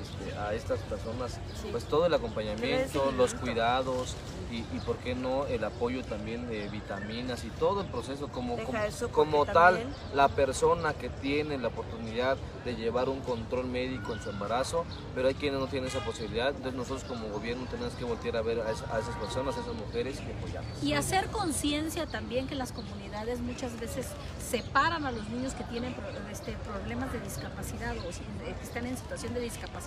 este, 0.00 0.36
a, 0.38 0.54
estas 0.54 0.80
personas 0.80 1.32
Sí. 1.62 1.68
pues 1.70 1.84
todo 1.84 2.06
el 2.06 2.14
acompañamiento, 2.14 3.12
los 3.12 3.34
cuidados 3.34 4.14
y, 4.50 4.58
y 4.58 4.80
por 4.84 4.96
qué 4.98 5.14
no 5.14 5.46
el 5.46 5.64
apoyo 5.64 6.04
también 6.04 6.48
de 6.48 6.68
vitaminas 6.68 7.44
y 7.44 7.48
todo 7.50 7.80
el 7.80 7.86
proceso 7.88 8.28
como, 8.28 8.56
como, 8.58 8.78
como 9.12 9.44
tal 9.46 9.76
también- 9.76 9.94
la 10.14 10.28
persona 10.28 10.92
que 10.94 11.08
tiene 11.08 11.58
la 11.58 11.68
oportunidad 11.68 12.36
de 12.64 12.74
llevar 12.76 13.08
un 13.08 13.20
control 13.20 13.66
médico 13.66 14.12
en 14.12 14.20
su 14.22 14.30
embarazo, 14.30 14.84
pero 15.14 15.28
hay 15.28 15.34
quienes 15.34 15.58
no 15.60 15.66
tienen 15.66 15.88
esa 15.88 16.00
posibilidad, 16.04 16.48
entonces 16.48 16.74
nosotros 16.74 17.04
como 17.04 17.28
gobierno 17.28 17.66
tenemos 17.70 17.94
que 17.94 18.04
voltear 18.04 18.36
a 18.36 18.42
ver 18.42 18.60
a, 18.60 18.70
esa- 18.70 18.94
a 18.94 18.98
esas 19.00 19.16
personas, 19.16 19.56
a 19.56 19.60
esas 19.60 19.74
mujeres 19.74 20.18
y 20.20 20.30
apoyarlas. 20.38 20.82
Y 20.82 20.92
hacer 20.94 21.26
conciencia 21.28 22.06
también 22.06 22.46
que 22.46 22.54
las 22.54 22.72
comunidades 22.72 23.40
muchas 23.40 23.78
veces 23.80 24.08
separan 24.48 25.06
a 25.06 25.12
los 25.12 25.28
niños 25.28 25.54
que 25.54 25.64
tienen 25.64 25.94
este, 26.30 26.52
problemas 26.52 27.12
de 27.12 27.20
discapacidad 27.20 27.96
o 27.98 28.02
que 28.02 28.62
están 28.64 28.86
en 28.86 28.96
situación 28.96 29.34
de 29.34 29.40
discapacidad 29.40 29.85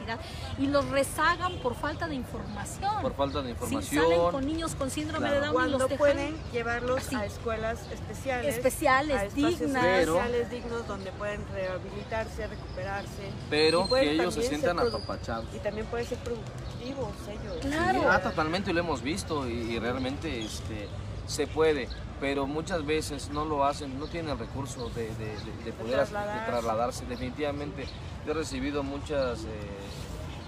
y 0.57 0.67
los 0.67 0.87
rezagan 0.89 1.53
por 1.59 1.75
falta 1.75 2.07
de 2.07 2.15
información. 2.15 3.01
Por 3.01 3.13
falta 3.15 3.39
de 3.41 3.47
Si 3.47 3.51
información. 3.51 4.03
salen 4.03 4.31
con 4.31 4.45
niños 4.45 4.75
con 4.75 4.89
síndrome 4.89 5.27
Claro. 5.27 5.33
de 5.35 5.39
Down 5.41 5.51
y 5.51 5.53
Cuando 5.55 5.77
los 5.77 5.89
dejan 5.89 5.97
pueden 5.97 6.37
llevarlos 6.51 6.97
así. 7.07 7.15
a 7.15 7.25
escuelas 7.25 7.79
especiales, 7.91 8.55
especiales, 8.55 9.35
dignas. 9.35 9.83
Pero- 9.83 10.15
especiales 10.15 10.49
dignos 10.51 10.87
donde 10.87 11.11
pueden 11.13 11.41
rehabilitarse, 11.53 12.47
recuperarse. 12.47 13.31
pero 13.49 13.85
Y 13.85 13.89
que 13.89 14.11
ellos 14.11 14.33
se 14.33 14.43
sientan 14.43 14.79
apapachados. 14.79 15.45
Y 15.55 15.59
también 15.59 15.85
pueden 15.87 16.07
ser 16.07 16.17
productivos 16.19 17.13
ellos. 17.29 17.57
Claro. 17.61 17.99
Sí, 18.01 18.05
ah, 18.09 18.21
totalmente, 18.21 18.71
y 18.71 18.73
lo 18.73 18.79
hemos 18.81 19.01
visto 19.01 19.47
y, 19.47 19.51
y 19.53 19.79
realmente 19.79 20.43
este, 20.43 20.87
se 21.27 21.47
puede, 21.47 21.87
pero 22.19 22.45
muchas 22.47 22.85
veces 22.85 23.29
no 23.29 23.45
lo 23.45 23.63
hacen, 23.65 23.99
no 23.99 24.07
tienen 24.07 24.31
el 24.31 24.39
recurso 24.39 24.89
de, 24.89 25.03
de- 25.15 25.37
de- 25.37 25.63
de 25.65 25.71
poder 25.73 25.99
as- 26.01 26.09
de 26.09 26.13
trasladarse. 26.15 26.51
trasladarse. 26.51 27.05
Definitivamente, 27.05 27.87
yo 28.25 28.31
he 28.31 28.35
recibido 28.35 28.83
muchas 28.83 29.43
eh, 29.43 29.47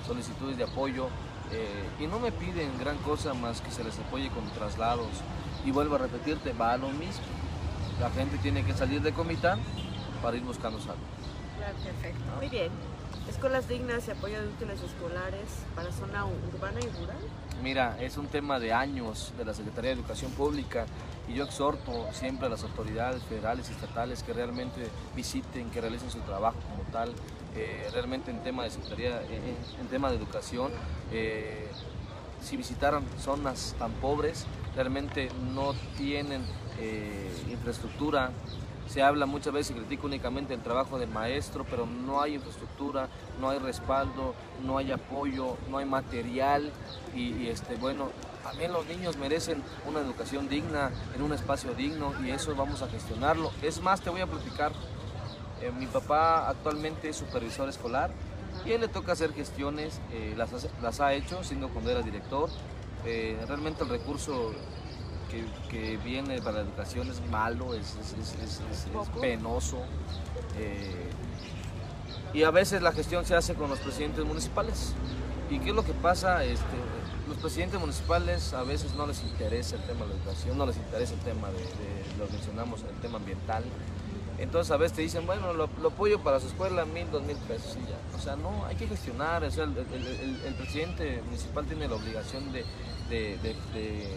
solicitudes 0.05 0.57
de 0.57 0.63
apoyo 0.65 1.07
eh, 1.51 1.67
y 1.99 2.07
no 2.07 2.19
me 2.19 2.31
piden 2.31 2.77
gran 2.79 2.97
cosa 2.97 3.33
más 3.33 3.61
que 3.61 3.71
se 3.71 3.83
les 3.83 3.97
apoye 3.99 4.29
con 4.29 4.43
traslados. 4.51 5.07
Y 5.65 5.71
vuelvo 5.71 5.95
a 5.95 5.99
repetirte, 5.99 6.53
va 6.53 6.73
a 6.73 6.77
lo 6.77 6.89
mismo. 6.89 7.23
La 7.99 8.09
gente 8.09 8.37
tiene 8.39 8.65
que 8.65 8.73
salir 8.73 9.01
de 9.01 9.13
Comitán 9.13 9.59
para 10.23 10.35
ir 10.37 10.43
buscando 10.43 10.79
salud. 10.79 10.97
Claro, 11.57 11.75
perfecto. 11.83 12.19
Muy 12.37 12.49
bien. 12.49 12.71
Escuelas 13.29 13.67
dignas 13.67 14.07
y 14.07 14.11
apoyo 14.11 14.41
de 14.41 14.47
útiles 14.47 14.81
escolares 14.81 15.49
para 15.75 15.91
zona 15.91 16.25
urbana 16.25 16.79
y 16.79 16.89
rural. 16.99 17.17
Mira, 17.61 17.95
es 18.01 18.17
un 18.17 18.25
tema 18.25 18.59
de 18.59 18.73
años 18.73 19.33
de 19.37 19.45
la 19.45 19.53
Secretaría 19.53 19.91
de 19.91 19.97
Educación 19.97 20.31
Pública 20.31 20.85
y 21.27 21.35
yo 21.35 21.43
exhorto 21.43 22.07
siempre 22.11 22.47
a 22.47 22.49
las 22.49 22.63
autoridades 22.63 23.21
federales 23.23 23.69
y 23.69 23.73
estatales 23.73 24.23
que 24.23 24.33
realmente 24.33 24.87
visiten, 25.15 25.69
que 25.69 25.79
realicen 25.79 26.09
su 26.09 26.19
trabajo 26.21 26.57
como 26.71 26.89
tal, 26.91 27.13
eh, 27.55 27.87
realmente 27.93 28.31
en 28.31 28.41
tema 28.41 28.63
de 28.63 28.71
Secretaría, 28.71 29.21
en, 29.23 29.79
en 29.79 29.87
tema 29.89 30.09
de 30.09 30.17
educación. 30.17 30.71
eh, 31.11 31.67
si 32.41 32.57
visitaran 32.57 33.03
zonas 33.19 33.75
tan 33.77 33.91
pobres, 33.91 34.47
realmente 34.75 35.29
no 35.53 35.73
tienen 35.95 36.41
eh, 36.79 37.29
infraestructura. 37.51 38.31
Se 38.91 39.01
habla 39.01 39.25
muchas 39.25 39.53
veces 39.53 39.71
y 39.71 39.79
critica 39.79 40.05
únicamente 40.05 40.53
el 40.53 40.59
trabajo 40.59 40.99
del 40.99 41.07
maestro, 41.07 41.63
pero 41.63 41.85
no 41.85 42.21
hay 42.21 42.33
infraestructura, 42.33 43.07
no 43.39 43.49
hay 43.49 43.57
respaldo, 43.57 44.35
no 44.65 44.77
hay 44.77 44.91
apoyo, 44.91 45.55
no 45.69 45.77
hay 45.77 45.85
material 45.85 46.69
y, 47.15 47.31
y, 47.35 47.47
este 47.47 47.77
bueno, 47.77 48.09
también 48.43 48.73
los 48.73 48.85
niños 48.87 49.15
merecen 49.15 49.63
una 49.85 50.01
educación 50.01 50.49
digna, 50.49 50.91
en 51.15 51.21
un 51.21 51.31
espacio 51.31 51.73
digno 51.73 52.13
y 52.21 52.31
eso 52.31 52.53
vamos 52.53 52.81
a 52.81 52.89
gestionarlo. 52.89 53.53
Es 53.61 53.81
más, 53.81 54.01
te 54.01 54.09
voy 54.09 54.19
a 54.19 54.27
platicar, 54.27 54.73
eh, 55.61 55.71
mi 55.71 55.85
papá 55.85 56.49
actualmente 56.49 57.07
es 57.07 57.15
supervisor 57.15 57.69
escolar 57.69 58.11
y 58.65 58.73
a 58.73 58.75
él 58.75 58.81
le 58.81 58.89
toca 58.89 59.13
hacer 59.13 59.31
gestiones, 59.33 60.01
eh, 60.11 60.33
las, 60.35 60.67
las 60.81 60.99
ha 60.99 61.13
hecho 61.13 61.45
siendo 61.45 61.69
cuando 61.69 61.91
era 61.91 62.01
director. 62.01 62.49
Eh, 63.05 63.39
realmente 63.47 63.83
el 63.83 63.89
recurso 63.89 64.51
que, 65.31 65.45
que 65.69 65.97
viene 65.97 66.41
para 66.41 66.57
la 66.57 66.61
educación 66.63 67.09
es 67.09 67.21
malo, 67.31 67.73
es, 67.73 67.95
penoso. 69.21 69.77
eh, 70.57 71.09
y 72.33 72.43
a 72.43 72.51
veces 72.51 72.81
la 72.81 72.91
gestión 72.93 73.25
se 73.25 73.35
hace 73.35 73.55
con 73.55 73.69
los 73.69 73.79
presidentes 73.79 74.23
municipales. 74.25 74.93
¿Y 75.49 75.59
qué 75.59 75.69
es 75.69 75.75
lo 75.75 75.83
que 75.83 75.93
pasa? 75.93 76.43
Este, 76.45 76.65
los 77.27 77.37
presidentes 77.37 77.79
municipales 77.79 78.53
a 78.53 78.63
veces 78.63 78.93
no 78.95 79.05
les 79.07 79.21
interesa 79.23 79.75
el 79.75 79.81
tema 79.83 80.05
de 80.05 80.13
la 80.13 80.15
educación, 80.15 80.57
no 80.57 80.65
les 80.65 80.77
interesa 80.77 81.13
el 81.13 81.19
tema 81.21 81.47
de, 81.49 81.57
de- 81.57 82.17
lo 82.17 82.27
mencionamos, 82.29 82.81
el 82.83 82.95
tema 83.01 83.17
ambiental. 83.17 83.63
Entonces 84.37 84.71
a 84.71 84.77
veces 84.77 84.95
te 84.95 85.01
dicen, 85.03 85.25
bueno, 85.27 85.53
lo, 85.53 85.69
lo 85.81 85.89
apoyo 85.89 86.21
para 86.23 86.39
su 86.39 86.47
escuela, 86.47 86.85
mil, 86.85 87.09
dos 87.11 87.21
mil 87.23 87.35
pesos 87.37 87.77
y 87.77 87.89
ya. 87.89 88.17
O 88.17 88.21
sea, 88.21 88.35
no, 88.37 88.65
hay 88.65 88.75
que 88.77 88.87
gestionar. 88.87 89.43
O 89.43 89.51
sea, 89.51 89.65
el, 89.65 89.77
el- 89.77 90.07
el- 90.07 90.41
el 90.45 90.53
presidente 90.55 91.21
municipal 91.25 91.65
tiene 91.65 91.87
la 91.87 91.95
obligación 91.95 92.51
de, 92.53 92.63
de- 93.09 93.37
de- 93.39 93.55
de, 93.73 94.07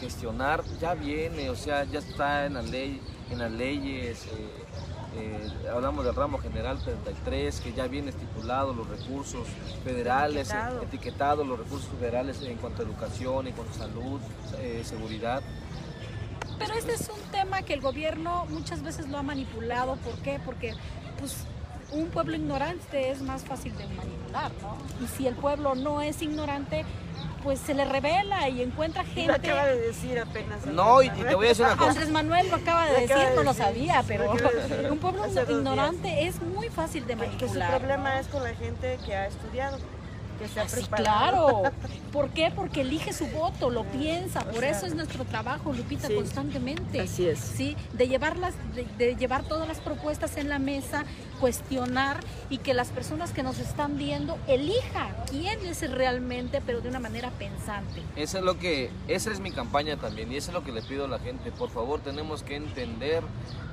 gestionar. 0.00 0.62
Ya 0.80 0.94
viene, 0.94 1.50
o 1.50 1.56
sea, 1.56 1.84
ya 1.84 1.98
está 2.00 2.46
en 2.46 2.54
la 2.54 2.62
ley, 2.62 3.00
en 3.30 3.38
las 3.38 3.50
leyes. 3.50 4.24
eh, 4.26 4.64
eh, 5.16 5.68
hablamos 5.72 6.04
del 6.04 6.14
ramo 6.14 6.38
general 6.38 6.78
33, 6.82 7.60
que 7.60 7.72
ya 7.72 7.86
viene 7.88 8.10
estipulado 8.10 8.72
los 8.74 8.86
recursos 8.88 9.48
federales, 9.82 10.48
Etiquetado. 10.50 10.82
etiquetados 10.82 11.46
los 11.46 11.58
recursos 11.58 11.88
federales 11.98 12.40
en 12.42 12.56
cuanto 12.58 12.82
a 12.82 12.84
educación, 12.84 13.46
en 13.48 13.54
cuanto 13.54 13.72
a 13.74 13.78
salud, 13.78 14.20
eh, 14.58 14.82
seguridad. 14.84 15.42
Pero 16.58 16.74
este 16.74 16.92
es 16.92 17.08
un 17.08 17.20
tema 17.32 17.62
que 17.62 17.72
el 17.72 17.80
gobierno 17.80 18.44
muchas 18.50 18.82
veces 18.82 19.08
lo 19.08 19.18
ha 19.18 19.22
manipulado. 19.22 19.96
¿Por 19.96 20.14
qué? 20.16 20.40
Porque 20.44 20.74
pues, 21.18 21.36
un 21.92 22.06
pueblo 22.08 22.36
ignorante 22.36 23.10
es 23.10 23.22
más 23.22 23.44
fácil 23.44 23.76
de 23.76 23.86
manipular, 23.86 24.50
¿no? 24.62 24.76
Y 25.04 25.08
si 25.08 25.26
el 25.26 25.34
pueblo 25.34 25.74
no 25.74 26.02
es 26.02 26.20
ignorante, 26.22 26.84
pues 27.42 27.60
se 27.60 27.72
le 27.72 27.84
revela 27.84 28.48
y 28.48 28.62
encuentra 28.62 29.02
Lo 29.04 29.08
gente. 29.08 29.32
acaba 29.32 29.66
de 29.66 29.80
decir 29.80 30.18
apenas. 30.18 30.66
No, 30.66 31.02
y, 31.02 31.08
te 31.10 31.34
voy 31.34 31.46
a 31.46 31.48
decir 31.48 31.64
una 31.64 31.76
cosa. 31.76 31.90
Andrés 31.90 32.10
Manuel 32.10 32.50
lo 32.50 32.56
acaba 32.56 32.86
de 32.86 32.92
Lo 32.92 33.00
decir, 33.00 33.12
acaba 33.16 33.30
de 33.30 33.36
no 33.36 33.42
lo 33.42 33.50
decir, 33.52 33.64
sabía, 33.64 34.00
lo 34.02 34.06
pero 34.08 34.32
un 34.92 34.98
pueblo 34.98 35.22
ignorante 35.48 36.26
es 36.26 36.42
muy 36.42 36.68
fácil 36.68 37.06
de 37.06 37.14
Que, 37.16 37.20
que 37.20 37.48
su 37.48 37.54
manipular. 37.54 37.78
problema 37.78 38.14
¿no? 38.14 38.20
es 38.20 38.26
con 38.28 38.42
la 38.42 38.54
gente 38.54 38.98
que 39.06 39.14
ha 39.14 39.26
estudiado, 39.26 39.78
que 40.38 40.48
se 40.48 40.60
ha 40.60 40.68
Sí, 40.68 40.76
preparado. 40.80 41.62
claro. 41.62 41.72
¿Por 42.12 42.30
qué? 42.30 42.50
Porque 42.54 42.80
elige 42.80 43.12
su 43.12 43.26
voto, 43.26 43.68
lo 43.70 43.84
piensa. 43.84 44.40
Por 44.44 44.60
sea, 44.60 44.70
eso 44.70 44.86
es 44.86 44.94
nuestro 44.94 45.24
trabajo, 45.24 45.72
Lupita, 45.72 46.08
sí. 46.08 46.14
constantemente. 46.14 47.00
Así 47.00 47.26
es. 47.28 47.38
Sí, 47.38 47.76
de 47.92 48.08
llevarlas, 48.08 48.54
de, 48.74 48.86
de 49.04 49.16
llevar 49.16 49.42
todas 49.44 49.68
las 49.68 49.80
propuestas 49.80 50.36
en 50.36 50.48
la 50.48 50.58
mesa, 50.58 51.04
cuestionar 51.40 52.20
y 52.50 52.58
que 52.58 52.74
las 52.74 52.88
personas 52.88 53.32
que 53.32 53.42
nos 53.42 53.58
están 53.58 53.98
viendo 53.98 54.38
elija 54.48 55.08
quién 55.30 55.64
es 55.66 55.88
realmente, 55.90 56.60
pero 56.64 56.80
de 56.80 56.88
una 56.88 56.98
manera 57.00 57.30
pensante. 57.30 58.02
Eso 58.16 58.38
es 58.38 58.44
lo 58.44 58.58
que, 58.58 58.90
esa 59.06 59.30
es 59.30 59.40
mi 59.40 59.50
campaña 59.52 59.96
también 59.96 60.32
y 60.32 60.36
eso 60.36 60.50
es 60.50 60.54
lo 60.54 60.64
que 60.64 60.72
le 60.72 60.82
pido 60.82 61.04
a 61.04 61.08
la 61.08 61.18
gente. 61.18 61.52
Por 61.52 61.70
favor, 61.70 62.00
tenemos 62.00 62.42
que 62.42 62.56
entender 62.56 63.22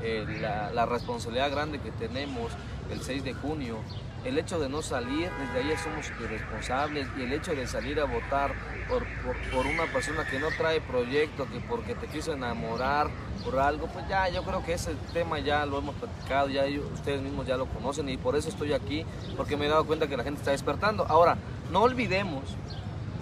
eh, 0.02 0.26
la, 0.42 0.72
la 0.72 0.86
responsabilidad 0.86 1.52
grande 1.52 1.80
que 1.80 1.92
tenemos 1.92 2.52
el 2.92 3.02
6 3.02 3.24
de 3.24 3.34
junio. 3.34 3.78
El 4.26 4.40
hecho 4.40 4.60
de 4.60 4.68
no 4.70 4.82
salir, 4.82 5.30
desde 5.30 5.60
ahí 5.60 5.78
somos 5.78 6.12
irresponsables 6.20 7.08
y 7.18 7.22
el 7.22 7.34
hecho 7.34 7.54
de 7.54 7.68
salir 7.68 8.00
a 8.00 8.06
votar 8.06 8.54
por, 8.90 9.06
por, 9.54 9.66
una 9.68 9.86
persona 9.94 10.28
que 10.28 10.40
no 10.40 10.48
trae 10.58 10.82
proyecto, 10.82 11.48
que 11.48 11.60
porque 11.60 11.94
te 11.94 12.08
quiso 12.08 12.34
enamorar 12.34 13.08
por 13.44 13.60
algo, 13.60 13.86
pues 13.88 14.08
ya 14.10 14.28
yo 14.30 14.44
creo 14.44 14.66
que 14.66 14.74
ese 14.74 14.96
tema 15.14 15.38
ya 15.40 15.66
lo 15.68 15.78
hemos 15.78 15.94
platicado, 15.96 16.50
ya 16.50 16.64
ustedes 16.94 17.22
mismos 17.22 17.46
ya 17.46 17.56
lo 17.56 17.68
conocen 17.68 18.10
y 18.10 18.18
por 18.18 18.36
eso 18.36 18.50
estoy 18.50 18.74
aquí, 18.74 19.06
porque 19.38 19.58
me 19.58 19.68
he 19.68 19.70
dado 19.70 19.86
cuenta 19.86 20.08
que 20.08 20.18
la 20.18 20.24
gente 20.24 20.40
está 20.40 20.52
despertando. 20.52 21.06
Ahora, 21.08 21.38
no 21.72 21.84
olvidemos 21.84 22.44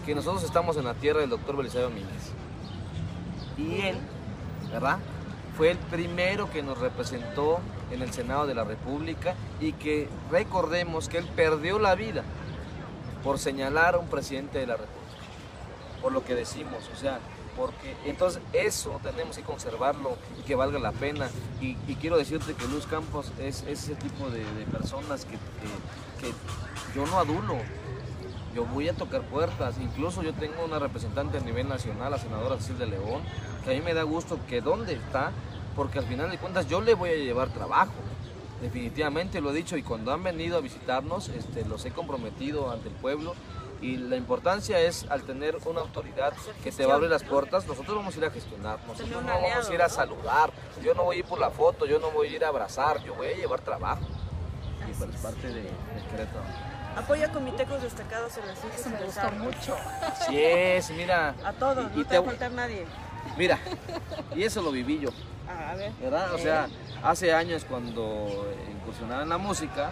que 0.05 0.15
nosotros 0.15 0.43
estamos 0.43 0.77
en 0.77 0.85
la 0.85 0.93
tierra 0.93 1.19
del 1.19 1.29
doctor 1.29 1.57
Belisario 1.57 1.89
Domínguez. 1.89 2.31
Y 3.57 3.81
él, 3.81 3.97
¿verdad? 4.71 4.99
Fue 5.57 5.71
el 5.71 5.77
primero 5.77 6.49
que 6.49 6.63
nos 6.63 6.79
representó 6.79 7.59
en 7.91 8.01
el 8.01 8.11
Senado 8.11 8.47
de 8.47 8.55
la 8.55 8.63
República 8.63 9.35
y 9.59 9.73
que 9.73 10.09
recordemos 10.31 11.09
que 11.09 11.19
él 11.19 11.27
perdió 11.35 11.77
la 11.77 11.95
vida 11.95 12.23
por 13.23 13.37
señalar 13.39 13.95
a 13.95 13.99
un 13.99 14.07
presidente 14.07 14.59
de 14.59 14.67
la 14.67 14.77
República, 14.77 15.01
por 16.01 16.11
lo 16.11 16.25
que 16.25 16.35
decimos, 16.35 16.89
o 16.91 16.97
sea, 16.97 17.19
porque 17.55 17.95
entonces 18.05 18.41
eso 18.51 18.99
tenemos 19.03 19.37
que 19.37 19.43
conservarlo 19.43 20.17
y 20.39 20.43
que 20.43 20.55
valga 20.55 20.79
la 20.79 20.91
pena. 20.91 21.29
Y, 21.61 21.75
quiero 21.95 22.17
decirte 22.17 22.53
que 22.53 22.67
Luz 22.67 22.87
Campos 22.87 23.31
es, 23.39 23.61
es 23.63 23.83
ese 23.83 23.95
tipo 23.95 24.29
de, 24.29 24.43
personas 24.71 25.25
que, 25.25 25.37
yo 26.95 27.05
no 27.05 27.19
adulo, 27.19 27.57
yo 28.55 28.65
voy 28.65 28.89
a 28.89 28.93
tocar 28.93 29.21
puertas. 29.21 29.75
Incluso 29.79 30.23
yo 30.23 30.33
tengo 30.33 30.65
una 30.65 30.79
representante 30.79 31.37
a 31.37 31.41
nivel 31.41 31.69
nacional, 31.69 32.11
la 32.11 32.17
senadora 32.17 32.57
Cecilia 32.57 32.85
León, 32.85 33.21
que 33.63 33.71
a 33.71 33.73
mí 33.73 33.81
me 33.81 33.93
da 33.93 34.03
gusto 34.03 34.37
que 34.47 34.61
dónde 34.61 34.93
está, 34.93 35.31
porque 35.75 35.99
al 35.99 36.05
final 36.05 36.29
de 36.29 36.37
cuentas 36.37 36.67
yo 36.67 36.81
le 36.81 36.93
voy 36.93 37.09
a 37.09 37.15
llevar 37.15 37.49
trabajo. 37.49 37.93
Definitivamente 38.61 39.41
lo 39.41 39.51
he 39.51 39.53
dicho 39.53 39.75
y 39.75 39.83
cuando 39.83 40.13
han 40.13 40.23
venido 40.23 40.57
a 40.57 40.61
visitarnos, 40.61 41.29
este, 41.29 41.65
los 41.65 41.83
he 41.85 41.91
comprometido 41.91 42.71
ante 42.71 42.87
el 42.89 42.95
pueblo 42.95 43.35
y 43.81 43.97
la 43.97 44.15
importancia 44.15 44.79
es 44.79 45.05
al 45.09 45.23
tener 45.23 45.57
una 45.65 45.81
autoridad 45.81 46.31
que 46.63 46.71
te 46.71 46.85
va 46.85 46.93
a 46.93 46.95
abrir 46.95 47.09
las 47.09 47.23
puertas, 47.23 47.67
nosotros 47.67 47.97
vamos 47.97 48.15
a 48.15 48.17
ir 48.19 48.25
a 48.25 48.31
gestionar, 48.31 48.79
nosotros 48.87 49.21
no 49.21 49.27
vamos 49.41 49.69
a 49.69 49.73
ir 49.73 49.81
a 49.81 49.89
saludar, 49.89 50.51
yo 50.81 50.93
no 50.93 51.03
voy 51.03 51.17
a 51.17 51.19
ir 51.19 51.25
por 51.25 51.39
la 51.39 51.49
foto, 51.49 51.85
yo 51.85 51.99
no 51.99 52.09
voy 52.11 52.29
a 52.29 52.31
ir 52.31 52.45
a 52.45 52.47
abrazar, 52.47 53.03
yo 53.03 53.13
voy 53.15 53.27
a 53.27 53.35
llevar 53.35 53.59
trabajo 53.59 54.05
y 54.89 54.93
por 54.93 55.09
parte 55.09 55.47
de, 55.47 55.63
de 55.63 55.69
Querétaro. 56.11 56.45
Apoya 56.95 57.31
comitecos 57.31 57.81
destacados 57.81 58.37
en 58.37 58.47
las. 58.47 58.63
Eso 58.63 58.89
me 58.91 58.97
arcos. 58.97 59.39
mucho. 59.39 59.75
Así 60.01 60.39
es, 60.41 60.91
mira. 60.91 61.33
A 61.43 61.51
todos, 61.53 61.85
Y- 61.95 61.97
no 61.97 62.03
te 62.03 62.09
te 62.09 62.19
va 62.19 62.25
a 62.25 62.29
faltar 62.29 62.51
nadie. 62.51 62.85
Mira, 63.37 63.59
y 64.35 64.43
eso 64.43 64.61
lo 64.61 64.71
viví 64.71 64.99
yo, 64.99 65.09
Ah, 65.47 65.71
a 65.71 65.75
ver. 65.75 65.91
¿verdad? 66.01 66.33
O 66.33 66.37
sea, 66.37 66.67
hace 67.03 67.33
años 67.33 67.65
cuando 67.67 68.47
incursionaba 68.71 69.23
en 69.23 69.29
la 69.29 69.37
música, 69.37 69.91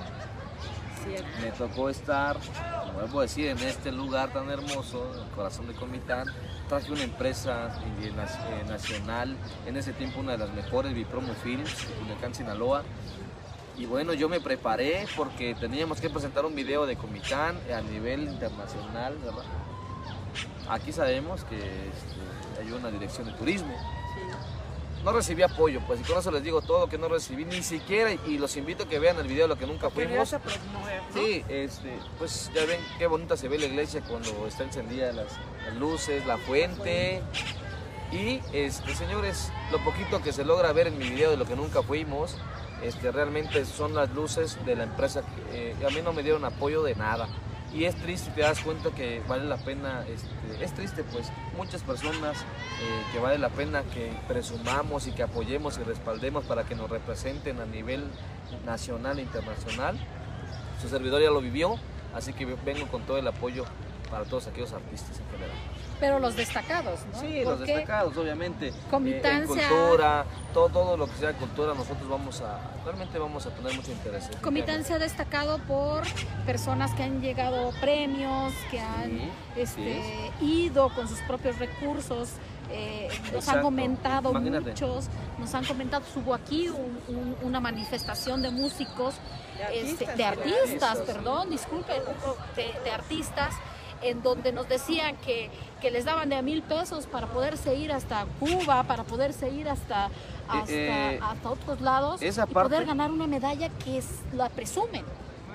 Cierto. 1.04 1.28
me 1.42 1.52
tocó 1.52 1.90
estar, 1.90 2.38
como 2.38 2.94
vuelvo 3.00 3.20
a 3.20 3.24
decir, 3.24 3.48
en 3.48 3.58
este 3.60 3.92
lugar 3.92 4.32
tan 4.32 4.50
hermoso, 4.50 5.12
el 5.20 5.30
corazón 5.36 5.68
de 5.68 5.74
Comitán. 5.74 6.28
Traje 6.70 6.92
una 6.92 7.04
empresa 7.04 7.70
eh, 8.02 8.12
na- 8.16 8.72
nacional, 8.72 9.36
en 9.66 9.76
ese 9.76 9.92
tiempo 9.94 10.20
una 10.20 10.34
de 10.34 10.38
las 10.38 10.52
mejores, 10.54 10.94
Bipromo 10.94 11.34
Films, 11.44 11.88
de 11.88 11.94
Culiacán, 11.96 12.34
Sinaloa. 12.36 12.84
Y 13.78 13.86
bueno, 13.88 14.14
yo 14.14 14.30
me 14.30 14.40
preparé 14.40 15.06
porque 15.18 15.56
teníamos 15.56 16.00
que 16.00 16.10
presentar 16.10 16.46
un 16.46 16.54
video 16.56 16.86
de 16.86 16.96
Comitán 16.96 17.58
a 17.76 17.82
nivel 17.82 18.24
internacional, 18.24 19.18
¿verdad? 19.18 19.44
Aquí 20.70 20.92
sabemos 20.94 21.44
que 21.46 21.58
este, 21.58 22.21
una 22.76 22.92
dirección 22.92 23.28
de 23.28 23.34
turismo. 23.34 23.76
No 25.04 25.12
recibí 25.14 25.42
apoyo, 25.42 25.82
pues 25.88 26.00
y 26.00 26.04
con 26.04 26.20
eso 26.20 26.30
les 26.30 26.44
digo 26.44 26.62
todo, 26.62 26.88
que 26.88 27.00
no 27.00 27.08
recibí 27.08 27.44
ni 27.44 27.64
siquiera, 27.64 28.12
y 28.28 28.38
los 28.38 28.56
invito 28.56 28.84
a 28.84 28.88
que 28.88 29.00
vean 29.00 29.18
el 29.18 29.28
video 29.28 29.46
de 29.46 29.48
lo 29.48 29.58
que 29.58 29.66
nunca 29.66 29.90
fuimos. 29.90 30.36
Sí, 31.12 31.44
este, 31.50 31.98
pues 32.20 32.52
ya 32.54 32.66
ven 32.66 32.80
qué 33.00 33.08
bonita 33.08 33.36
se 33.36 33.48
ve 33.48 33.58
la 33.58 33.66
iglesia 33.66 34.02
cuando 34.08 34.46
está 34.46 34.64
encendida 34.64 35.12
las, 35.12 35.32
las 35.66 35.76
luces, 35.76 36.26
la 36.28 36.38
fuente. 36.38 37.24
Y 38.12 38.42
este, 38.54 38.94
señores, 38.94 39.52
lo 39.72 39.84
poquito 39.84 40.22
que 40.22 40.34
se 40.34 40.46
logra 40.46 40.72
ver 40.72 40.88
en 40.88 40.98
mi 40.98 41.10
video 41.10 41.32
de 41.32 41.38
lo 41.38 41.46
que 41.46 41.56
nunca 41.56 41.82
fuimos, 41.82 42.38
este, 42.84 43.12
realmente 43.12 43.66
son 43.66 43.96
las 43.96 44.12
luces 44.12 44.64
de 44.66 44.76
la 44.76 44.84
empresa 44.84 45.24
eh, 45.52 45.76
a 45.86 45.90
mí 45.90 46.02
no 46.04 46.14
me 46.14 46.24
dieron 46.24 46.44
apoyo 46.46 46.84
de 46.84 46.96
nada. 46.96 47.28
Y 47.74 47.86
es 47.86 47.96
triste, 47.96 48.32
te 48.32 48.42
das 48.42 48.60
cuenta 48.60 48.92
que 48.92 49.22
vale 49.30 49.46
la 49.46 49.56
pena, 49.56 50.06
este, 50.08 50.64
es 50.64 50.74
triste 50.74 51.06
pues, 51.06 51.32
muchas 51.56 51.82
personas 51.84 52.38
eh, 52.42 53.04
que 53.14 53.20
vale 53.20 53.38
la 53.38 53.48
pena 53.50 53.84
que 53.84 54.12
presumamos 54.28 55.08
y 55.08 55.14
que 55.14 55.24
apoyemos 55.24 55.78
y 55.78 55.84
respaldemos 55.84 56.44
para 56.44 56.66
que 56.66 56.76
nos 56.76 56.90
representen 56.90 57.62
a 57.62 57.66
nivel 57.66 58.04
nacional 58.66 59.20
e 59.20 59.22
internacional. 59.22 59.98
Su 60.82 60.90
servidor 60.90 61.22
ya 61.22 61.30
lo 61.30 61.40
vivió, 61.40 61.76
así 62.14 62.34
que 62.34 62.46
vengo 62.46 62.88
con 62.88 63.04
todo 63.04 63.18
el 63.18 63.28
apoyo 63.28 63.64
para 64.10 64.26
todos 64.26 64.48
aquellos 64.48 64.74
artistas 64.74 65.18
en 65.20 65.26
general. 65.32 65.58
Pero 66.02 66.20
los 66.20 66.36
destacados, 66.36 67.00
¿no? 67.14 67.20
Sí, 67.22 67.44
los 67.46 67.60
destacados, 67.60 68.18
obviamente. 68.18 68.70
eh, 68.70 68.74
ha- 69.64 69.70
cultura, 69.70 70.26
todo, 70.54 70.68
todo 70.70 70.98
lo 70.98 71.06
que 71.06 71.14
sea 71.14 71.32
cultura, 71.34 71.74
nosotros 71.76 72.10
vamos 72.10 72.42
a, 72.42 72.60
realmente 72.84 73.18
vamos 73.20 73.46
a 73.46 73.52
tener 73.52 73.74
mucho 73.76 73.92
interés. 73.92 74.28
Ha 74.92 75.00
destacado 75.00 75.60
por 75.60 76.02
personas 76.46 76.92
que 76.96 77.04
han 77.04 77.22
llegado 77.22 77.72
premios, 77.80 78.52
que 78.72 78.80
han 78.80 79.12
Sí, 79.12 79.30
este, 79.56 80.02
ido 80.42 80.90
con 80.94 81.08
sus 81.08 81.20
propios 81.22 81.58
recursos. 81.60 82.30
eh, 82.74 83.10
nos 83.34 83.48
han 83.50 83.62
comentado 83.62 84.32
Imagínate. 84.32 84.70
muchos, 84.70 85.10
nos 85.38 85.54
han 85.54 85.66
comentado, 85.66 86.04
hubo 86.16 86.34
aquí 86.34 86.70
un- 86.70 87.00
un- 87.10 87.36
una 87.44 87.60
manifestación 87.60 88.42
de 88.42 88.50
músicos, 88.50 89.16
De 89.58 89.92
este, 89.92 90.08
artistas, 90.08 90.08
de 90.08 90.16
de 90.16 90.24
artistas, 90.26 90.98
perdón, 91.00 91.50
disculpen, 91.50 92.02
de, 92.56 92.74
de 92.82 92.92
artistas, 92.92 93.54
en 94.02 94.22
donde 94.24 94.52
nos 94.52 94.68
decían 94.68 95.16
que, 95.18 95.50
que 95.82 95.92
les 95.92 96.06
daban 96.06 96.30
de 96.30 96.36
a 96.36 96.42
mil 96.42 96.62
pesos 96.64 97.06
para 97.06 97.28
poderse 97.28 97.76
ir 97.76 97.92
hasta 97.92 98.26
Cuba, 98.40 98.84
para 98.84 99.04
poderse 99.04 99.50
ir 99.50 99.70
hasta, 99.70 100.10
hasta, 100.48 100.72
eh, 100.72 101.20
hasta 101.22 101.50
otros 101.50 101.82
lados 101.82 102.22
esa 102.22 102.46
y 102.50 102.54
parte- 102.54 102.70
poder 102.70 102.86
ganar 102.88 103.12
una 103.12 103.28
medalla 103.28 103.70
que 103.70 103.98
es, 103.98 104.08
la 104.34 104.50
presumen. 104.50 105.02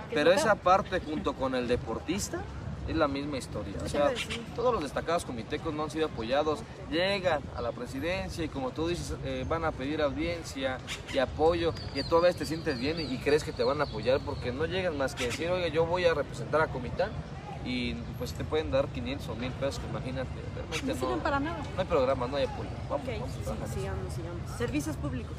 es 0.09 0.15
Pero 0.15 0.33
esa 0.33 0.55
peor. 0.55 0.59
parte 0.63 1.01
junto 1.01 1.33
con 1.35 1.55
el 1.55 1.67
deportista 1.69 2.41
es 2.87 2.95
la 2.95 3.09
misma 3.09 3.37
historia. 3.37 3.75
O 3.85 3.89
sea, 3.89 4.13
todos 4.55 4.73
los 4.73 4.81
destacados 4.85 5.25
comitecos 5.25 5.75
no 5.75 5.83
han 5.83 5.91
sido 5.91 6.07
apoyados, 6.07 6.61
llegan 6.89 7.43
a 7.57 7.61
la 7.61 7.73
presidencia 7.73 8.45
y 8.45 8.49
como 8.49 8.71
tú 8.71 8.87
dices, 8.87 9.13
eh, 9.25 9.45
van 9.49 9.65
a 9.65 9.73
pedir 9.73 10.01
audiencia 10.01 10.79
y 11.13 11.19
apoyo 11.19 11.75
y 11.97 12.05
tú 12.05 12.17
a 12.17 12.21
veces 12.21 12.37
te 12.37 12.47
sientes 12.47 12.79
bien 12.79 13.01
y 13.01 13.19
crees 13.19 13.43
que 13.43 13.51
te 13.53 13.65
van 13.65 13.81
a 13.81 13.85
apoyar 13.85 14.21
porque 14.21 14.53
no 14.53 14.67
llegan 14.67 14.97
más 14.97 15.17
que 15.17 15.25
decir, 15.27 15.51
oiga, 15.51 15.67
yo 15.67 15.85
voy 15.85 16.05
a 16.05 16.15
representar 16.15 16.61
a 16.61 16.69
Comitán 16.69 17.11
y 17.67 17.95
pues 18.19 18.33
te 18.33 18.45
pueden 18.45 18.71
dar 18.71 18.87
500 18.89 19.29
o 19.29 19.35
1000 19.35 19.51
pesos, 19.53 19.81
que 19.81 19.87
imagínate, 19.89 20.29
realmente 20.55 20.87
No 20.87 20.95
no, 20.95 21.01
sirven 21.01 21.21
para 21.21 21.41
nada. 21.41 21.59
no 21.75 21.81
hay 21.83 21.87
programa, 21.87 22.27
no 22.29 22.37
hay 22.37 22.45
apoyo. 22.45 22.69
Vamos, 22.89 23.07
Ok, 23.07 23.13
vamos 23.21 23.31
sí, 23.37 23.41
trabajar. 23.45 23.69
sigamos, 23.69 24.15
sigamos. 24.15 24.51
Servicios 24.59 24.97
públicos. 24.97 25.37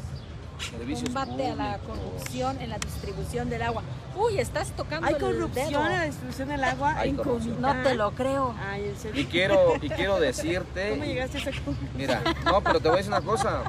Servicios 0.60 1.04
Combate 1.12 1.48
a 1.52 1.56
la 1.56 1.78
corrupción 1.78 2.60
en 2.60 2.70
la 2.72 2.80
distribución 2.80 3.48
del 3.48 3.62
agua. 3.62 3.84
Uy, 4.16 4.40
estás 4.40 4.72
tocando 4.72 5.06
¿Hay 5.08 5.14
el 5.14 5.20
corrupción 5.20 5.70
dedo. 5.70 5.86
en 5.86 5.92
la 5.92 6.04
distribución 6.06 6.48
del 6.50 6.64
agua? 6.64 6.96
Hay 6.98 7.14
corrupción. 7.14 7.62
No 7.62 7.84
te 7.84 7.94
lo 7.94 8.12
creo. 8.12 8.56
Ay, 8.68 8.86
en 8.90 8.98
serio. 8.98 9.22
Y 9.22 9.26
quiero, 9.26 9.76
y 9.80 9.88
quiero 9.90 10.20
decirte... 10.20 10.90
¿Cómo 10.92 11.04
llegaste 11.06 11.38
a 11.38 11.42
esa 11.42 11.52
conclusión? 11.52 11.90
Mira, 11.96 12.24
no, 12.46 12.62
pero 12.62 12.80
te 12.80 12.88
voy 12.88 12.96
a 12.96 12.98
decir 12.98 13.12
una 13.14 13.22
cosa. 13.22 13.62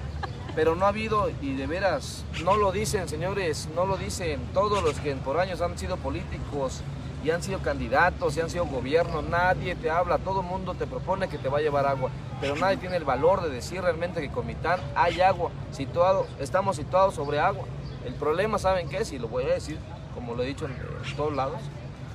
Pero 0.57 0.75
no 0.75 0.87
ha 0.87 0.89
habido, 0.89 1.31
y 1.43 1.55
de 1.55 1.67
veras, 1.67 2.25
no 2.43 2.57
lo 2.57 2.73
dicen, 2.73 3.07
señores, 3.07 3.69
no 3.77 3.85
lo 3.85 3.99
dicen 3.99 4.41
todos 4.55 4.83
los 4.83 4.99
que 4.99 5.15
por 5.15 5.39
años 5.39 5.61
han 5.61 5.79
sido 5.79 5.99
políticos 5.99 6.81
y 7.25 7.31
han 7.31 7.43
sido 7.43 7.59
candidatos 7.61 8.37
y 8.37 8.41
han 8.41 8.51
sido 8.51 8.67
gobierno, 8.67 9.23
nadie 9.23 9.75
te 9.75 9.91
habla, 9.91 10.19
todo 10.19 10.41
el 10.41 10.47
mundo 10.47 10.75
te 10.75 10.87
propone 10.87 11.29
que 11.29 11.39
te 11.39 11.49
va 11.49 11.59
a 11.59 11.61
llevar 11.61 11.87
agua, 11.87 12.11
pero 12.41 12.57
nadie 12.57 12.77
tiene 12.77 12.97
el 12.97 13.05
valor 13.05 13.43
de 13.43 13.51
decir 13.51 13.83
realmente 13.83 14.21
que 14.21 14.31
Comitán 14.31 14.81
hay 14.95 15.21
agua, 15.21 15.51
situado, 15.73 16.27
estamos 16.39 16.77
situados 16.77 17.15
sobre 17.15 17.41
agua. 17.41 17.65
El 18.05 18.15
problema, 18.15 18.59
¿saben 18.59 18.89
qué? 18.89 19.03
Y 19.11 19.19
lo 19.19 19.29
voy 19.29 19.45
a 19.45 19.55
decir, 19.55 19.79
como 20.15 20.35
lo 20.35 20.43
he 20.43 20.47
dicho 20.47 20.67
en 20.67 21.17
todos 21.17 21.35
lados, 21.35 21.61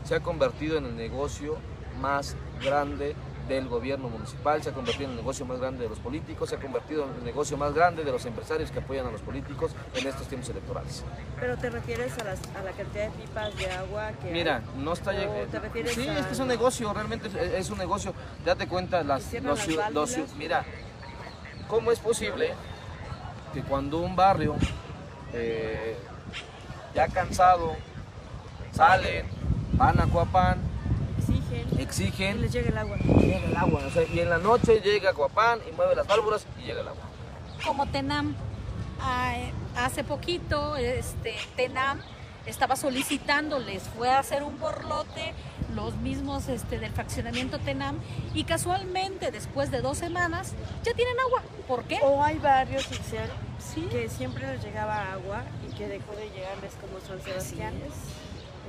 se 0.04 0.16
ha 0.16 0.20
convertido 0.22 0.78
en 0.78 0.86
el 0.86 0.96
negocio 0.96 1.58
más 2.00 2.36
grande 2.62 3.16
del 3.48 3.68
gobierno 3.68 4.08
municipal, 4.10 4.64
se 4.64 4.70
ha 4.70 4.74
convertido 4.74 5.06
en 5.06 5.12
el 5.12 5.18
negocio 5.18 5.46
más 5.46 5.60
grande 5.60 5.84
de 5.84 5.90
los 5.90 6.00
políticos, 6.00 6.50
se 6.50 6.56
ha 6.56 6.60
convertido 6.60 7.04
en 7.06 7.14
el 7.16 7.24
negocio 7.26 7.58
más 7.58 7.74
grande 7.74 8.04
de 8.04 8.12
los 8.12 8.26
empresarios 8.26 8.72
que 8.72 8.80
apoyan 8.80 9.06
a 9.06 9.12
los 9.12 9.22
políticos 9.22 9.72
en 9.96 10.08
estos 10.08 10.28
tiempos 10.28 10.50
electorales. 10.50 11.04
Pero 11.40 11.58
te 11.58 11.70
refieres 11.70 12.18
a, 12.20 12.24
las, 12.24 12.40
a 12.56 12.64
la 12.64 12.72
cantidad 12.72 13.06
de 13.06 13.12
pipas 13.12 13.56
de 13.58 13.70
agua 13.72 14.12
que 14.22 14.32
Mira, 14.32 14.58
hay? 14.58 14.84
no 14.84 14.94
está 14.94 15.12
¿O 15.12 15.14
llegando. 15.14 15.60
Sí, 15.94 16.08
a- 16.08 16.20
es 16.20 16.26
que 16.26 16.34
es 16.34 16.40
un 16.40 16.48
negocio, 16.48 16.94
realmente 16.94 17.28
es, 17.28 17.36
es 17.36 17.70
un 17.70 17.78
negocio. 17.78 18.14
Date 18.46 18.68
cuenta, 18.68 19.04
las, 19.04 19.22
¿Y 19.26 19.30
cierran 19.32 19.50
los 19.50 19.68
las 19.68 20.36
mira, 20.38 20.64
¿cómo 21.68 21.92
es 21.92 22.00
posible 22.00 22.54
que 23.54 23.62
cuando 23.62 23.98
un 24.00 24.16
barrio 24.16 24.56
eh, 25.34 25.98
ya 26.96 27.08
cansado 27.10 27.76
salen, 28.72 29.26
van 29.74 30.00
a 30.00 30.06
Coapán, 30.06 30.60
Exigen 31.80 32.36
que 32.36 32.42
les 32.42 32.52
llegue 32.54 32.70
el 32.70 32.78
agua. 32.78 32.98
llega 32.98 33.46
el 33.46 33.58
agua. 33.58 33.82
o 33.86 33.90
sea, 33.90 34.04
y 34.04 34.20
en 34.20 34.30
la 34.30 34.38
noche 34.38 34.82
llega 34.82 35.14
Coapán 35.14 35.60
y 35.70 35.72
mueve 35.76 35.96
las 35.96 36.08
válvulas 36.08 36.46
y 36.62 36.66
llega 36.68 36.82
el 36.82 36.88
agua. 36.88 37.04
Como 37.66 37.86
Tenam, 37.88 38.36
hace 39.76 40.04
poquito, 40.04 40.76
este, 40.76 41.36
Tenam 41.56 42.00
estaba 42.46 42.76
solicitando, 42.76 43.60
les 43.60 43.84
fue 43.84 44.10
a 44.10 44.20
hacer 44.20 44.44
un 44.44 44.60
borlote 44.60 45.34
los 45.74 45.96
mismos 45.98 46.50
este, 46.50 46.78
del 46.78 46.92
fraccionamiento 46.92 47.58
Tenam 47.60 47.98
y 48.34 48.44
casualmente 48.44 49.32
después 49.32 49.72
de 49.72 49.82
dos 49.82 49.98
semanas 49.98 50.54
ya 50.84 50.94
tienen 50.94 51.16
agua. 51.20 51.42
¿Por 51.68 51.84
qué? 51.86 52.00
O 52.04 52.24
hay 52.24 52.38
barrios 52.40 52.88
Sí. 53.74 53.82
que 53.90 54.10
siempre 54.10 54.46
les 54.46 54.64
llegaba 54.64 55.14
agua 55.14 55.44
y 55.68 55.74
que 55.76 55.88
dejó 55.88 56.14
de 56.16 56.30
llegarles 56.30 56.74
como 56.82 57.00
San 57.00 57.22
Sebastián. 57.24 57.74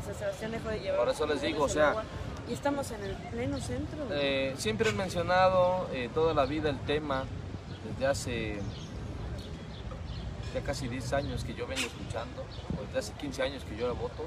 San 0.05 0.15
Sebastián 0.15 0.53
dejó 0.53 0.69
de 0.69 0.81
llevar. 0.81 1.01
Por 1.01 1.09
eso 1.09 1.27
les 1.27 1.41
digo, 1.43 1.65
o 1.65 1.69
sea, 1.69 1.91
agua. 1.91 2.05
Y 2.49 2.53
estamos 2.53 2.91
en 2.91 3.03
el 3.03 3.17
pleno 3.17 3.59
centro. 3.59 4.07
Eh, 4.11 4.55
siempre 4.59 4.91
he 4.91 4.93
mencionado 4.93 5.89
eh, 5.93 6.11
toda 6.13 6.35
la 6.35 6.45
vida 6.45 6.69
el 6.69 6.79
tema, 6.81 7.25
desde 7.89 8.07
hace 8.07 8.61
ya 10.53 10.61
casi 10.61 10.87
10 10.87 11.13
años 11.15 11.43
que 11.45 11.55
yo 11.55 11.67
vengo 11.67 11.83
escuchando, 11.87 12.43
o 12.79 12.87
desde 12.87 12.99
hace 12.99 13.13
15 13.15 13.43
años 13.43 13.65
que 13.65 13.77
yo 13.77 13.89
la 13.89 13.95
voto. 13.95 14.25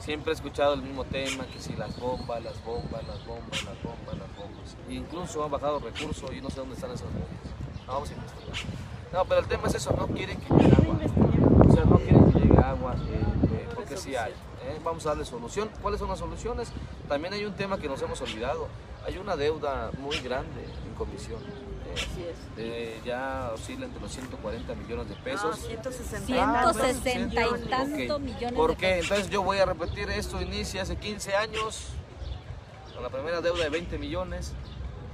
Siempre 0.00 0.32
he 0.32 0.34
escuchado 0.34 0.74
el 0.74 0.82
mismo 0.82 1.04
tema, 1.04 1.44
que 1.46 1.60
si 1.60 1.74
las 1.74 1.96
bombas, 2.00 2.42
las 2.42 2.64
bombas, 2.64 3.06
las 3.06 3.24
bombas, 3.24 3.64
las 3.64 3.82
bombas, 3.82 4.18
las 4.18 4.36
bombas. 4.36 4.76
E 4.88 4.94
incluso 4.94 5.44
han 5.44 5.50
bajado 5.50 5.78
recursos 5.78 6.32
y 6.32 6.40
no 6.40 6.50
sé 6.50 6.56
dónde 6.56 6.74
están 6.74 6.90
esas 6.90 7.06
bombas. 7.12 7.28
Vamos 7.86 8.10
a 8.10 8.14
investigar. 8.14 8.56
No, 9.12 9.24
pero 9.26 9.40
el 9.40 9.46
tema 9.46 9.68
es 9.68 9.74
eso, 9.74 9.94
no 9.96 10.08
quieren 10.08 10.40
que 10.40 10.54
llegue 10.54 10.74
agua. 10.74 10.98
O 11.68 11.72
sea, 11.72 11.84
no 11.84 11.98
quieren 11.98 12.32
que 12.32 12.38
llegue 12.40 12.58
agua, 12.58 12.94
eh, 12.94 13.20
eh, 13.52 13.68
porque 13.76 13.96
sí 13.96 14.16
hay. 14.16 14.32
¿Eh? 14.68 14.78
Vamos 14.84 15.04
a 15.06 15.10
darle 15.10 15.24
solución. 15.24 15.70
¿Cuáles 15.80 16.00
son 16.00 16.08
las 16.08 16.18
soluciones? 16.18 16.68
También 17.08 17.34
hay 17.34 17.44
un 17.44 17.54
tema 17.54 17.78
que 17.78 17.88
nos 17.88 18.00
hemos 18.02 18.20
olvidado. 18.20 18.68
Hay 19.06 19.18
una 19.18 19.36
deuda 19.36 19.90
muy 19.98 20.16
grande 20.20 20.64
en 20.86 20.94
comisión. 20.94 21.40
eh, 21.42 21.94
Así 21.94 22.22
es. 22.22 22.36
eh, 22.56 23.00
ya 23.04 23.50
oscila 23.54 23.84
entre 23.86 24.00
los 24.00 24.10
140 24.12 24.74
millones 24.76 25.08
de 25.08 25.14
No, 25.16 25.24
pesos. 25.24 25.56
160 25.58 26.34
Ah, 26.38 26.72
160 26.72 27.42
y 27.42 27.44
Ok. 27.44 27.68
tanto 27.68 28.18
millones 28.18 28.52
¿Por 28.52 28.70
de 28.70 28.76
qué? 28.76 28.86
pesos. 28.88 29.02
Entonces 29.10 29.30
yo 29.30 29.42
voy 29.42 29.58
a 29.58 29.66
repetir 29.66 30.08
esto, 30.10 30.40
inicia 30.40 30.82
hace 30.82 30.96
15 30.96 31.34
años 31.36 31.88
con 32.94 33.02
la 33.02 33.08
primera 33.10 33.40
deuda 33.40 33.64
de 33.64 33.70
20 33.70 33.98
millones 33.98 34.52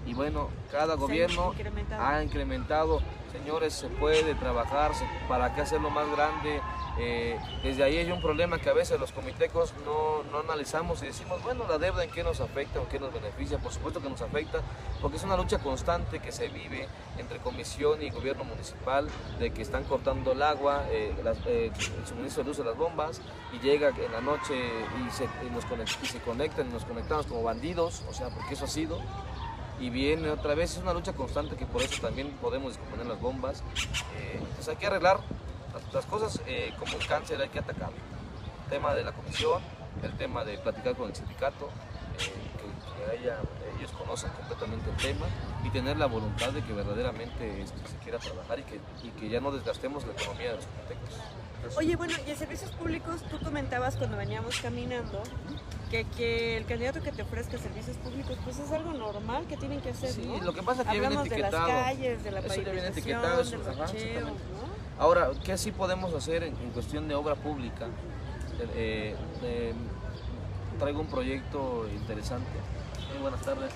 y 0.09 0.14
bueno, 0.14 0.48
cada 0.72 0.94
gobierno 0.94 1.52
incrementado. 1.52 2.02
ha 2.02 2.22
incrementado. 2.22 3.02
Señores, 3.30 3.74
se 3.74 3.88
puede 3.88 4.34
trabajar, 4.34 4.92
¿para 5.28 5.54
qué 5.54 5.61
hacerlo 5.61 5.90
más 5.90 6.11
grande? 6.11 6.62
Eh, 6.98 7.38
desde 7.62 7.84
ahí 7.84 7.98
hay 7.98 8.11
un 8.11 8.20
problema 8.20 8.59
que 8.59 8.70
a 8.70 8.72
veces 8.72 8.98
los 8.98 9.12
comitecos 9.12 9.74
no, 9.84 10.24
no, 10.32 10.40
analizamos 10.40 11.02
y 11.02 11.06
decimos, 11.06 11.42
bueno, 11.44 11.64
la 11.68 11.78
deuda 11.78 12.02
en 12.02 12.11
qué 12.11 12.24
nos 12.24 12.40
afecta 12.40 12.80
o 12.80 12.84
en 12.84 12.88
qué 12.88 12.98
nos 12.98 13.12
beneficia. 13.12 13.59
Por 13.59 13.70
supuesto 13.70 14.00
que 14.00 14.09
nos 14.09 14.22
afecta 14.22 14.61
porque 15.02 15.18
es 15.18 15.22
una 15.24 15.36
lucha 15.36 15.59
constante 15.59 16.20
que 16.20 16.32
se 16.32 16.48
vive 16.48 16.88
entre 17.18 17.38
comisión 17.38 18.02
y 18.02 18.11
gobierno 18.11 18.44
municipal 18.44 19.06
de 19.38 19.52
que 19.52 19.61
están 19.61 19.84
cortando 19.84 20.32
el 20.32 20.42
agua, 20.42 20.86
eh, 20.90 21.14
eh, 21.46 21.70
el 21.76 22.06
suministro 22.06 22.42
de 22.42 22.48
luz 22.48 22.56
de 22.56 22.64
las 22.64 22.76
bombas 22.76 23.20
y 23.52 23.59
llega 23.59 23.90
en 23.90 24.11
la 24.11 24.22
noche 24.22 24.54
y 24.56 25.11
se, 25.11 25.28
nos 25.50 26.02
y 26.02 26.06
se 26.06 26.18
conectan 26.20 26.68
y 26.68 26.72
nos 26.72 26.84
conectamos 26.84 27.26
como 27.26 27.42
bandidos, 27.42 28.02
o 28.09 28.14
sea, 28.14 28.30
porque 28.30 28.54
eso 28.54 28.64
ha 28.64 28.68
sido 28.68 29.00
y 29.80 29.90
viene 29.90 30.30
otra 30.30 30.54
vez. 30.54 30.72
Es 30.76 30.82
una 30.82 30.92
lucha 30.92 31.12
constante 31.12 31.56
que 31.56 31.66
por 31.66 31.82
eso 31.82 32.00
también 32.00 32.30
podemos 32.40 32.72
descomponer 32.72 33.06
las 33.06 33.20
bombas. 33.20 33.62
entonces 34.34 34.68
hay 34.68 34.76
que 34.76 34.86
arreglar 34.86 35.20
las 35.92 36.06
cosas 36.06 36.40
eh, 36.46 36.72
como 36.78 36.92
el 36.92 37.06
cáncer 37.06 37.40
hay 37.40 37.48
que 37.48 37.58
atacar. 37.58 37.90
El 38.64 38.70
tema 38.70 38.94
de 38.94 39.04
la 39.04 39.12
comisión, 39.12 39.62
el 40.02 40.12
tema 40.16 40.44
de 40.44 40.58
platicar 40.58 40.94
con 40.94 41.08
el 41.08 41.16
sindicato, 41.16 41.70
eh, 42.18 42.32
que, 42.58 43.57
ellos 43.78 43.92
conozcan 43.92 44.32
completamente 44.32 44.90
el 44.90 44.96
tema 44.96 45.26
y 45.64 45.70
tener 45.70 45.96
la 45.96 46.06
voluntad 46.06 46.50
de 46.50 46.62
que 46.62 46.72
verdaderamente 46.72 47.62
este, 47.62 47.78
se 47.88 47.96
quiera 47.98 48.18
trabajar 48.18 48.58
y 48.58 48.62
que, 48.64 48.80
y 49.02 49.10
que 49.10 49.28
ya 49.28 49.40
no 49.40 49.50
desgastemos 49.50 50.04
la 50.06 50.12
economía 50.12 50.50
de 50.50 50.56
los 50.56 50.66
arquitectos. 50.66 51.18
Oye, 51.76 51.96
bueno, 51.96 52.14
y 52.26 52.30
en 52.30 52.36
servicios 52.36 52.70
públicos, 52.72 53.22
tú 53.30 53.38
comentabas 53.40 53.96
cuando 53.96 54.16
veníamos 54.16 54.60
caminando 54.60 55.22
que, 55.90 56.04
que, 56.16 56.56
el 56.56 56.66
candidato 56.66 57.02
que 57.02 57.12
te 57.12 57.22
ofrezca 57.22 57.58
servicios 57.58 57.96
públicos, 57.96 58.36
pues 58.44 58.58
es 58.58 58.70
algo 58.70 58.92
normal 58.92 59.44
que 59.48 59.56
tienen 59.56 59.80
que 59.80 59.90
hacer, 59.90 60.10
Sí, 60.10 60.40
lo 60.42 60.52
que 60.52 60.62
pasa 60.62 60.82
es 60.82 60.88
que 60.88 61.00
viene 61.00 61.20
etiquetado. 61.20 61.66
de 61.66 61.72
las 61.72 61.84
calles, 61.84 62.24
de 62.24 62.30
la 62.30 62.40
eso 62.40 62.54
viene 62.54 62.86
etiquetado, 62.88 63.44
bacheo, 63.76 64.26
¿no? 64.26 64.36
Ahora, 64.98 65.30
¿qué 65.44 65.56
sí 65.56 65.72
podemos 65.72 66.12
hacer 66.12 66.42
en, 66.42 66.54
cuestión 66.72 67.08
de 67.08 67.14
obra 67.14 67.34
pública? 67.34 67.86
Eh, 68.74 69.14
eh, 69.42 69.74
traigo 70.78 71.00
un 71.00 71.06
proyecto 71.06 71.86
interesante. 71.88 72.50
Buenas 73.18 73.40
tardes. 73.42 73.72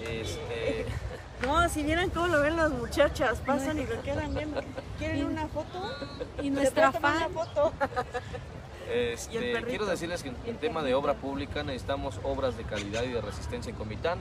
Este... 0.00 0.86
No, 1.42 1.68
si 1.68 1.82
vieran 1.82 2.10
cómo 2.10 2.28
lo 2.28 2.40
ven 2.40 2.56
las 2.56 2.70
muchachas, 2.70 3.38
pasan 3.44 3.78
y 3.78 3.84
lo 3.84 4.00
quedan 4.02 4.34
viendo. 4.34 4.62
¿Quieren 4.98 5.26
una 5.26 5.46
foto? 5.48 5.92
Y 6.42 6.48
nuestra 6.48 6.92
fan. 6.92 7.32
foto. 7.32 7.72
Este, 8.90 9.62
quiero 9.66 9.86
decirles 9.86 10.22
que 10.22 10.28
en, 10.28 10.56
tema 10.58 10.82
de 10.82 10.94
obra 10.94 11.14
pública 11.14 11.62
necesitamos 11.62 12.20
obras 12.22 12.56
de 12.56 12.64
calidad 12.64 13.02
y 13.02 13.08
de 13.08 13.20
resistencia 13.20 13.70
en 13.70 13.76
Comitán. 13.76 14.18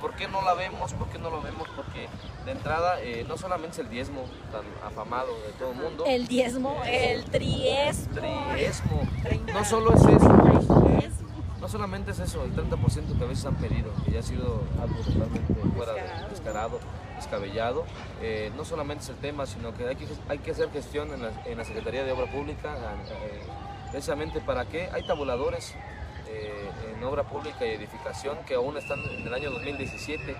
¿Por 0.00 0.14
qué 0.14 0.28
no 0.28 0.42
la 0.42 0.54
vemos? 0.54 0.92
¿Por 0.94 1.08
qué 1.08 1.18
no 1.18 1.30
lo 1.30 1.42
vemos? 1.42 1.68
Porque 1.74 2.08
de 2.44 2.52
entrada 2.52 3.00
eh, 3.00 3.24
no 3.28 3.36
solamente 3.36 3.74
es 3.74 3.78
el 3.80 3.90
diezmo 3.90 4.24
tan 4.52 4.62
afamado 4.86 5.34
de 5.46 5.52
todo 5.58 5.72
el 5.72 5.78
mundo. 5.78 6.04
El 6.06 6.26
diezmo, 6.26 6.80
el 6.86 7.24
triesmo. 7.24 8.14
Triesmo. 8.52 9.08
No 9.52 9.64
solo 9.64 9.94
es 9.94 10.02
eso. 10.02 11.27
Eh, 11.58 11.60
no 11.60 11.68
solamente 11.68 12.12
es 12.12 12.18
eso, 12.20 12.44
el 12.44 12.54
30% 12.54 13.18
que 13.18 13.24
a 13.24 13.26
veces 13.26 13.44
han 13.44 13.56
pedido, 13.56 13.90
que 14.04 14.12
ya 14.12 14.20
ha 14.20 14.22
sido 14.22 14.62
algo 14.80 15.00
totalmente 15.02 15.54
fuera 15.74 15.92
de 15.92 16.28
descarado, 16.30 16.78
descabellado. 17.16 17.84
Eh, 18.22 18.52
no 18.56 18.64
solamente 18.64 19.04
es 19.04 19.10
el 19.10 19.16
tema, 19.16 19.46
sino 19.46 19.74
que 19.74 19.88
hay 19.88 19.96
que, 19.96 20.06
hay 20.28 20.38
que 20.38 20.52
hacer 20.52 20.70
gestión 20.70 21.12
en 21.12 21.22
la, 21.22 21.32
en 21.44 21.58
la 21.58 21.64
Secretaría 21.64 22.04
de 22.04 22.12
Obra 22.12 22.30
Pública, 22.30 22.76
precisamente 23.90 24.40
para 24.40 24.66
qué 24.66 24.88
hay 24.92 25.06
tabuladores 25.06 25.74
eh, 26.28 26.70
en 26.94 27.02
obra 27.04 27.22
pública 27.22 27.66
y 27.66 27.70
edificación 27.70 28.38
que 28.46 28.54
aún 28.54 28.76
están 28.76 29.00
en 29.00 29.26
el 29.26 29.32
año 29.32 29.50
2017 29.50 30.36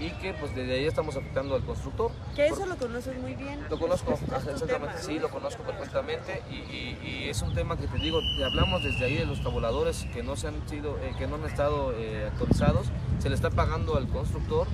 y 0.00 0.10
que 0.10 0.34
pues 0.34 0.54
desde 0.54 0.74
ahí 0.74 0.84
estamos 0.86 1.16
afectando 1.16 1.54
al 1.54 1.64
constructor. 1.64 2.10
Que 2.34 2.46
eso 2.46 2.66
lo 2.66 2.76
conoces 2.76 3.16
muy 3.18 3.34
bien. 3.34 3.60
Lo 3.68 3.78
conozco, 3.78 4.12
exactamente, 4.12 4.98
sí, 4.98 5.18
lo 5.18 5.28
conozco 5.28 5.62
perfectamente 5.62 6.42
y, 6.50 7.28
es 7.28 7.42
un 7.42 7.52
tema 7.54 7.76
que 7.76 7.86
te 7.86 7.98
digo, 7.98 8.20
hablamos 8.44 8.82
desde 8.82 9.04
ahí 9.04 9.16
de 9.16 9.26
los 9.26 9.42
tabuladores 9.42 10.06
que 10.14 10.22
no 10.22 10.34
se 10.34 10.48
han 10.48 10.66
sido, 10.66 10.96
eh, 10.98 11.12
que 11.18 11.26
no 11.26 11.34
han 11.34 11.44
estado 11.44 11.92
eh, 11.92 12.26
actualizados, 12.32 12.86
se 13.18 13.28
le 13.28 13.34
está 13.34 13.50
pagando 13.50 13.96
al 13.96 14.08
constructor, 14.08 14.66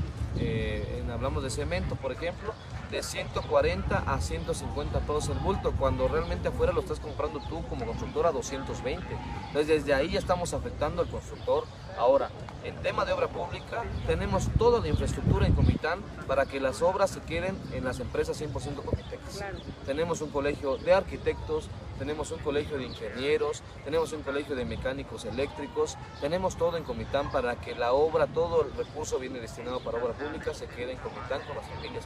hablamos 1.12 1.43
de 1.43 1.51
cemento 1.51 1.97
por 1.97 2.12
ejemplo, 2.12 2.53
de 2.91 3.03
140 3.03 4.05
a 4.07 4.20
150 4.20 5.01
pesos 5.01 5.29
el 5.31 5.39
bulto, 5.39 5.72
cuando 5.79 6.07
realmente 6.07 6.49
afuera 6.49 6.72
lo 6.72 6.81
estás 6.81 7.01
comprando 7.01 7.41
tú 7.49 7.66
como 7.68 7.87
constructor 7.87 8.27
a 8.27 8.33
220. 8.33 9.05
Entonces 9.49 9.66
desde 9.66 9.95
ahí 9.95 10.11
ya 10.11 10.18
estamos 10.18 10.55
afectando 10.55 11.03
al 11.03 11.09
constructor. 11.09 11.64
Ahora, 11.99 12.31
en 12.64 12.74
tema 12.82 13.04
de 13.04 13.12
obra 13.12 13.28
pública, 13.28 13.84
tenemos 14.06 14.48
toda 14.58 14.80
la 14.80 14.88
infraestructura 14.88 15.46
en 15.46 15.52
Comitán 15.52 16.00
para 16.26 16.46
que 16.46 16.60
las 16.60 16.82
obras 16.82 17.10
se 17.10 17.20
queden 17.20 17.56
en 17.72 17.84
las 17.84 18.00
empresas 18.00 18.40
100% 18.40 18.52
comitecas. 18.82 19.44
Tenemos 19.86 20.20
un 20.22 20.30
colegio 20.30 20.76
de 20.78 20.94
arquitectos, 20.94 21.68
tenemos 21.98 22.30
un 22.32 22.38
colegio 22.38 22.78
de 22.78 22.84
ingenieros, 22.84 23.62
tenemos 23.84 24.12
un 24.12 24.22
colegio 24.22 24.56
de 24.56 24.64
mecánicos 24.64 25.24
eléctricos, 25.26 25.96
tenemos 26.20 26.56
todo 26.56 26.76
en 26.76 26.84
Comitán 26.84 27.30
para 27.30 27.56
que 27.56 27.74
la 27.74 27.92
obra, 27.92 28.26
todo 28.26 28.62
el 28.62 28.72
recurso 28.72 29.18
viene 29.18 29.40
destinado 29.40 29.80
para 29.80 30.02
obra 30.02 30.14
pública, 30.14 30.54
se 30.54 30.66
quede 30.66 30.92
en 30.92 30.98
Comitán 30.98 31.42
con 31.46 31.56
las 31.56 31.66
familias 31.68 32.04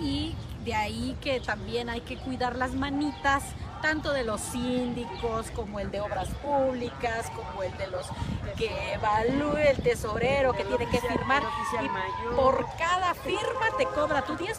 Y 0.00 0.36
de 0.64 0.74
ahí 0.74 1.16
que 1.20 1.40
también 1.40 1.90
hay 1.90 2.00
que 2.00 2.16
cuidar 2.16 2.56
las 2.56 2.74
manitas 2.74 3.42
tanto 3.80 4.12
de 4.12 4.24
los 4.24 4.40
síndicos 4.40 5.50
como 5.52 5.80
el 5.80 5.90
de 5.90 6.00
obras 6.00 6.28
públicas, 6.42 7.30
como 7.34 7.62
el 7.62 7.76
de 7.76 7.86
los 7.88 8.06
que 8.56 8.92
evalúe 8.92 9.56
el 9.56 9.76
tesorero 9.82 10.52
que 10.52 10.64
tiene 10.64 10.88
que 10.88 11.00
firmar. 11.00 11.42
Y 11.82 12.34
por 12.34 12.66
cada 12.78 13.14
firma 13.14 13.66
te 13.78 13.86
cobra 13.86 14.22
tu 14.22 14.36
10%. 14.36 14.56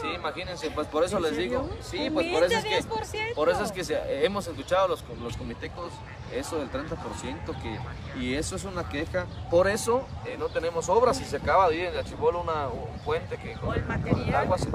Sí, 0.00 0.08
imagínense, 0.14 0.70
pues 0.70 0.86
por 0.88 1.04
eso 1.04 1.20
les 1.20 1.36
digo. 1.36 1.68
Sí, 1.80 2.10
pues 2.10 2.26
por 2.26 2.44
eso 2.44 2.58
es 2.58 2.64
que, 2.64 3.34
por 3.34 3.48
eso 3.48 3.64
es 3.64 3.72
que 3.72 4.24
hemos 4.24 4.46
escuchado 4.46 4.88
los, 4.88 5.04
los 5.20 5.36
comitecos 5.36 5.92
eso 6.32 6.58
del 6.58 6.70
30%, 6.70 7.60
que, 7.60 8.20
y 8.20 8.34
eso 8.34 8.56
es 8.56 8.64
una 8.64 8.88
queja. 8.88 9.26
Por 9.50 9.68
eso 9.68 10.06
eh, 10.26 10.36
no 10.38 10.48
tenemos 10.48 10.88
obras 10.88 11.20
y 11.20 11.24
se 11.24 11.36
acaba 11.36 11.68
de 11.68 11.76
ir 11.76 11.84
en 11.86 11.96
el 11.96 12.04
Chibolo 12.04 12.40
una, 12.40 12.68
un 12.68 12.98
puente 13.00 13.36
que 13.36 13.54
con, 13.54 13.74
el 13.74 13.84
material. 13.84 14.34
agua 14.34 14.58
se, 14.58 14.68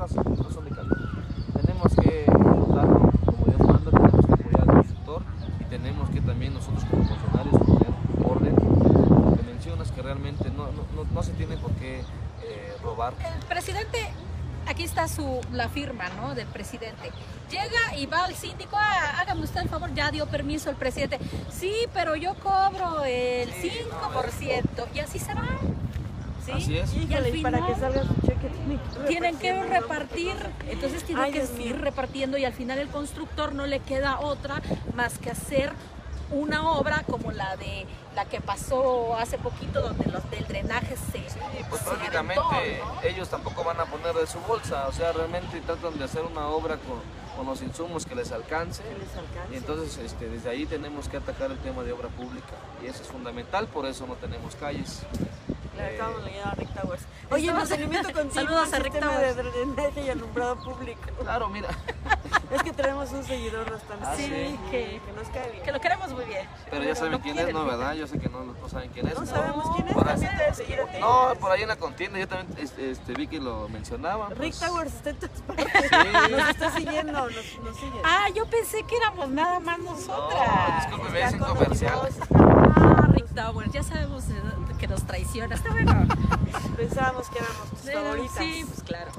realmente 0.00 0.16
las 0.16 0.16
obras 0.16 0.38
no 0.38 0.50
son 0.50 0.64
de 0.64 0.70
calidad. 0.70 0.96
Tenemos 1.60 1.94
que 1.94 2.24
como 2.26 3.44
Dios 3.46 3.58
manda, 3.60 3.90
tenemos 3.90 4.26
que 4.26 4.32
apoyar 4.32 4.76
al 4.76 4.84
sector 4.84 5.22
y 5.60 5.64
tenemos 5.64 6.10
que 6.10 6.20
también 6.20 6.54
nosotros 6.54 6.84
como 6.84 7.04
funcionarios 7.04 7.58
poner 7.58 7.92
orden. 8.24 8.56
Que 9.36 9.42
mencionas 9.42 9.90
que 9.92 10.02
realmente 10.02 10.50
no, 10.50 10.66
no, 10.66 11.04
no 11.12 11.22
se 11.22 11.32
tiene 11.32 11.56
por 11.56 11.72
qué 11.72 12.00
eh, 12.42 12.74
robar. 12.82 13.14
El 13.18 13.46
presidente 13.46 14.10
aquí 14.66 14.84
está 14.84 15.08
su, 15.08 15.40
la 15.52 15.68
firma 15.68 16.08
¿no? 16.20 16.34
del 16.34 16.46
presidente. 16.46 17.10
Llega 17.50 17.96
y 17.96 18.06
va 18.06 18.24
al 18.24 18.34
síndico, 18.34 18.76
ah, 18.78 19.20
hágame 19.20 19.42
usted 19.42 19.62
el 19.62 19.68
favor, 19.68 19.92
ya 19.92 20.10
dio 20.10 20.26
permiso 20.26 20.70
el 20.70 20.76
presidente. 20.76 21.18
Sí, 21.50 21.74
pero 21.92 22.14
yo 22.16 22.34
cobro 22.34 23.04
el 23.04 23.50
5% 23.50 24.86
y 24.94 24.98
así 25.00 25.18
se 25.18 25.34
va. 25.34 25.42
Así 26.54 26.78
es. 26.78 26.94
Y, 26.94 27.14
al 27.14 27.24
final, 27.26 27.52
para 27.52 27.66
que 27.66 27.74
tienen 29.06 29.38
que 29.38 29.62
repartir, 29.62 30.34
entonces 30.68 31.04
tienen 31.04 31.32
que 31.32 31.46
seguir 31.46 31.80
repartiendo 31.80 32.38
y 32.38 32.44
al 32.44 32.52
final 32.52 32.78
el 32.78 32.88
constructor 32.88 33.54
no 33.54 33.66
le 33.66 33.80
queda 33.80 34.20
otra 34.20 34.62
más 34.94 35.18
que 35.18 35.30
hacer 35.30 35.72
una 36.30 36.70
obra 36.70 37.02
como 37.10 37.32
la 37.32 37.56
de 37.56 37.86
la 38.14 38.24
que 38.24 38.40
pasó 38.40 39.16
hace 39.16 39.36
poquito 39.36 39.80
donde 39.80 40.06
los 40.12 40.30
del 40.30 40.46
drenaje 40.46 40.96
se 40.96 41.18
sí, 41.18 41.38
pues 41.68 41.82
prácticamente 41.82 42.80
ellos 43.02 43.28
tampoco 43.28 43.64
van 43.64 43.80
a 43.80 43.84
poner 43.86 44.14
de 44.14 44.28
su 44.28 44.38
bolsa 44.40 44.86
o 44.86 44.92
sea 44.92 45.10
realmente 45.12 45.60
tratan 45.60 45.98
de 45.98 46.04
hacer 46.04 46.22
una 46.22 46.46
obra 46.46 46.76
con, 46.76 47.00
con 47.36 47.46
los 47.46 47.62
insumos 47.62 48.06
que 48.06 48.14
les 48.14 48.30
alcance, 48.32 48.82
y 49.50 49.56
entonces 49.56 49.98
este, 49.98 50.28
desde 50.28 50.50
ahí 50.50 50.66
tenemos 50.66 51.08
que 51.08 51.16
atacar 51.16 51.50
el 51.50 51.58
tema 51.58 51.82
de 51.82 51.92
obra 51.92 52.08
pública. 52.08 52.54
Y 52.82 52.86
eso 52.86 53.02
es 53.02 53.08
fundamental 53.08 53.66
por 53.66 53.86
eso 53.86 54.06
no 54.06 54.14
tenemos 54.14 54.54
calles 54.56 55.02
acabamos 55.84 56.24
de 56.24 56.40
a 56.40 56.50
Rick 56.52 56.74
Towers. 56.74 57.02
Oye, 57.30 57.52
mantenimiento 57.52 58.12
continuo 58.12 58.32
Saludos 58.34 58.72
a 58.72 58.78
Rick 58.78 58.98
Towers. 58.98 59.36
de 59.36 59.42
drenaje 59.42 60.04
y 60.04 60.10
alumbrado 60.10 60.56
público. 60.56 61.00
Claro, 61.22 61.48
mira. 61.48 61.68
Es 62.50 62.64
que 62.64 62.72
tenemos 62.72 63.12
un 63.12 63.22
seguidor 63.22 63.70
bastante. 63.70 64.04
Ah, 64.04 64.14
sí, 64.16 64.24
Que, 64.70 65.00
que, 65.06 65.12
nos 65.14 65.28
cae 65.28 65.52
bien. 65.52 65.62
Que 65.62 65.70
lo 65.70 65.80
queremos 65.80 66.10
muy 66.10 66.24
bien. 66.24 66.48
Pero 66.68 66.82
ya 66.82 66.96
saben 66.96 67.20
quién 67.20 67.38
es, 67.38 67.52
¿no? 67.52 67.64
¿Verdad? 67.64 67.94
Yo 67.94 68.08
sé 68.08 68.18
que 68.18 68.28
no, 68.28 68.42
no 68.42 68.68
saben 68.68 68.90
quién 68.90 69.06
es. 69.06 69.16
No, 69.16 69.24
sabemos 69.24 69.70
quién 69.76 69.86
es. 69.86 69.94
Por 69.94 70.08
ahí, 70.08 71.00
no, 71.00 71.32
por 71.38 71.52
ahí 71.52 71.62
en 71.62 71.68
la 71.68 71.76
contienda 71.76 72.18
yo 72.18 72.26
también 72.26 72.58
este, 72.58 72.90
este 72.90 73.12
vi 73.14 73.28
que 73.28 73.38
lo 73.38 73.68
mencionaba. 73.68 74.30
Rick 74.30 74.38
pues. 74.38 74.58
Towers 74.58 74.94
está 74.94 75.10
en 75.10 75.16
todas 75.18 75.42
partes. 75.46 75.90
Sí. 75.90 76.32
Nos 76.32 76.48
está 76.50 76.70
siguiendo, 76.72 77.12
nos, 77.12 77.32
nos 77.32 77.76
sigue. 77.76 78.00
Ah, 78.02 78.26
yo 78.34 78.46
pensé 78.46 78.82
que 78.82 78.96
éramos 78.96 79.28
nada 79.28 79.60
más 79.60 79.78
nosotras. 79.78 80.90
No, 80.90 80.98
discúlpeme, 80.98 81.22
es 81.22 81.32
un 81.34 82.49
Rick 83.30 83.34
Towers, 83.34 83.72
ya 83.72 83.82
sabemos 83.82 84.24
que 84.78 84.88
nos 84.88 85.04
traiciona. 85.04 85.54
Está 85.54 85.70
bueno. 85.70 85.92
Pensábamos 86.76 87.28
que 87.28 87.38
éramos 87.38 87.70
tus 87.70 87.92
favoritas. 87.92 88.36
Sí, 88.38 88.64
pues 88.66 88.82
claro. 88.82 89.10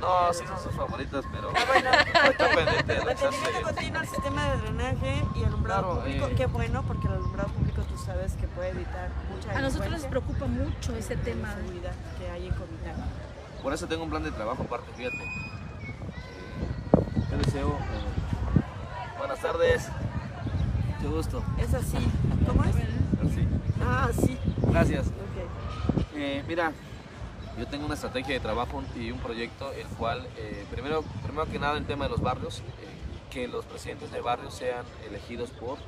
No, 0.00 0.32
sí 0.32 0.44
son 0.46 0.62
sus 0.62 0.72
favoritas, 0.74 1.24
pero. 1.32 1.50
Ah, 1.54 1.64
bueno, 1.66 1.90
Mantenimiento 3.04 3.62
continuo 3.62 4.02
el 4.02 4.08
sistema 4.08 4.50
de 4.50 4.56
drenaje 4.58 5.24
y 5.34 5.44
alumbrado 5.44 6.00
público. 6.00 6.26
Eh. 6.26 6.34
Qué 6.36 6.46
bueno, 6.46 6.82
porque 6.86 7.06
el 7.06 7.14
alumbrado 7.14 7.48
público 7.50 7.82
tú 7.82 7.96
sabes 7.96 8.32
que 8.34 8.46
puede 8.48 8.70
evitar 8.70 9.10
mucha 9.30 9.56
A 9.56 9.62
nosotros 9.62 9.90
nos 9.90 10.04
preocupa 10.04 10.46
mucho 10.46 10.94
ese 10.96 11.16
tema. 11.16 11.54
De 11.54 11.80
que 12.18 12.30
hay 12.30 12.48
en 12.48 12.54
Comitán. 12.54 12.94
Por 13.62 13.72
eso 13.72 13.86
tengo 13.86 14.04
un 14.04 14.10
plan 14.10 14.22
de 14.22 14.32
trabajo 14.32 14.62
aparte, 14.64 14.90
fíjate. 14.96 15.16
Eh, 15.16 15.94
Te 17.30 17.36
deseo. 17.38 17.68
eh, 17.68 19.16
buenas 19.18 19.40
tardes. 19.40 19.88
Mucho 20.98 21.16
gusto. 21.16 21.42
Es 21.58 21.72
así. 21.72 21.96
¿Cómo 22.46 22.64
es? 22.64 22.74
Así. 23.26 23.46
Ah, 23.82 24.10
sí. 24.12 24.38
Gracias. 24.70 25.06
Ok. 25.06 26.14
Eh, 26.16 26.42
mira, 26.46 26.72
yo 27.58 27.66
tengo 27.66 27.86
una 27.86 27.94
estrategia 27.94 28.34
de 28.34 28.40
trabajo 28.40 28.82
y 28.96 29.10
un 29.10 29.18
proyecto, 29.18 29.72
el 29.72 29.86
cual, 29.98 30.26
eh, 30.36 30.64
primero, 30.70 31.02
primero 31.22 31.46
que 31.50 31.58
nada, 31.58 31.76
el 31.76 31.86
tema 31.86 32.04
de 32.04 32.10
los 32.10 32.20
barrios, 32.20 32.60
eh, 32.60 32.62
que 33.30 33.48
los 33.48 33.64
presidentes 33.64 34.10
de 34.12 34.20
barrios 34.20 34.54
sean 34.54 34.84
elegidos 35.08 35.50
por, 35.50 35.78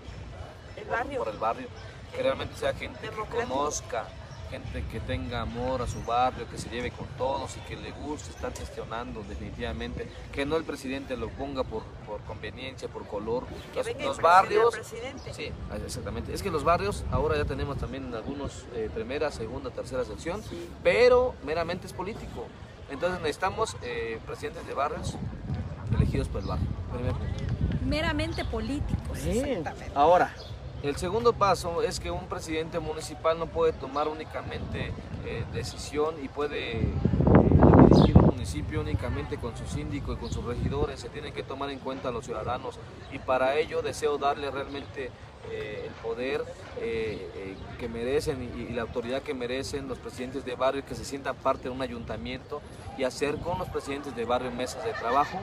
El 0.76 0.84
barrio. 0.89 1.18
por 1.18 1.32
el 1.32 1.39
barrio, 1.39 1.68
que 2.14 2.22
realmente 2.22 2.57
sea 2.57 2.72
gente 2.74 2.99
que 3.09 3.37
conozca, 3.47 4.07
gente 4.51 4.84
que 4.90 5.01
tenga 5.01 5.42
amor 5.42 5.82
a 5.82 5.86
su 5.86 6.03
barrio, 6.05 6.49
que 6.49 6.59
se 6.59 6.68
lleve 6.68 6.90
con 6.90 7.07
todos 7.18 7.57
y 7.57 7.61
que 7.61 7.76
le 7.76 7.90
guste 7.92 8.30
estar 8.30 8.53
gestionando 8.53 9.22
definitivamente, 9.28 10.09
que 10.32 10.47
no 10.47 10.57
el 10.57 10.64
presidente 10.64 11.16
lo 11.16 11.28
ponga 11.30 11.64
por, 11.64 11.82
por 12.07 12.20
conveniencia, 12.22 12.88
por 12.88 13.07
color. 13.07 13.44
Que 13.72 13.78
Los, 13.78 13.86
venga 13.86 14.05
los 14.05 14.16
el 14.18 14.22
barrios, 14.22 14.74
presidente. 14.74 15.34
Sí, 15.34 15.51
exactamente. 15.84 16.32
Es 16.34 16.42
que 16.42 16.51
los 16.51 16.64
barrios 16.64 17.05
ahora 17.11 17.36
ya 17.36 17.44
tenemos 17.44 17.76
también 17.78 18.14
algunos 18.14 18.64
eh, 18.74 18.90
primera, 18.94 19.30
segunda, 19.30 19.70
tercera 19.70 20.05
sección, 20.05 20.42
Sí. 20.42 20.68
pero 20.82 21.34
meramente 21.44 21.86
es 21.86 21.92
político. 21.92 22.47
Entonces 22.90 23.20
necesitamos 23.20 23.76
eh, 23.82 24.20
presidentes 24.26 24.66
de 24.66 24.74
barrios 24.74 25.16
elegidos 25.97 26.28
por 26.28 26.40
el 26.42 26.47
barrio. 26.49 26.66
primer 26.92 27.12
punto. 27.12 27.44
Meramente 27.84 28.44
políticos, 28.44 29.18
exactamente. 29.24 29.92
Ahora, 29.94 30.34
el 30.89 30.97
segundo 30.97 31.32
paso 31.32 31.82
es 31.82 31.99
que 31.99 32.11
un 32.11 32.26
presidente 32.26 32.78
municipal 32.78 33.39
no 33.39 33.47
puede 33.47 33.72
tomar 33.72 34.09
únicamente 34.09 34.93
eh, 35.24 35.45
decisión 35.53 36.14
y 36.22 36.28
puede 36.28 36.82
eh, 36.82 36.89
dirigir 37.91 38.16
un 38.16 38.26
municipio 38.26 38.80
únicamente 38.80 39.37
con 39.37 39.57
su 39.57 39.66
síndico 39.66 40.12
y 40.12 40.16
con 40.16 40.30
sus 40.30 40.45
regidores. 40.45 41.01
Se 41.01 41.09
tienen 41.09 41.32
que 41.32 41.43
tomar 41.43 41.70
en 41.70 41.80
cuenta 41.80 42.11
los 42.11 42.24
ciudadanos 42.24 42.78
y 43.12 43.18
para 43.18 43.57
ello 43.57 43.82
deseo 43.82 44.16
darle 44.16 44.51
realmente 44.51 45.11
eh, 45.51 45.84
el 45.87 45.93
poder 45.95 46.45
que 46.76 47.89
merecen 47.89 48.51
y, 48.57 48.62
y 48.62 48.74
la 48.74 48.82
autoridad 48.82 49.22
que 49.22 49.34
merecen 49.34 49.89
los 49.89 49.99
presidentes 49.99 50.45
de 50.45 50.55
barrio 50.55 50.84
que 50.84 50.95
se 50.95 51.05
sientan 51.05 51.37
parte 51.37 51.64
de 51.64 51.70
un 51.70 51.82
ayuntamiento 51.82 52.61
y 52.99 53.05
hacer 53.05 53.37
con 53.39 53.59
los 53.59 53.68
presidentes 53.68 54.14
de 54.14 54.24
barrio 54.24 54.51
mesas 54.53 54.84
de 54.84 54.93
trabajo 54.93 55.39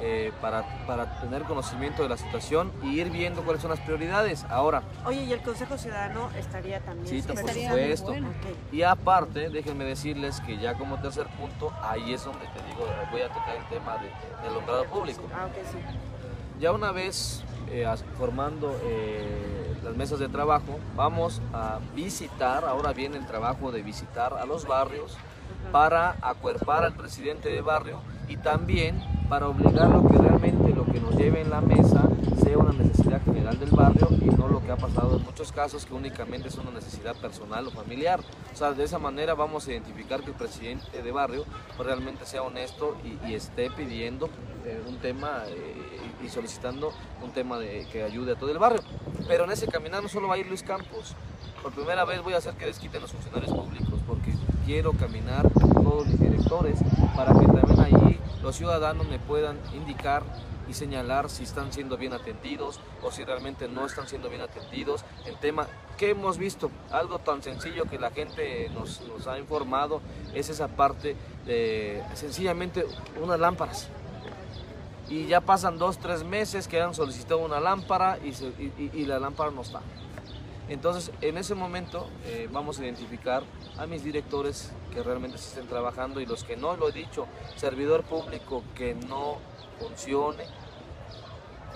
eh, 0.00 0.32
para, 0.40 0.64
para 0.86 1.20
tener 1.20 1.42
conocimiento 1.42 2.02
de 2.02 2.08
la 2.08 2.16
situación 2.16 2.72
y 2.82 3.00
ir 3.00 3.10
viendo 3.10 3.42
cuáles 3.42 3.62
son 3.62 3.70
las 3.70 3.80
prioridades. 3.80 4.44
Ahora, 4.50 4.82
Oye, 5.04 5.24
y 5.24 5.32
el 5.32 5.40
Consejo 5.40 5.78
Ciudadano 5.78 6.30
estaría 6.36 6.80
también. 6.80 7.06
Sí, 7.06 7.26
por 7.26 7.38
supuesto. 7.38 8.06
bueno. 8.06 8.28
Ok. 8.28 8.72
y 8.72 8.82
aparte, 8.82 9.50
déjenme 9.50 9.84
decirles 9.84 10.40
que 10.40 10.58
ya 10.58 10.74
como 10.74 10.98
tercer 11.00 11.26
punto, 11.38 11.72
ahí 11.82 12.12
es 12.12 12.24
donde 12.24 12.46
te 12.46 12.62
digo, 12.68 12.86
voy 13.10 13.22
a 13.22 13.28
tocar 13.28 13.56
el 13.56 13.64
tema 13.68 13.96
de, 13.98 14.08
del 14.42 14.52
alumbrado 14.52 14.84
público. 14.86 15.22
Ah, 15.34 15.46
ok, 15.46 15.54
sí. 15.70 15.78
Ya 16.60 16.72
una 16.72 16.92
vez 16.92 17.42
eh, 17.70 17.86
formando 18.18 18.78
eh, 18.84 19.74
las 19.82 19.96
mesas 19.96 20.18
de 20.18 20.28
trabajo, 20.28 20.78
vamos 20.94 21.40
a 21.52 21.78
visitar, 21.94 22.64
ahora 22.64 22.92
viene 22.92 23.16
el 23.16 23.26
trabajo 23.26 23.72
de 23.72 23.82
visitar 23.82 24.34
a 24.34 24.44
los 24.44 24.66
barrios 24.66 25.16
para 25.72 26.16
acuerpar 26.22 26.84
al 26.84 26.94
presidente 26.94 27.48
de 27.48 27.60
barrio 27.60 28.00
y 28.28 28.36
también 28.36 29.02
para 29.28 29.48
obligarlo 29.48 30.06
que 30.08 30.18
realmente 30.18 30.74
lo 30.74 30.84
que 30.84 31.00
nos 31.00 31.16
lleve 31.16 31.40
en 31.40 31.50
la 31.50 31.60
mesa 31.60 32.08
sea 32.42 32.58
una 32.58 32.72
necesidad 32.72 33.22
general 33.24 33.58
del 33.58 33.70
barrio 33.70 34.08
y 34.20 34.26
no 34.26 34.48
lo 34.48 34.62
que 34.62 34.70
ha 34.70 34.76
pasado 34.76 35.16
en 35.16 35.24
muchos 35.24 35.52
casos 35.52 35.86
que 35.86 35.94
únicamente 35.94 36.48
es 36.48 36.56
una 36.56 36.70
necesidad 36.70 37.16
personal 37.16 37.66
o 37.66 37.70
familiar. 37.70 38.20
O 38.52 38.56
sea, 38.56 38.72
de 38.72 38.84
esa 38.84 38.98
manera 38.98 39.34
vamos 39.34 39.66
a 39.66 39.72
identificar 39.72 40.20
que 40.20 40.30
el 40.30 40.36
presidente 40.36 41.02
de 41.02 41.12
barrio 41.12 41.44
pues, 41.76 41.86
realmente 41.86 42.26
sea 42.26 42.42
honesto 42.42 42.96
y, 43.04 43.30
y 43.30 43.34
esté 43.34 43.70
pidiendo 43.70 44.28
eh, 44.64 44.82
un 44.86 44.96
tema 44.96 45.42
eh, 45.48 45.74
y 46.24 46.28
solicitando 46.28 46.92
un 47.22 47.30
tema 47.32 47.58
de, 47.58 47.86
que 47.92 48.02
ayude 48.02 48.32
a 48.32 48.34
todo 48.36 48.50
el 48.50 48.58
barrio. 48.58 48.82
Pero 49.28 49.44
en 49.44 49.52
ese 49.52 49.66
caminar 49.66 50.02
no 50.02 50.08
solo 50.08 50.28
va 50.28 50.34
a 50.34 50.38
ir 50.38 50.46
Luis 50.46 50.62
Campos. 50.62 51.14
Por 51.62 51.72
primera 51.72 52.04
vez 52.04 52.22
voy 52.22 52.34
a 52.34 52.38
hacer 52.38 52.54
que 52.54 52.66
desquiten 52.66 53.02
los 53.02 53.12
funcionarios 53.12 53.52
públicos 53.52 54.00
porque 54.06 54.32
quiero 54.64 54.92
caminar 54.92 55.50
con 55.52 55.70
todos 55.72 56.06
mis 56.06 56.20
directores 56.20 56.78
para 57.16 57.32
que 57.38 57.46
también 57.46 57.80
allí 57.80 58.18
los 58.42 58.56
ciudadanos 58.56 59.06
me 59.08 59.18
puedan 59.18 59.58
indicar 59.74 60.22
y 60.68 60.72
señalar 60.72 61.28
si 61.28 61.44
están 61.44 61.72
siendo 61.72 61.96
bien 61.98 62.14
atendidos 62.14 62.80
o 63.02 63.10
si 63.10 63.22
realmente 63.24 63.68
no 63.68 63.84
están 63.84 64.08
siendo 64.08 64.30
bien 64.30 64.40
atendidos. 64.40 65.04
El 65.26 65.36
tema 65.36 65.66
que 65.98 66.10
hemos 66.10 66.38
visto, 66.38 66.70
algo 66.90 67.18
tan 67.18 67.42
sencillo 67.42 67.84
que 67.84 67.98
la 67.98 68.10
gente 68.10 68.70
nos, 68.70 69.02
nos 69.02 69.26
ha 69.26 69.38
informado, 69.38 70.00
es 70.34 70.48
esa 70.48 70.68
parte 70.68 71.16
de 71.44 72.02
sencillamente 72.14 72.86
unas 73.22 73.38
lámparas 73.38 73.88
y 75.10 75.26
ya 75.26 75.42
pasan 75.42 75.76
dos, 75.78 75.98
tres 75.98 76.24
meses 76.24 76.66
que 76.66 76.80
han 76.80 76.94
solicitado 76.94 77.40
una 77.40 77.60
lámpara 77.60 78.18
y, 78.24 78.32
se- 78.32 78.52
y 78.92 79.04
la 79.04 79.18
lámpara 79.18 79.50
no 79.50 79.60
está. 79.60 79.80
Entonces, 80.68 81.12
en 81.20 81.36
ese 81.36 81.54
momento 81.54 82.08
eh, 82.24 82.48
vamos 82.50 82.78
a 82.78 82.84
identificar 82.84 83.42
a 83.76 83.86
mis 83.86 84.02
directores 84.02 84.72
que 84.92 85.02
realmente 85.02 85.36
se 85.38 85.48
estén 85.48 85.66
trabajando 85.66 86.20
y 86.20 86.26
los 86.26 86.44
que 86.44 86.56
no, 86.56 86.76
lo 86.76 86.88
he 86.88 86.92
dicho, 86.92 87.26
servidor 87.56 88.04
público 88.04 88.62
que 88.74 88.94
no 88.94 89.38
funcione, 89.78 90.44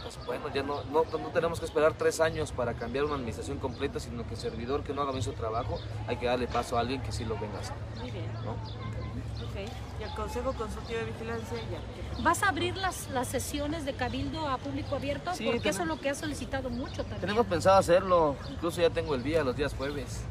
pues 0.02 0.18
bueno, 0.24 0.48
ya 0.54 0.62
no, 0.62 0.82
no, 0.84 1.04
no 1.04 1.28
tenemos 1.28 1.58
que 1.58 1.66
esperar 1.66 1.94
tres 1.94 2.20
años 2.20 2.52
para 2.52 2.74
cambiar 2.74 3.04
una 3.04 3.16
administración 3.16 3.58
completa, 3.58 4.00
sino 4.00 4.26
que 4.26 4.36
servidor 4.36 4.82
que 4.82 4.94
no 4.94 5.02
haga 5.02 5.10
bien 5.12 5.22
su 5.22 5.32
trabajo, 5.32 5.78
hay 6.06 6.16
que 6.16 6.26
darle 6.26 6.46
paso 6.46 6.78
a 6.78 6.80
alguien 6.80 7.02
que 7.02 7.12
sí 7.12 7.24
lo 7.24 7.38
venga 7.38 7.58
a 7.58 7.60
hacer. 7.60 7.76
Muy 8.00 8.10
bien. 8.10 8.32
¿no? 8.44 8.97
Ok. 9.44 9.70
Y 10.00 10.02
el 10.02 10.10
Consejo 10.10 10.52
Consultivo 10.52 10.98
de 11.00 11.04
Vigilancia, 11.06 11.56
ya. 11.70 12.22
¿Vas 12.22 12.42
a 12.42 12.48
abrir 12.48 12.76
las, 12.76 13.08
las 13.10 13.28
sesiones 13.28 13.84
de 13.84 13.94
cabildo 13.94 14.46
a 14.48 14.58
público 14.58 14.96
abierto? 14.96 15.34
Sí, 15.34 15.44
Porque 15.46 15.68
eso 15.68 15.78
tenemos- 15.78 15.80
es 15.80 15.96
lo 15.96 16.00
que 16.02 16.10
ha 16.10 16.14
solicitado 16.14 16.70
mucho 16.70 17.02
también. 17.02 17.20
Tenemos 17.20 17.46
pensado 17.46 17.78
hacerlo, 17.78 18.36
incluso 18.50 18.80
ya 18.80 18.90
tengo 18.90 19.14
el 19.14 19.22
día, 19.22 19.42
los 19.44 19.56
días 19.56 19.74
jueves. 19.74 20.22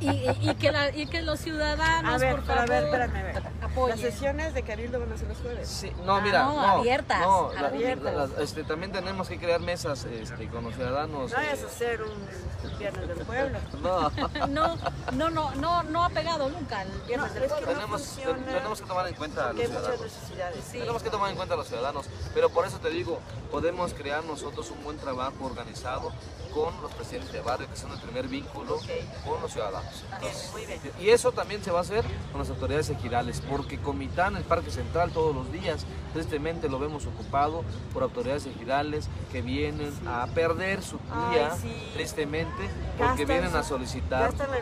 Y, 0.00 0.08
y- 0.10 0.50
y 0.50 0.54
que 0.56 0.70
la- 0.72 0.90
y 0.94 1.06
que 1.06 1.22
los 1.22 1.40
ciudadanos, 1.40 2.14
A 2.14 2.18
ver, 2.18 2.34
por 2.36 2.44
favor, 2.44 2.62
a 2.62 2.66
ver, 2.66 2.84
espérame, 2.84 3.16
a 3.16 3.22
ver. 3.22 3.42
Apoyen. 3.74 4.00
Las 4.02 4.12
sesiones 4.12 4.54
de 4.54 4.62
Cabildo 4.62 5.00
van 5.00 5.12
a 5.12 5.16
ser 5.16 5.28
los 5.28 5.38
jueves. 5.38 5.68
Sí, 5.68 5.92
no, 6.04 6.16
Ah, 6.16 6.20
mira, 6.20 6.44
no, 6.44 6.52
no, 6.54 6.60
abiertas, 6.80 7.20
no, 7.20 7.52
la- 7.52 7.66
abiertas. 7.68 8.30
la- 8.30 8.42
este, 8.42 8.64
también 8.64 8.92
tenemos 8.92 9.28
que 9.28 9.38
crear 9.38 9.60
mesas 9.60 10.04
este, 10.04 10.48
con 10.48 10.64
los 10.64 10.74
ciudadanos. 10.74 11.30
No 11.30 11.36
vayas 11.36 11.60
eh, 11.60 11.64
a 11.64 11.66
hacer 11.66 12.02
un 12.02 12.54
Viernes 12.78 13.06
del 13.08 13.18
Pueblo. 13.18 13.58
no, 13.82 14.10
No, 14.48 14.76
no, 15.12 15.30
no, 15.30 15.54
no, 15.56 15.82
no 15.84 16.04
ha 16.04 16.08
pegado 16.10 16.48
nunca 16.48 16.82
el 16.82 16.88
No, 16.88 17.04
viernes 17.06 17.34
del 17.34 17.42
es 17.44 17.52
que 17.52 17.62
pueblo. 17.64 17.66
no 17.66 17.80
tenemos, 17.86 18.16
tenemos 18.46 18.80
que 18.80 18.86
tomar 18.86 19.06
en 19.08 19.14
cuenta 19.14 19.48
a 19.48 19.52
los 19.52 19.60
hay 19.62 19.68
muchas 19.68 20.12
ciudadanos. 20.26 20.64
Tenemos 20.72 21.02
que 21.02 21.10
tomar 21.10 21.30
en 21.30 21.36
cuenta 21.36 21.54
a 21.54 21.56
los 21.56 21.68
ciudadanos, 21.68 22.06
pero 22.32 22.48
por 22.50 22.66
eso 22.66 22.78
te 22.78 22.90
digo, 22.90 23.18
podemos 23.50 23.92
crear 23.94 24.24
nosotros 24.24 24.70
un 24.70 24.82
buen 24.84 24.98
trabajo 24.98 25.44
organizado 25.44 26.12
con 26.52 26.80
los 26.82 26.92
presidentes 26.92 27.32
de 27.32 27.40
barrio, 27.40 27.68
que 27.68 27.76
son 27.76 27.90
el 27.92 27.98
primer 28.00 28.28
vínculo 28.28 28.78
con 29.26 29.40
los 29.42 29.52
ciudadanos. 29.52 30.04
Entonces, 30.12 30.50
muy 30.52 30.66
bien. 30.66 30.80
Y 31.00 31.10
eso 31.10 31.32
también 31.32 31.62
se 31.64 31.70
va 31.72 31.78
a 31.78 31.82
hacer 31.82 32.04
con 32.30 32.40
las 32.40 32.48
autoridades 32.50 32.88
ejidales, 32.90 33.40
porque 33.64 33.78
Comitán, 33.78 34.36
el 34.36 34.44
Parque 34.44 34.70
Central, 34.70 35.10
todos 35.10 35.34
los 35.34 35.50
días, 35.50 35.86
tristemente 36.12 36.68
lo 36.68 36.78
vemos 36.78 37.06
ocupado 37.06 37.64
por 37.94 38.02
autoridades 38.02 38.44
ejidales 38.44 39.08
que 39.32 39.40
vienen 39.40 39.90
a 40.06 40.26
perder 40.26 40.82
su 40.82 40.98
Ay, 41.10 41.34
día, 41.34 41.50
sí. 41.56 41.90
tristemente, 41.94 42.68
porque 42.98 43.24
Gastan 43.24 43.26
vienen 43.26 43.56
a 43.56 43.62
solicitar. 43.62 44.34
traen 44.34 44.52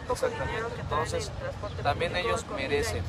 Entonces, 0.80 1.32
también 1.82 2.14
ellos 2.14 2.46
merecen. 2.54 3.02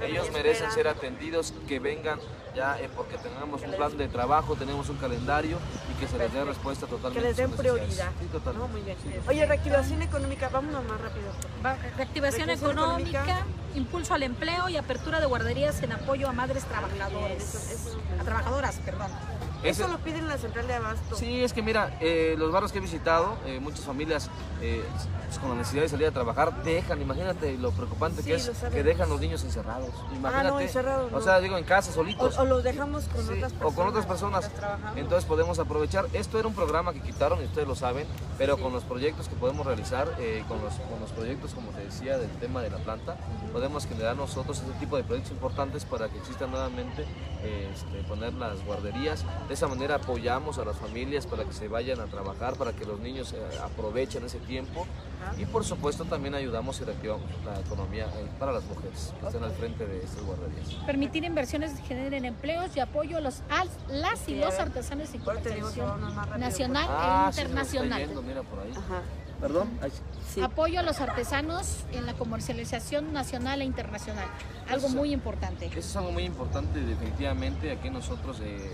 Ellos 0.00 0.32
merecen 0.32 0.70
ser 0.72 0.88
atendidos, 0.88 1.52
que 1.68 1.78
vengan 1.78 2.18
ya 2.54 2.78
eh, 2.80 2.88
porque 2.94 3.16
tengamos 3.18 3.62
un 3.62 3.70
plan 3.72 3.96
de 3.96 4.08
trabajo, 4.08 4.54
tenemos 4.56 4.88
un 4.88 4.96
calendario 4.96 5.58
y 5.90 6.00
que 6.00 6.06
se 6.06 6.18
les 6.18 6.32
dé 6.32 6.44
respuesta 6.44 6.86
Que 6.86 6.92
totalmente. 6.92 7.28
les 7.28 7.38
a 7.38 7.42
den 7.42 7.50
prioridad. 7.52 8.10
Sí, 8.20 8.26
totalmente. 8.26 8.66
No, 8.66 8.68
muy 8.72 8.82
bien. 8.82 8.96
Sí. 9.02 9.10
Oye, 9.28 9.46
reactivación 9.46 10.02
económica, 10.02 10.48
vámonos 10.48 10.84
más 10.84 11.00
rápido. 11.00 11.26
Va- 11.64 11.74
Reactivación 11.96 12.46
Reactivación 12.46 12.50
económica, 12.78 13.22
económica. 13.24 13.46
impulso 13.74 14.14
al 14.14 14.22
empleo 14.22 14.68
y 14.68 14.76
apertura 14.76 15.20
de 15.20 15.26
guarderías 15.26 15.82
en 15.82 15.92
apoyo 15.92 16.28
a 16.28 16.32
madres 16.32 16.64
trabajadoras. 16.64 17.32
eso- 17.42 17.58
eso 17.90 17.98
me 18.14 18.20
a 18.20 18.24
trabajadoras, 18.24 18.76
perdón. 18.84 19.08
Eso 19.64 19.88
lo 19.88 19.98
piden 19.98 20.20
en 20.20 20.28
la 20.28 20.38
central 20.38 20.66
de 20.66 20.74
abasto. 20.74 21.16
Sí, 21.16 21.42
es 21.42 21.52
que 21.52 21.62
mira, 21.62 21.96
eh, 22.00 22.34
los 22.38 22.52
barrios 22.52 22.70
que 22.72 22.78
he 22.78 22.80
visitado, 22.80 23.36
eh, 23.46 23.60
muchas 23.60 23.80
familias 23.84 24.30
eh, 24.60 24.84
pues, 25.26 25.38
con 25.38 25.48
la 25.50 25.56
necesidad 25.56 25.82
de 25.82 25.88
salir 25.88 26.06
a 26.06 26.10
trabajar 26.12 26.62
dejan, 26.62 27.00
imagínate 27.00 27.56
lo 27.58 27.70
preocupante 27.72 28.22
Sí, 28.22 28.28
que 28.28 28.34
es 28.36 28.50
que 28.72 28.82
dejan 28.82 29.08
los 29.08 29.20
niños 29.20 29.42
encerrados. 29.44 29.90
Imagínate, 30.14 30.62
encerrados 30.64 31.12
o 31.12 31.16
no. 31.16 31.20
sea, 31.22 31.40
digo 31.40 31.56
en 31.56 31.64
casa 31.64 31.92
solitos. 31.92 32.38
O, 32.38 32.42
o 32.42 32.44
los 32.44 32.62
dejamos 32.62 33.04
con 33.06 33.22
Sí, 33.26 33.32
otras 33.32 33.52
personas. 33.52 33.72
o 33.72 33.74
con 33.74 33.88
otras 33.88 34.06
personas. 34.06 34.50
Entonces 34.96 35.24
podemos 35.24 35.58
aprovechar. 35.58 36.06
Esto 36.12 36.38
era 36.38 36.46
un 36.48 36.54
programa 36.54 36.92
que 36.92 37.00
quitaron 37.00 37.40
y 37.40 37.44
ustedes 37.44 37.66
lo 37.66 37.74
saben, 37.74 38.06
pero 38.38 38.58
con 38.58 38.72
los 38.72 38.84
proyectos 38.84 39.28
que 39.28 39.34
podemos 39.36 39.66
realizar, 39.66 40.06
con, 40.48 40.60
los, 40.62 40.74
con 40.74 41.00
los 41.00 41.10
proyectos, 41.12 41.54
como 41.54 41.70
te 41.70 41.84
decía, 41.84 42.18
del 42.18 42.30
tema 42.38 42.60
de 42.62 42.70
la 42.70 42.78
planta, 42.78 43.16
podemos 43.52 43.86
generar 43.86 44.16
nosotros 44.16 44.58
ese 44.60 44.72
tipo 44.78 44.96
de 44.96 45.04
proyectos 45.04 45.32
importantes 45.32 45.84
para 45.84 46.08
que 46.08 46.18
exista 46.18 46.46
nuevamente, 46.46 47.04
este, 47.42 48.02
poner 48.08 48.34
las 48.34 48.64
guarderías. 48.64 49.24
De 49.48 49.53
esa 49.54 49.68
manera 49.68 49.94
apoyamos 49.96 50.58
a 50.58 50.64
las 50.64 50.76
familias 50.76 51.26
para 51.26 51.44
que 51.44 51.52
se 51.52 51.68
vayan 51.68 52.00
a 52.00 52.06
trabajar, 52.06 52.54
para 52.56 52.72
que 52.72 52.84
los 52.84 53.00
niños 53.00 53.32
eh, 53.32 53.38
aprovechen 53.64 54.24
ese 54.24 54.38
tiempo 54.40 54.86
y 55.38 55.46
por 55.46 55.64
supuesto 55.64 56.04
también 56.04 56.34
ayudamos 56.34 56.80
y 56.80 56.84
reactivamos 56.84 57.24
la 57.44 57.58
economía 57.60 58.04
eh, 58.04 58.26
para 58.38 58.52
las 58.52 58.64
mujeres 58.64 59.14
que 59.20 59.26
están 59.26 59.44
al 59.44 59.52
frente 59.52 59.86
de 59.86 60.02
estas 60.04 60.22
guarderías. 60.22 60.68
Permitir 60.86 61.24
inversiones 61.24 61.72
que 61.72 61.82
generen 61.86 62.24
empleos 62.24 62.76
y 62.76 62.80
apoyo 62.80 63.16
a 63.16 63.20
los 63.20 63.40
a 63.48 63.64
las 63.88 64.28
y 64.28 64.34
los 64.36 64.54
artesanos 64.58 65.08
y 65.14 65.18
nacional 66.38 66.86
Ah, 66.88 67.28
e 67.30 67.32
sí, 67.34 67.40
internacional. 67.40 68.00
yendo, 68.00 68.22
mira 68.22 68.42
por 68.42 68.60
ahí. 68.60 68.70
Ajá. 68.72 69.02
Perdón. 69.40 69.68
Sí. 70.32 70.40
Apoyo 70.40 70.80
a 70.80 70.82
los 70.82 71.00
artesanos 71.00 71.84
en 71.92 72.06
la 72.06 72.14
comercialización 72.14 73.12
nacional 73.12 73.60
e 73.60 73.64
internacional. 73.64 74.26
Algo 74.70 74.86
Eso- 74.86 74.96
muy 74.96 75.12
importante. 75.12 75.66
Eso 75.66 75.78
es 75.78 75.96
algo 75.96 76.12
muy 76.12 76.24
importante, 76.24 76.80
definitivamente. 76.80 77.70
Aquí 77.72 77.90
nosotros 77.90 78.40
eh, 78.42 78.70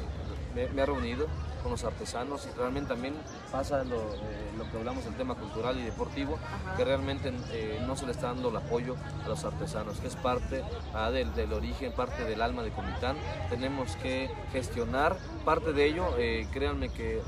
me, 0.54 0.68
me 0.68 0.82
he 0.82 0.86
reunido 0.86 1.26
con 1.62 1.72
los 1.72 1.84
artesanos 1.84 2.48
y 2.50 2.56
realmente 2.58 2.88
también 2.94 3.12
pasa 3.52 3.84
lo, 3.84 3.96
eh, 3.96 4.50
lo 4.56 4.70
que 4.70 4.78
hablamos 4.78 5.04
del 5.04 5.14
tema 5.14 5.34
cultural 5.34 5.78
y 5.78 5.82
deportivo, 5.82 6.38
Ajá. 6.42 6.76
que 6.76 6.84
realmente 6.86 7.32
eh, 7.52 7.82
no 7.86 7.96
se 7.96 8.06
le 8.06 8.12
está 8.12 8.28
dando 8.28 8.48
el 8.48 8.56
apoyo 8.56 8.96
a 9.24 9.28
los 9.28 9.44
artesanos, 9.44 10.00
que 10.00 10.06
es 10.06 10.16
parte 10.16 10.62
ah, 10.94 11.10
del, 11.10 11.34
del 11.34 11.52
origen, 11.52 11.92
parte 11.92 12.24
del 12.24 12.40
alma 12.40 12.62
de 12.62 12.70
Comitán. 12.70 13.16
Tenemos 13.50 13.94
que 13.96 14.30
gestionar 14.52 15.18
parte 15.44 15.72
de 15.74 15.84
ello. 15.84 16.06
eh, 16.16 16.46
créanme 16.50 16.88
que 16.88 17.20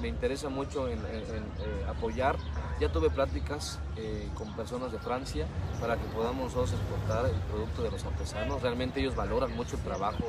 me 0.00 0.08
interesa 0.08 0.48
mucho 0.48 0.88
en, 0.88 0.98
en- 0.98 1.06
en, 1.36 1.88
apoyar. 1.88 2.36
Ya 2.78 2.90
tuve 2.90 3.08
pláticas 3.08 3.78
eh, 3.96 4.28
con 4.34 4.54
personas 4.54 4.92
de 4.92 4.98
Francia 4.98 5.46
para 5.80 5.96
que 5.96 6.04
podamos 6.08 6.54
nosotros 6.54 6.72
exportar 6.72 7.24
el 7.24 7.40
producto 7.50 7.82
de 7.82 7.90
los 7.90 8.04
artesanos. 8.04 8.60
Realmente 8.60 9.00
ellos 9.00 9.16
valoran 9.16 9.54
mucho 9.56 9.76
el 9.76 9.82
trabajo, 9.82 10.24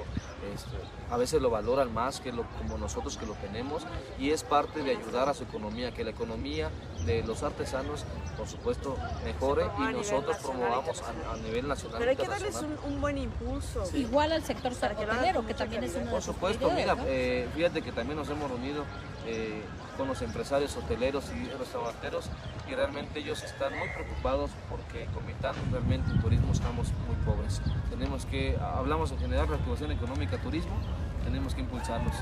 este, 0.54 0.78
a 1.12 1.18
veces 1.18 1.42
lo 1.42 1.50
valoran 1.50 1.94
más 1.94 2.22
que 2.22 2.32
lo, 2.32 2.44
como 2.58 2.78
nosotros 2.78 3.18
que 3.18 3.26
lo 3.26 3.34
tenemos 3.34 3.84
y 4.18 4.32
es 4.32 4.44
parte 4.44 4.82
de 4.82 4.92
ayudar 4.92 5.28
a 5.28 5.34
su 5.34 5.44
economía, 5.44 5.94
que 5.94 6.06
la 6.06 6.12
economía 6.12 6.70
de 7.06 7.22
los 7.24 7.44
artesanos, 7.44 8.06
por 8.38 8.48
supuesto, 8.48 8.96
mejore 9.26 9.66
y 9.80 9.94
nosotros 9.94 10.38
promovamos 10.38 11.02
a, 11.02 11.34
a 11.34 11.38
nivel 11.38 11.68
nacional. 11.68 11.98
Pero 12.00 12.12
hay 12.12 12.18
e 12.18 12.20
que 12.20 12.28
darles 12.28 12.56
internacional. 12.56 12.88
un, 12.88 12.94
un 12.94 13.02
buen 13.02 13.18
impulso. 13.18 13.84
Igual 13.94 14.32
al 14.32 14.44
sector 14.44 14.74
Para 14.74 14.96
que 14.96 15.54
también 15.54 15.84
es 15.84 15.96
una 15.96 16.06
de 16.06 16.12
Por 16.12 16.22
supuesto, 16.22 16.72
mira, 16.72 16.96
¿no? 16.96 17.04
eh, 17.08 17.48
fíjate 17.56 17.82
que 17.82 17.92
también 17.92 18.18
nos 18.18 18.30
hemos 18.30 18.50
reunido 18.50 18.86
eh, 19.26 19.62
con 19.98 20.08
los 20.08 20.22
empresarios 20.22 20.78
hoteleros 20.78 21.26
y 21.36 21.50
restauranteros 21.58 22.30
y 22.70 22.76
realmente 22.76 23.20
ellos 23.20 23.44
están 23.44 23.78
muy 23.78 23.90
preocupados 23.90 24.52
porque 24.70 25.06
Comitán 25.14 25.56
realmente 25.72 26.12
en 26.12 26.22
turismo 26.22 26.54
estamos 26.54 26.88
muy 27.08 27.16
pobres. 27.26 27.62
Tenemos 27.90 28.26
que, 28.26 28.58
hablamos 28.60 29.12
en 29.12 29.20
general 29.20 29.48
de 29.48 29.54
reactivación 29.54 29.92
económica, 29.92 30.38
turismo, 30.38 30.78
tenemos 31.24 31.56
que 31.56 31.62
impulsarlos. 31.62 32.14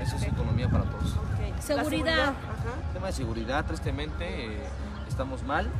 Eso 0.00 0.16
es 0.16 0.22
economía 0.24 0.68
para 0.68 0.84
todos. 0.84 1.16
Seguridad. 1.60 2.28
Ajá. 2.28 2.34
El 2.88 2.92
tema 2.92 3.06
de 3.08 3.12
seguridad, 3.12 3.64
tristemente, 3.64 4.54
eh, 4.54 4.60
estamos 5.08 5.42
mal 5.42 5.70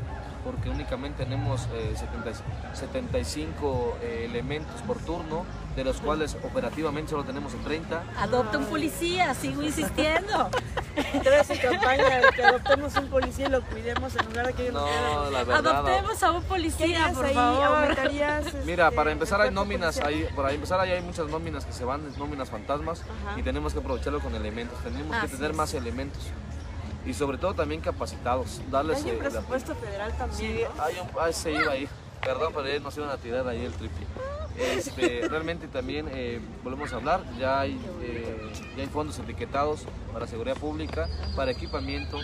porque 0.49 0.71
únicamente 0.71 1.25
tenemos 1.25 1.69
eh, 1.75 1.93
70 1.95 2.33
75 2.73 3.99
eh, 4.01 4.25
elementos 4.31 4.81
por 4.87 4.97
turno, 4.99 5.45
de 5.77 5.85
los 5.85 5.99
cuales 6.01 6.39
operativamente 6.43 7.11
solo 7.11 7.23
tenemos 7.25 7.53
el 7.53 7.61
30. 7.61 8.03
Adopta 8.19 8.57
un 8.57 8.65
policía, 8.65 9.35
sigo 9.35 9.63
insistiendo. 9.63 10.49
Traes 11.23 11.51
en 11.51 11.59
campaña 11.59 12.21
que 12.35 12.43
adoptemos 12.43 12.97
un 12.97 13.09
policía 13.09 13.47
y 13.47 13.51
lo 13.51 13.61
cuidemos 13.61 14.17
en 14.17 14.25
lugar 14.27 14.47
de 14.47 14.53
que 14.55 14.63
ellos 14.63 14.75
nos 14.75 14.83
No, 14.85 14.89
queden. 15.21 15.33
la 15.35 15.45
verdad. 15.45 15.63
no. 15.63 15.71
Adoptemos 15.71 16.23
a 16.23 16.33
un 16.33 16.41
¿Qué 16.43 16.49
policía, 16.49 17.13
por 17.15 17.27
ahí? 17.27 17.35
favor. 17.35 17.65
¿Aumentarías, 17.65 18.55
Mira, 18.65 18.85
este, 18.87 18.97
para 18.97 19.13
empezar 19.13 19.41
hay 19.43 19.51
nóminas, 19.51 19.99
hay, 20.01 20.27
para 20.35 20.51
empezar 20.53 20.81
ahí 20.81 20.93
hay 20.93 21.03
muchas 21.03 21.29
nóminas 21.29 21.67
que 21.67 21.73
se 21.75 21.85
van, 21.85 22.01
nóminas 22.17 22.49
fantasmas 22.49 23.03
Ajá. 23.03 23.39
y 23.39 23.43
tenemos 23.43 23.75
que 23.75 23.81
aprovecharlo 23.81 24.21
con 24.21 24.35
elementos, 24.35 24.79
tenemos 24.83 25.15
que 25.19 25.29
tener 25.29 25.51
es. 25.51 25.57
más 25.59 25.75
elementos 25.75 26.23
y 27.09 27.15
sobre 27.15 27.39
todo 27.39 27.55
también 27.55 27.81
capacitados, 27.81 28.61
darles 28.71 28.99
Hay 28.99 29.05
un 29.05 29.09
eh, 29.09 29.15
la- 29.23 29.29
presupuesto 29.31 29.75
federal 29.75 30.13
también, 30.19 30.57
Sí, 30.59 30.63
¿no? 30.77 30.83
hay 30.83 30.95
un, 31.01 31.09
ah, 31.19 31.33
se 31.33 31.53
iba 31.53 31.73
ahí, 31.73 31.89
perdón, 32.23 32.53
pero 32.55 32.67
ellos 32.67 32.83
nos 32.83 32.97
iban 32.99 33.09
a 33.09 33.17
tirar 33.17 33.49
ahí 33.49 33.65
el 33.65 33.73
triple. 33.73 34.07
Este, 34.59 35.27
realmente 35.29 35.69
también 35.69 36.07
eh, 36.13 36.41
volvemos 36.65 36.93
a 36.93 36.97
hablar, 36.97 37.23
ya 37.39 37.61
hay, 37.61 37.81
eh, 38.03 38.53
ya 38.77 38.83
hay 38.83 38.89
fondos 38.89 39.19
etiquetados 39.21 39.85
para 40.13 40.27
seguridad 40.27 40.57
pública, 40.57 41.09
para 41.37 41.51
equipamiento, 41.53 42.19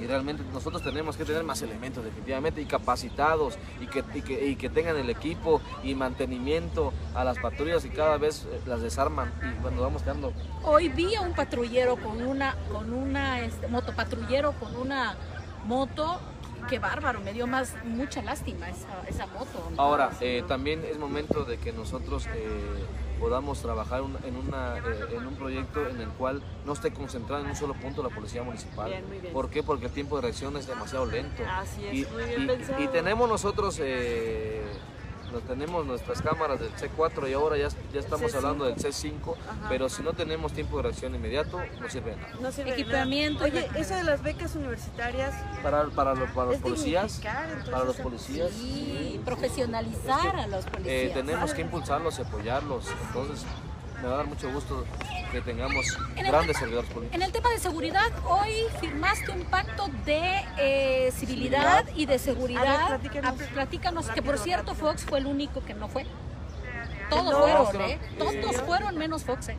y 0.00 0.06
realmente 0.06 0.42
nosotros 0.52 0.82
tenemos 0.82 1.16
que 1.16 1.24
tener 1.24 1.44
más 1.44 1.62
elementos 1.62 2.04
definitivamente 2.04 2.60
y 2.60 2.66
capacitados 2.66 3.58
y 3.80 3.86
que, 3.86 4.04
y 4.14 4.22
que, 4.22 4.46
y 4.48 4.56
que 4.56 4.68
tengan 4.68 4.96
el 4.96 5.10
equipo 5.10 5.60
y 5.82 5.94
mantenimiento 5.94 6.92
a 7.14 7.24
las 7.24 7.38
patrullas 7.38 7.84
y 7.84 7.90
cada 7.90 8.18
vez 8.18 8.46
eh, 8.50 8.60
las 8.66 8.82
desarman 8.82 9.32
y 9.42 9.62
bueno, 9.62 9.80
vamos 9.82 10.02
quedando 10.02 10.32
Hoy 10.64 10.88
vi 10.88 11.14
a 11.14 11.20
un 11.20 11.34
patrullero 11.34 11.96
con 11.96 12.22
una, 12.22 12.56
con 12.72 12.92
una 12.92 13.40
este, 13.40 13.68
motopatrullero 13.68 14.52
con 14.52 14.76
una 14.76 15.16
moto. 15.66 16.20
Qué 16.68 16.80
bárbaro, 16.80 17.20
me 17.20 17.32
dio 17.32 17.46
más 17.46 17.74
mucha 17.84 18.22
lástima 18.22 18.68
esa, 18.68 18.88
esa 19.08 19.26
moto. 19.26 19.70
Ahora, 19.76 20.10
eh, 20.20 20.42
también 20.48 20.84
es 20.84 20.98
momento 20.98 21.44
de 21.44 21.58
que 21.58 21.72
nosotros 21.72 22.26
eh, 22.34 22.84
podamos 23.18 23.60
trabajar 23.62 24.02
un- 24.02 24.16
en, 24.24 24.36
una, 24.36 24.78
eh, 24.78 24.82
en 25.16 25.26
un 25.26 25.34
proyecto 25.34 25.86
en 25.88 26.00
el 26.00 26.08
cual 26.10 26.42
no 26.64 26.72
esté 26.72 26.92
concentrada 26.92 27.42
en 27.42 27.50
un 27.50 27.56
solo 27.56 27.74
punto 27.74 28.02
la 28.02 28.08
policía 28.10 28.42
municipal. 28.42 28.88
Bien, 28.90 29.06
muy 29.08 29.18
bien. 29.18 29.32
¿Por 29.32 29.48
qué? 29.50 29.62
Porque 29.62 29.86
el 29.86 29.92
tiempo 29.92 30.16
de 30.16 30.22
reacción 30.22 30.56
es 30.56 30.66
demasiado 30.66 31.06
lento. 31.06 31.42
Así 31.48 31.84
es, 31.86 31.94
y, 31.94 32.06
muy 32.12 32.24
bien 32.24 32.42
y- 32.42 32.46
pensado. 32.46 32.82
y 32.82 32.88
tenemos 32.88 33.28
nosotros, 33.28 33.78
eh, 33.82 34.62
no 35.32 35.38
tenemos 35.40 35.84
nuestras 35.86 36.22
cámaras 36.22 36.60
del 36.60 36.70
C4 36.74 37.28
y 37.28 37.32
ahora 37.32 37.56
ya, 37.56 37.68
ya 37.92 38.00
estamos 38.00 38.32
C5. 38.32 38.36
hablando 38.36 38.64
del 38.64 38.76
C5, 38.76 39.12
Ajá. 39.34 39.66
pero 39.68 39.88
si 39.88 40.02
no 40.02 40.12
tenemos 40.12 40.52
tiempo 40.52 40.76
de 40.78 40.84
reacción 40.84 41.14
inmediato, 41.14 41.60
no 41.80 41.88
sirve 41.90 42.10
de 42.12 42.16
nada. 42.16 42.34
No 42.40 42.52
sirve 42.52 42.70
de 42.74 42.80
Equipamiento 42.82 43.46
nada. 43.46 43.60
Oye, 43.70 43.80
eso 43.80 43.94
de 43.94 44.04
las 44.04 44.22
becas 44.22 44.54
universitarias 44.54 45.34
Para, 45.62 45.84
para, 45.86 46.14
lo- 46.14 46.26
para 46.32 46.50
los 46.50 46.58
policías, 46.58 47.20
para 47.70 47.84
los 47.84 47.96
policías, 47.96 48.50
Sí, 48.50 49.20
profesionalizar 49.24 50.36
a 50.36 50.46
los 50.46 50.64
Eh, 50.66 50.70
policías. 50.70 51.14
tenemos 51.14 51.54
que 51.54 51.62
impulsarlos 51.62 52.18
y 52.18 52.22
apoyarlos. 52.22 52.86
Entonces, 53.08 53.44
me 54.02 54.08
va 54.08 54.14
a 54.14 54.16
dar 54.18 54.26
mucho 54.26 54.50
gusto 54.52 54.84
que 55.32 55.40
tengamos 55.40 55.86
grandes 56.14 56.46
tema- 56.46 56.58
servidores 56.58 56.90
públicos. 56.90 57.14
En 57.14 57.22
el 57.22 57.32
tema 57.32 57.50
de 57.50 57.58
seguridad, 57.58 58.10
hoy 58.28 58.50
firmaste 58.80 59.30
un 59.32 59.44
pacto 59.44 59.88
de 60.04 60.44
eh, 60.58 61.12
civilidad 61.12 61.84
y 61.94 62.06
de 62.06 62.18
seguridad. 62.18 62.66
A 62.66 62.78
ver, 62.78 63.00
platícanos. 63.00 63.42
Platícanos, 63.52 64.08
que 64.10 64.22
por 64.22 64.38
cierto 64.38 64.72
rápido. 64.72 64.88
Fox 64.90 65.04
fue 65.04 65.18
el 65.18 65.26
único 65.26 65.64
que 65.64 65.74
no 65.74 65.88
fue. 65.88 66.06
Todos 67.08 67.30
No, 67.32 67.38
fueron, 67.38 67.66
creo- 67.68 67.86
¿eh? 67.86 67.98
¿en 68.10 68.18
Todos 68.18 68.34
fueron 68.62 68.98
menos 68.98 69.22
Fox, 69.22 69.50
¿eh? 69.50 69.56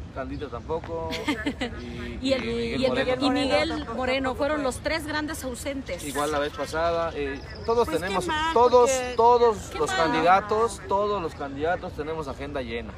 Tampoco. 0.49 1.09
Y, 1.81 2.17
Y, 2.29 2.33
el, 2.33 2.43
y 2.43 2.47
Miguel 2.47 2.81
y 2.81 2.85
el- 2.85 2.89
Moreno 2.89 3.07
y 3.07 3.11
tampoco. 3.11 3.31
Miguel 3.31 3.69
tampoco, 3.69 3.93
Moreno 3.95 4.15
tampoco 4.29 4.37
fueron 4.37 4.57
fue. 4.57 4.63
los 4.63 4.79
tres 4.79 5.07
grandes 5.07 5.43
ausentes. 5.45 6.03
Igual 6.03 6.31
la 6.33 6.39
vez 6.39 6.51
pasada, 6.51 7.11
eh, 7.15 7.39
todos 7.65 7.87
Pues 7.87 8.01
tenemos, 8.01 8.27
mal, 8.27 8.53
todos, 8.53 8.89
porque- 8.91 9.13
todos 9.15 9.57
Qué 9.71 9.79
los 9.79 9.87
mal. 9.89 9.97
candidatos, 9.97 10.81
todos 10.89 11.21
los 11.21 11.35
candidatos 11.35 11.93
tenemos 11.93 12.27
agenda 12.27 12.61
llena. 12.61 12.91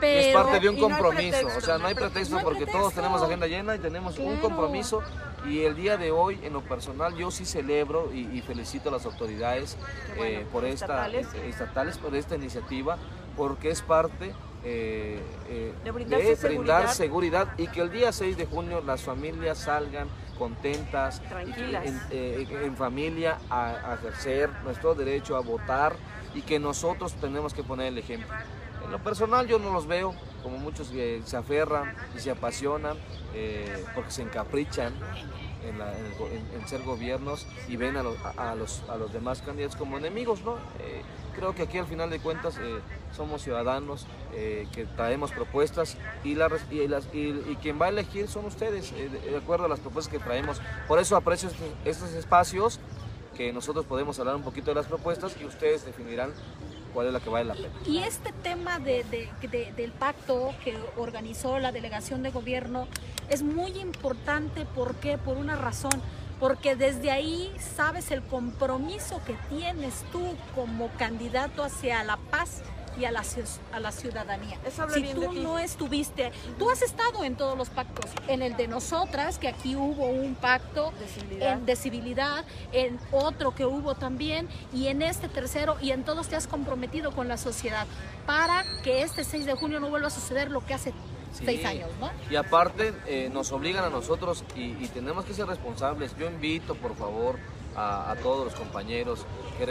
Pero 0.00 0.20
es 0.20 0.34
parte 0.34 0.60
de 0.60 0.68
un 0.68 0.76
no 0.76 0.82
compromiso, 0.82 1.36
pretexto, 1.36 1.58
o 1.58 1.60
sea, 1.60 1.78
no 1.78 1.86
hay 1.86 1.94
pretexto 1.94 2.34
no 2.34 2.38
hay 2.38 2.44
porque 2.44 2.66
todos 2.66 2.94
tenemos 2.94 3.22
agenda 3.22 3.46
llena 3.46 3.74
y 3.76 3.78
tenemos 3.78 4.18
un 4.18 4.36
compromiso 4.38 5.02
y 5.46 5.60
el 5.64 5.74
día 5.76 5.96
de 5.96 6.10
hoy, 6.10 6.38
en 6.42 6.52
lo 6.52 6.60
personal, 6.62 7.14
yo 7.16 7.30
sí 7.30 7.44
celebro 7.44 8.10
y, 8.12 8.20
y 8.36 8.40
felicito 8.42 8.88
a 8.88 8.92
las 8.92 9.06
autoridades 9.06 9.76
bueno, 10.16 10.40
eh, 10.40 10.46
por 10.52 10.64
esta 10.64 10.84
estatales. 11.06 11.26
eh, 11.34 11.48
estatales 11.48 11.98
por 11.98 12.14
esta 12.14 12.34
iniciativa, 12.34 12.98
porque 13.36 13.70
es 13.70 13.80
parte 13.82 14.34
eh, 14.62 15.22
eh, 15.48 15.72
De 15.84 15.90
brindar 15.90 16.20
seguridad. 16.36 16.92
seguridad 16.92 17.48
y 17.56 17.66
que 17.68 17.80
el 17.80 17.90
día 17.90 18.12
6 18.12 18.36
de 18.36 18.44
junio 18.46 18.82
las 18.84 19.02
familias 19.02 19.58
salgan 19.58 20.08
contentas, 20.38 21.20
Tranquilas. 21.28 21.86
en, 21.86 22.00
eh, 22.10 22.46
en 22.64 22.76
familia 22.76 23.38
a, 23.50 23.92
a 23.92 23.94
ejercer 23.94 24.50
nuestro 24.64 24.94
derecho 24.94 25.36
a 25.36 25.40
votar 25.40 25.96
y 26.34 26.42
que 26.42 26.58
nosotros 26.58 27.14
tenemos 27.14 27.54
que 27.54 27.62
poner 27.62 27.86
el 27.88 27.98
ejemplo. 27.98 28.28
Lo 28.90 28.98
personal 28.98 29.46
yo 29.46 29.58
no 29.58 29.72
los 29.72 29.86
veo 29.86 30.14
como 30.42 30.58
muchos 30.58 30.88
que 30.88 31.22
se 31.24 31.36
aferran 31.36 31.94
y 32.16 32.20
se 32.20 32.30
apasionan 32.30 32.96
eh, 33.34 33.84
porque 33.94 34.10
se 34.10 34.22
encaprichan 34.22 34.92
en, 35.62 36.66
ser 36.68 36.82
gobiernos 36.82 37.46
y 37.68 37.76
ven 37.76 37.96
a 37.96 38.02
los, 38.02 38.16
a, 38.36 38.54
los, 38.54 38.82
a 38.88 38.96
los 38.96 39.12
demás 39.12 39.42
candidatos 39.42 39.76
como 39.76 39.98
enemigos, 39.98 40.42
¿no? 40.42 40.54
Eh, 40.80 41.02
creo 41.36 41.54
que 41.54 41.62
aquí 41.62 41.78
al 41.78 41.86
final 41.86 42.08
de 42.10 42.18
cuentas 42.18 42.56
eh, 42.58 42.80
somos 43.14 43.42
ciudadanos 43.42 44.06
que 44.32 44.86
traemos 44.96 45.32
propuestas 45.32 45.96
y, 46.24 46.34
las- 46.34 46.62
y- 46.72 47.56
quien 47.60 47.80
va 47.80 47.86
a 47.86 47.88
elegir 47.90 48.28
son 48.28 48.44
ustedes, 48.46 48.92
de, 48.94 49.36
acuerdo 49.36 49.66
a 49.66 49.68
las 49.68 49.80
propuestas 49.80 50.12
que 50.12 50.18
traemos. 50.24 50.60
Por 50.88 50.98
eso 50.98 51.16
aprecio 51.16 51.50
estos 51.84 52.12
espacios 52.14 52.78
que 53.36 53.52
nosotros 53.52 53.84
podemos 53.86 54.18
hablar 54.20 54.36
un 54.36 54.42
poquito 54.42 54.70
de 54.70 54.76
las 54.76 54.86
propuestas 54.86 55.36
y 55.40 55.44
ustedes 55.44 55.84
definirán 55.84 56.32
cuál 56.92 57.06
es 57.08 57.12
la 57.12 57.20
que 57.20 57.30
vale 57.30 57.44
la 57.46 57.54
pena. 57.54 57.68
Y 57.86 57.98
este 57.98 58.32
tema 58.32 58.78
de, 58.78 59.04
de- 59.04 59.28
de- 59.48 59.72
del 59.76 59.92
pacto 59.92 60.52
que 60.64 60.76
organizó 60.96 61.58
la 61.58 61.72
delegación 61.72 62.22
de 62.22 62.30
gobierno 62.30 62.86
es 63.28 63.42
muy 63.42 63.70
importante. 63.78 64.64
¿Por 64.66 64.94
qué? 64.96 65.18
Por 65.18 65.36
una 65.36 65.56
razón. 65.56 65.92
Porque 66.38 66.74
desde 66.74 67.10
ahí 67.10 67.52
sabes 67.76 68.10
el 68.10 68.22
compromiso 68.22 69.20
que 69.26 69.34
tienes 69.50 70.04
tú 70.10 70.22
como 70.54 70.88
candidato 70.98 71.62
hacia 71.62 72.02
la 72.04 72.16
paz 72.16 72.62
y 72.98 73.04
a 73.04 73.10
la, 73.10 73.22
a 73.72 73.80
la 73.80 73.92
ciudadanía. 73.92 74.58
si 74.92 75.02
tú 75.14 75.32
no 75.32 75.58
estuviste, 75.58 76.32
tú 76.58 76.70
has 76.70 76.82
estado 76.82 77.24
en 77.24 77.36
todos 77.36 77.56
los 77.56 77.70
pactos, 77.70 78.10
en 78.28 78.42
el 78.42 78.56
de 78.56 78.68
nosotras, 78.68 79.38
que 79.38 79.48
aquí 79.48 79.76
hubo 79.76 80.06
un 80.06 80.34
pacto 80.34 80.92
de 80.98 81.06
civilidad. 81.06 81.52
En, 81.52 81.66
de 81.66 81.76
civilidad, 81.76 82.44
en 82.72 82.98
otro 83.10 83.54
que 83.54 83.64
hubo 83.66 83.94
también, 83.94 84.48
y 84.72 84.88
en 84.88 85.02
este 85.02 85.28
tercero, 85.28 85.76
y 85.80 85.92
en 85.92 86.04
todos 86.04 86.28
te 86.28 86.36
has 86.36 86.46
comprometido 86.46 87.12
con 87.12 87.28
la 87.28 87.36
sociedad 87.36 87.86
para 88.26 88.64
que 88.82 89.02
este 89.02 89.24
6 89.24 89.46
de 89.46 89.54
junio 89.54 89.80
no 89.80 89.88
vuelva 89.88 90.08
a 90.08 90.10
suceder 90.10 90.50
lo 90.50 90.64
que 90.64 90.74
hace 90.74 90.92
seis 91.32 91.64
años, 91.64 91.88
¿no? 92.00 92.10
Y 92.28 92.36
aparte 92.36 92.92
eh, 93.06 93.30
nos 93.32 93.52
obligan 93.52 93.84
a 93.84 93.90
nosotros 93.90 94.44
y, 94.56 94.72
y, 94.80 94.90
tenemos 94.92 95.24
que 95.24 95.32
ser 95.32 95.46
responsables. 95.46 96.16
Yo 96.18 96.26
invito, 96.26 96.74
por 96.74 96.96
favor, 96.96 97.38
a, 97.76 98.14
todos 98.22 98.44
los 98.44 98.54
compañeros, 98.54 99.26
que, 99.58 99.66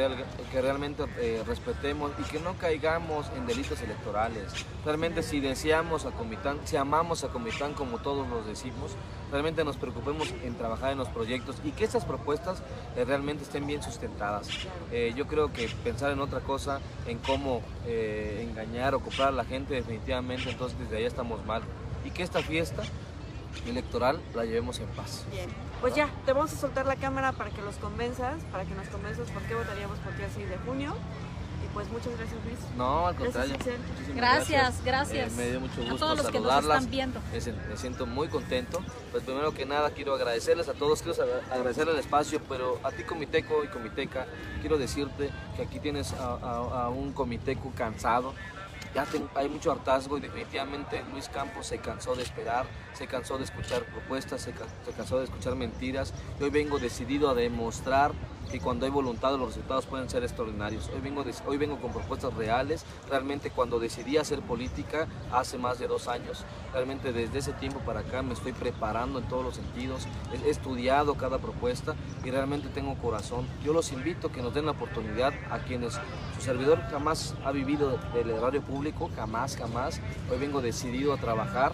que 0.51 0.61
realmente 0.61 1.03
eh, 1.17 1.43
respetemos 1.45 2.11
y 2.19 2.23
que 2.23 2.39
no 2.39 2.55
caigamos 2.55 3.27
en 3.35 3.45
delitos 3.45 3.81
electorales. 3.81 4.45
Realmente 4.85 5.23
si 5.23 5.39
deseamos 5.39 6.05
a 6.05 6.11
Comitán, 6.11 6.59
si 6.65 6.77
amamos 6.77 7.23
a 7.23 7.29
Comitán 7.29 7.73
como 7.73 7.99
todos 7.99 8.27
nos 8.27 8.45
decimos, 8.45 8.95
realmente 9.31 9.63
nos 9.63 9.77
preocupemos 9.77 10.33
en 10.43 10.55
trabajar 10.55 10.91
en 10.91 10.97
los 10.97 11.09
proyectos 11.09 11.57
y 11.63 11.71
que 11.71 11.83
estas 11.83 12.05
propuestas 12.05 12.63
eh, 12.95 13.05
realmente 13.05 13.43
estén 13.43 13.67
bien 13.67 13.83
sustentadas. 13.83 14.47
Eh, 14.91 15.13
yo 15.15 15.27
creo 15.27 15.51
que 15.51 15.69
pensar 15.83 16.11
en 16.11 16.19
otra 16.19 16.39
cosa, 16.39 16.79
en 17.07 17.19
cómo 17.19 17.61
engañar 17.85 18.93
o 18.93 18.99
comprar 18.99 19.29
a 19.29 19.31
la 19.31 19.43
gente, 19.43 19.73
definitivamente 19.73 20.49
entonces 20.49 20.77
desde 20.79 20.97
ahí 20.97 21.05
estamos 21.05 21.43
mal. 21.45 21.63
Y 22.05 22.11
que 22.11 22.23
esta 22.23 22.41
fiesta 22.41 22.83
electoral 23.67 24.21
la 24.35 24.45
llevemos 24.45 24.79
en 24.79 24.87
paz. 24.87 25.25
Bien, 25.31 25.49
pues 25.81 25.95
ya, 25.95 26.09
te 26.25 26.33
vamos 26.33 26.53
a 26.53 26.57
soltar 26.57 26.85
la 26.85 26.95
cámara 26.95 27.31
para 27.31 27.49
que 27.49 27.61
los 27.61 27.75
convenzas, 27.75 28.43
para 28.51 28.65
que 28.65 28.75
nos 28.75 28.87
convenzas 28.89 29.29
por 29.31 29.41
qué 29.43 29.55
votaríamos 29.55 29.97
por 29.99 30.13
ti 30.13 30.23
el 30.23 30.31
6 30.31 30.49
de 30.49 30.57
junio. 30.57 30.95
Y 31.63 31.73
pues 31.73 31.89
muchas 31.89 32.17
gracias 32.17 32.39
Luis. 32.45 32.59
No, 32.77 33.07
al 33.07 33.15
contrario. 33.15 33.55
Gracias, 34.15 34.83
gracias. 34.83 35.33
Eh, 35.33 35.35
me 35.35 35.49
dio 35.49 35.59
mucho 35.59 35.81
gusto 35.81 35.95
a 35.95 35.97
todos 35.97 36.17
los 36.17 36.25
saludarlas. 36.27 36.61
Que 36.61 36.67
nos 36.67 36.75
están 36.77 36.91
viendo. 36.91 37.21
Me, 37.69 37.77
siento 37.77 38.05
muy 38.05 38.27
contento. 38.27 38.81
Pues 39.11 39.23
primero 39.23 39.53
que 39.53 39.65
nada 39.65 39.91
quiero 39.91 40.13
agradecerles 40.15 40.69
a 40.69 40.73
todos, 40.73 41.01
quiero 41.01 41.21
agradecer 41.51 41.87
el 41.87 41.97
espacio, 41.97 42.41
pero 42.47 42.79
a 42.83 42.91
ti 42.91 43.03
comiteco 43.03 43.63
y 43.63 43.67
comiteca, 43.67 44.25
quiero 44.61 44.77
decirte 44.77 45.31
que 45.55 45.63
aquí 45.63 45.79
tienes 45.79 46.13
a, 46.13 46.35
a 46.85 46.89
un 46.89 47.11
comiteco 47.11 47.71
cansado, 47.75 48.33
ya 48.93 49.05
hay 49.35 49.49
mucho 49.49 49.71
hartazgo 49.71 50.17
y 50.17 50.21
definitivamente 50.21 51.03
Luis 51.11 51.29
Campos 51.29 51.67
se 51.67 51.77
cansó 51.77 52.15
de 52.15 52.23
esperar, 52.23 52.65
se 52.93 53.07
cansó 53.07 53.37
de 53.37 53.43
escuchar 53.43 53.83
propuestas, 53.83 54.41
se, 54.41 54.53
cansó 54.95 55.19
de 55.19 55.25
escuchar 55.25 55.55
mentiras. 55.55 56.13
Y 56.39 56.43
hoy 56.43 56.49
vengo 56.49 56.79
decidido 56.79 57.29
a 57.29 57.35
demostrar 57.35 58.11
que 58.49 58.59
cuando 58.59 58.85
hay 58.85 58.91
voluntad 58.91 59.37
los 59.37 59.49
resultados 59.49 59.85
pueden 59.85 60.09
ser 60.09 60.23
extraordinarios. 60.23 60.89
Hoy 60.93 61.01
vengo, 61.01 61.23
hoy 61.45 61.57
vengo 61.57 61.77
con 61.77 61.93
propuestas 61.93 62.33
reales. 62.33 62.83
Realmente 63.09 63.51
cuando 63.51 63.79
decidí 63.79 64.17
hacer 64.17 64.41
política 64.41 65.07
hace 65.31 65.57
más 65.57 65.79
de 65.79 65.87
dos 65.87 66.07
años, 66.07 66.45
realmente 66.73 67.13
desde 67.13 67.39
ese 67.39 67.53
tiempo 67.53 67.79
para 67.79 68.01
acá 68.01 68.21
me 68.21 68.33
estoy 68.33 68.53
preparando 68.53 69.19
en 69.19 69.27
todos 69.27 69.43
los 69.43 69.55
sentidos. 69.55 70.07
He 70.45 70.49
estudiado 70.49 71.15
cada 71.15 71.37
propuesta 71.37 71.95
y 72.25 72.31
realmente 72.31 72.69
tengo 72.69 72.95
corazón. 72.95 73.47
Yo 73.63 73.71
los 73.73 73.91
invito 73.91 74.27
a 74.27 74.31
que 74.31 74.41
nos 74.41 74.53
den 74.53 74.65
la 74.65 74.71
oportunidad 74.71 75.33
a 75.51 75.59
quienes 75.59 75.99
su 76.35 76.41
servidor 76.41 76.81
jamás 76.89 77.35
ha 77.45 77.51
vivido 77.51 77.99
del 78.13 78.31
erario 78.31 78.61
público, 78.61 79.09
jamás, 79.15 79.55
jamás. 79.55 80.01
Hoy 80.31 80.39
vengo 80.39 80.61
decidido 80.61 81.13
a 81.13 81.17
trabajar 81.17 81.73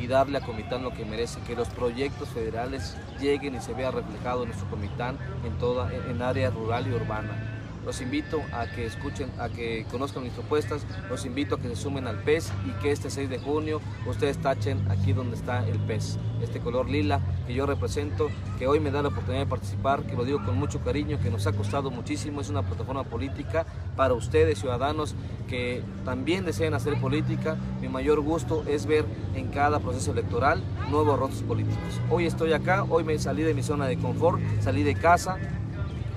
y 0.00 0.06
darle 0.06 0.38
a 0.38 0.40
Comitán 0.40 0.82
lo 0.82 0.92
que 0.92 1.04
merece, 1.04 1.40
que 1.42 1.54
los 1.54 1.68
proyectos 1.68 2.28
federales 2.30 2.96
lleguen 3.20 3.54
y 3.54 3.60
se 3.60 3.74
vea 3.74 3.90
reflejado 3.90 4.42
en 4.42 4.48
nuestro 4.48 4.68
Comitán 4.70 5.18
en 5.44 5.58
toda 5.58 5.92
en 5.92 6.22
área 6.22 6.50
rural 6.50 6.86
y 6.86 6.94
urbana. 6.94 7.49
Los 7.84 8.02
invito 8.02 8.42
a 8.52 8.66
que 8.66 8.84
escuchen, 8.84 9.30
a 9.38 9.48
que 9.48 9.86
conozcan 9.90 10.22
mis 10.22 10.32
propuestas, 10.32 10.86
los 11.08 11.24
invito 11.24 11.54
a 11.54 11.58
que 11.58 11.68
se 11.68 11.76
sumen 11.76 12.06
al 12.06 12.18
PES 12.18 12.52
y 12.66 12.70
que 12.82 12.92
este 12.92 13.08
6 13.08 13.30
de 13.30 13.38
junio 13.38 13.80
ustedes 14.06 14.38
tachen 14.38 14.86
aquí 14.90 15.14
donde 15.14 15.36
está 15.36 15.66
el 15.66 15.78
PES, 15.78 16.18
este 16.42 16.60
color 16.60 16.90
lila 16.90 17.20
que 17.46 17.54
yo 17.54 17.64
represento, 17.64 18.28
que 18.58 18.66
hoy 18.66 18.80
me 18.80 18.90
da 18.90 19.00
la 19.00 19.08
oportunidad 19.08 19.44
de 19.44 19.50
participar, 19.50 20.02
que 20.02 20.14
lo 20.14 20.24
digo 20.24 20.44
con 20.44 20.58
mucho 20.58 20.80
cariño, 20.80 21.18
que 21.20 21.30
nos 21.30 21.46
ha 21.46 21.52
costado 21.52 21.90
muchísimo, 21.90 22.42
es 22.42 22.50
una 22.50 22.62
plataforma 22.62 23.04
política 23.04 23.64
para 23.96 24.12
ustedes 24.12 24.58
ciudadanos 24.58 25.14
que 25.48 25.82
también 26.04 26.44
desean 26.44 26.74
hacer 26.74 27.00
política. 27.00 27.56
Mi 27.80 27.88
mayor 27.88 28.20
gusto 28.20 28.62
es 28.68 28.84
ver 28.84 29.06
en 29.34 29.48
cada 29.48 29.80
proceso 29.80 30.12
electoral 30.12 30.62
nuevos 30.90 31.18
rostros 31.18 31.42
políticos. 31.42 32.00
Hoy 32.10 32.26
estoy 32.26 32.52
acá, 32.52 32.84
hoy 32.88 33.04
me 33.04 33.18
salí 33.18 33.42
de 33.42 33.54
mi 33.54 33.62
zona 33.62 33.86
de 33.86 33.96
confort, 33.96 34.40
salí 34.60 34.82
de 34.82 34.94
casa, 34.94 35.38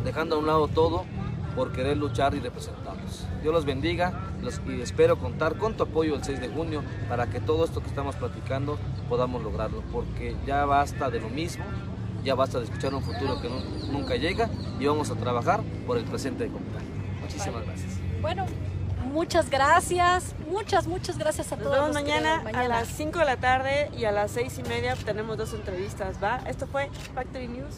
dejando 0.03 0.35
a 0.35 0.39
un 0.39 0.45
lado 0.45 0.67
todo 0.67 1.05
por 1.55 1.71
querer 1.71 1.97
luchar 1.97 2.35
y 2.35 2.39
representarlos. 2.39 3.25
Dios 3.41 3.53
los 3.53 3.65
bendiga 3.65 4.13
y 4.67 4.81
espero 4.81 5.17
contar 5.17 5.57
con 5.57 5.75
tu 5.75 5.83
apoyo 5.83 6.15
el 6.15 6.23
6 6.23 6.39
de 6.41 6.49
junio 6.49 6.83
para 7.07 7.27
que 7.27 7.39
todo 7.39 7.65
esto 7.65 7.81
que 7.81 7.87
estamos 7.87 8.15
platicando 8.15 8.77
podamos 9.09 9.43
lograrlo, 9.43 9.81
porque 9.91 10.35
ya 10.45 10.65
basta 10.65 11.09
de 11.09 11.19
lo 11.19 11.29
mismo, 11.29 11.63
ya 12.23 12.35
basta 12.35 12.59
de 12.59 12.65
escuchar 12.65 12.93
un 12.93 13.03
futuro 13.03 13.41
que 13.41 13.49
nunca 13.91 14.15
llega 14.15 14.49
y 14.79 14.85
vamos 14.85 15.11
a 15.11 15.15
trabajar 15.15 15.61
por 15.85 15.97
el 15.97 16.05
presente 16.05 16.45
de 16.45 16.51
Comitán. 16.51 16.83
Muchísimas 17.21 17.65
gracias. 17.65 17.93
Bueno, 18.21 18.45
muchas 19.11 19.49
gracias, 19.49 20.35
muchas, 20.49 20.87
muchas 20.87 21.17
gracias 21.17 21.51
a 21.51 21.57
todos. 21.57 21.71
Nos 21.71 21.79
vemos 21.79 21.93
mañana, 21.93 22.41
mañana, 22.43 22.65
a 22.65 22.67
las 22.67 22.87
5 22.87 23.19
de 23.19 23.25
la 23.25 23.37
tarde 23.37 23.91
y 23.97 24.05
a 24.05 24.11
las 24.11 24.31
6 24.31 24.59
y 24.59 24.69
media 24.69 24.95
tenemos 24.95 25.37
dos 25.37 25.53
entrevistas, 25.53 26.17
¿va? 26.21 26.41
Esto 26.47 26.67
fue 26.67 26.89
Factory 27.13 27.47
News. 27.47 27.75